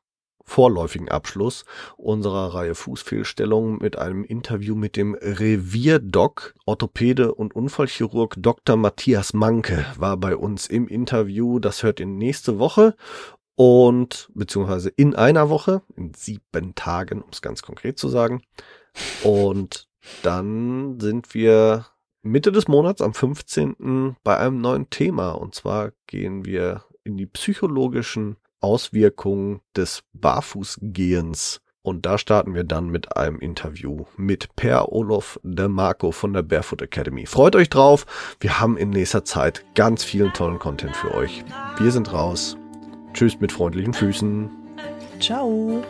vorläufigen 0.49 1.09
Abschluss 1.09 1.65
unserer 1.97 2.55
Reihe 2.55 2.75
Fußfehlstellungen 2.75 3.79
mit 3.81 3.99
einem 3.99 4.25
Interview 4.25 4.75
mit 4.75 4.97
dem 4.97 5.15
Revierdoc, 5.15 6.55
Orthopäde 6.67 7.35
und 7.35 7.55
Unfallchirurg 7.55 8.35
Dr. 8.39 8.77
Matthias 8.77 9.33
Manke 9.35 9.87
war 9.97 10.17
bei 10.17 10.37
uns 10.37 10.67
im 10.67 10.89
Interview. 10.89 11.59
Das 11.59 11.83
hört 11.83 12.01
ihr 12.01 12.07
nächste 12.07 12.59
Woche 12.59 12.97
und 13.55 14.31
beziehungsweise 14.35 14.89
in 14.91 15.15
einer 15.15 15.51
Woche, 15.51 15.83
in 15.97 16.15
sieben 16.15 16.75
Tagen, 16.75 17.23
um 17.23 17.31
es 17.33 17.43
ganz 17.43 17.63
konkret 17.63 17.99
zu 17.99 18.09
sagen. 18.09 18.43
Und 19.23 19.89
dann 20.23 21.01
sind 21.01 21.35
wir 21.35 21.87
Mitte 22.23 22.53
des 22.53 22.69
Monats 22.69 23.01
am 23.01 23.15
15. 23.15 24.17
bei 24.23 24.39
einem 24.39 24.61
neuen 24.61 24.91
Thema. 24.91 25.31
Und 25.33 25.55
zwar 25.55 25.93
gehen 26.07 26.45
wir 26.45 26.85
in 27.05 27.17
die 27.17 27.27
psychologischen 27.27 28.37
Auswirkungen 28.61 29.61
des 29.77 30.03
Barfußgehens. 30.13 31.61
Und 31.83 32.05
da 32.05 32.19
starten 32.19 32.55
wir 32.55 32.65
dann 32.65 32.89
mit 32.89 33.17
einem 33.17 33.39
Interview 33.39 34.05
mit 34.17 34.55
Per 34.57 34.93
Olof 34.93 35.41
de 35.43 35.69
Marco 35.69 36.11
von 36.11 36.33
der 36.33 36.43
Barefoot 36.43 36.83
Academy. 36.83 37.25
Freut 37.25 37.57
euch 37.57 37.71
drauf. 37.71 38.05
Wir 38.41 38.61
haben 38.61 38.77
in 38.77 38.91
nächster 38.91 39.25
Zeit 39.25 39.65
ganz 39.75 40.05
vielen 40.05 40.33
tollen 40.33 40.59
Content 40.59 40.95
für 40.95 41.15
euch. 41.15 41.45
Wir 41.79 41.91
sind 41.91 42.13
raus. 42.13 42.57
Tschüss 43.15 43.41
mit 43.41 43.53
freundlichen 43.53 43.95
Füßen. 43.95 44.51
Ciao. 45.21 45.83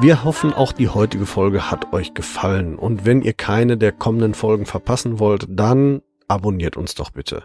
Wir 0.00 0.24
hoffen, 0.24 0.52
auch 0.52 0.72
die 0.72 0.88
heutige 0.88 1.26
Folge 1.26 1.70
hat 1.70 1.92
euch 1.92 2.14
gefallen. 2.14 2.76
Und 2.76 3.04
wenn 3.04 3.22
ihr 3.22 3.32
keine 3.32 3.78
der 3.78 3.92
kommenden 3.92 4.34
Folgen 4.34 4.66
verpassen 4.66 5.20
wollt, 5.20 5.46
dann 5.48 6.02
abonniert 6.26 6.76
uns 6.76 6.96
doch 6.96 7.10
bitte. 7.10 7.44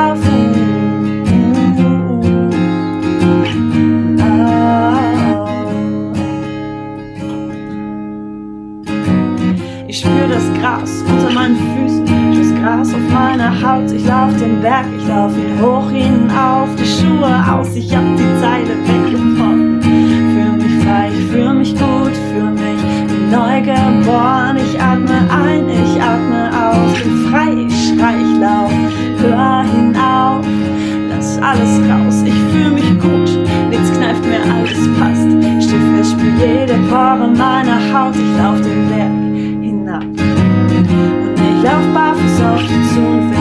Meiner 13.51 13.67
Haut. 13.67 13.91
Ich 13.91 14.05
lauf 14.05 14.35
den 14.39 14.61
Berg, 14.61 14.85
ich 14.97 15.07
lauf 15.07 15.31
ihn 15.37 15.61
hoch 15.61 15.89
hinauf, 15.89 16.69
die 16.77 16.85
Schuhe 16.85 17.43
aus, 17.51 17.75
ich 17.75 17.95
hab 17.95 18.03
die 18.17 18.41
Zeile 18.41 18.75
weggebrochen. 18.85 19.81
Fühl 19.81 20.51
mich 20.57 20.85
frei, 20.85 21.09
ich 21.17 21.25
fühl 21.27 21.53
mich 21.53 21.75
gut, 21.75 22.15
fühl 22.31 22.51
mich 22.51 22.81
neu 23.31 23.61
geboren. 23.61 24.57
Ich 24.57 24.79
atme 24.79 25.27
ein, 25.29 25.69
ich 25.69 26.01
atme 26.01 26.49
aus, 26.51 26.93
bin 27.03 27.31
frei, 27.31 27.65
ich 27.67 27.87
schrei, 27.89 28.15
ich 28.21 28.39
lauf, 28.39 28.71
hör 29.19 29.63
hinauf, 29.63 30.45
lass 31.09 31.37
alles 31.41 31.79
raus. 31.89 32.23
Ich 32.25 32.39
fühl 32.51 32.71
mich 32.71 32.99
gut, 32.99 33.47
nichts 33.69 33.91
kneift 33.97 34.23
mir, 34.25 34.41
alles 34.53 34.87
passt. 34.99 35.27
Steh 35.63 35.79
fest, 35.95 36.11
spür 36.11 36.33
jede 36.39 36.75
Pore 36.89 37.27
meiner 37.35 37.79
Haut, 37.93 38.15
ich 38.15 38.37
lauf 38.37 38.61
den 38.61 38.87
Berg 38.89 39.63
hinab. 39.63 40.03
Ich 41.35 41.63
lauf 41.63 41.85
barfuß 41.93 42.41
auf 42.41 42.61
dich 42.61 42.89
zu 42.93 43.40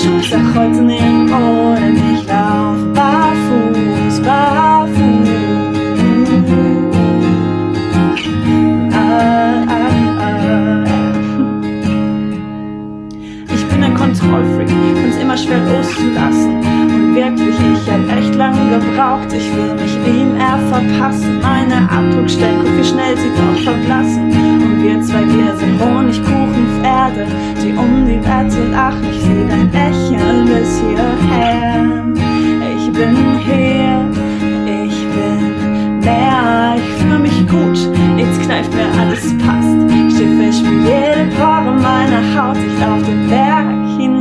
Schuh? 0.00 0.18
Nirgendwo, 0.82 1.74
denn 1.74 1.96
ich 2.14 2.26
lauf 2.26 2.78
barfuß, 2.94 4.20
barfuß. 4.22 4.67
Ein 14.38 14.44
Kontrollfreak, 14.44 14.68
find's 14.68 15.16
immer 15.16 15.36
schwer 15.36 15.60
loszulassen. 15.66 16.58
Und 16.58 17.14
wirklich, 17.14 17.54
ich 17.58 17.90
hab 17.90 18.18
echt 18.18 18.34
lange 18.34 18.78
gebraucht. 18.78 19.32
Ich 19.32 19.50
will 19.54 19.74
mich 19.74 19.94
ihm 20.06 20.36
eher 20.36 20.58
verpassen. 20.70 21.40
Meine 21.40 21.88
Abdruckstelle, 21.90 22.58
guck 22.60 22.78
wie 22.78 22.84
schnell 22.84 23.16
sie 23.16 23.30
doch 23.36 23.62
verblassen. 23.62 24.30
Und 24.30 24.82
wir 24.82 25.00
zwei, 25.02 25.24
wir 25.26 25.56
sind 25.56 25.80
Honigkuchenpferde, 25.80 27.26
die 27.62 27.72
um 27.72 28.06
die 28.06 28.20
Wette 28.20 28.70
lachen. 28.70 29.06
Ich 29.10 29.20
seh 29.22 29.46
dein 29.48 29.70
Lächeln 29.72 30.46
bis 30.46 30.80
hierher. 30.80 32.04
Ich 32.76 32.92
bin 32.92 33.16
hier, 33.44 34.10
ich 34.66 34.98
bin 35.14 36.00
mehr. 36.00 36.76
Ich 36.76 37.02
fühl 37.02 37.18
mich 37.18 37.48
gut, 37.48 37.78
nichts 38.16 38.38
kneift 38.40 38.72
mir, 38.74 38.86
alles 39.00 39.36
passt. 39.38 39.78
Fest 40.48 40.64
wie 40.64 40.78
jede 40.88 41.30
Pore 41.36 41.72
meiner 41.72 42.22
Haut. 42.34 42.56
Ich 42.56 42.80
lauf 42.80 43.02
den 43.02 43.28
Berg 43.28 43.77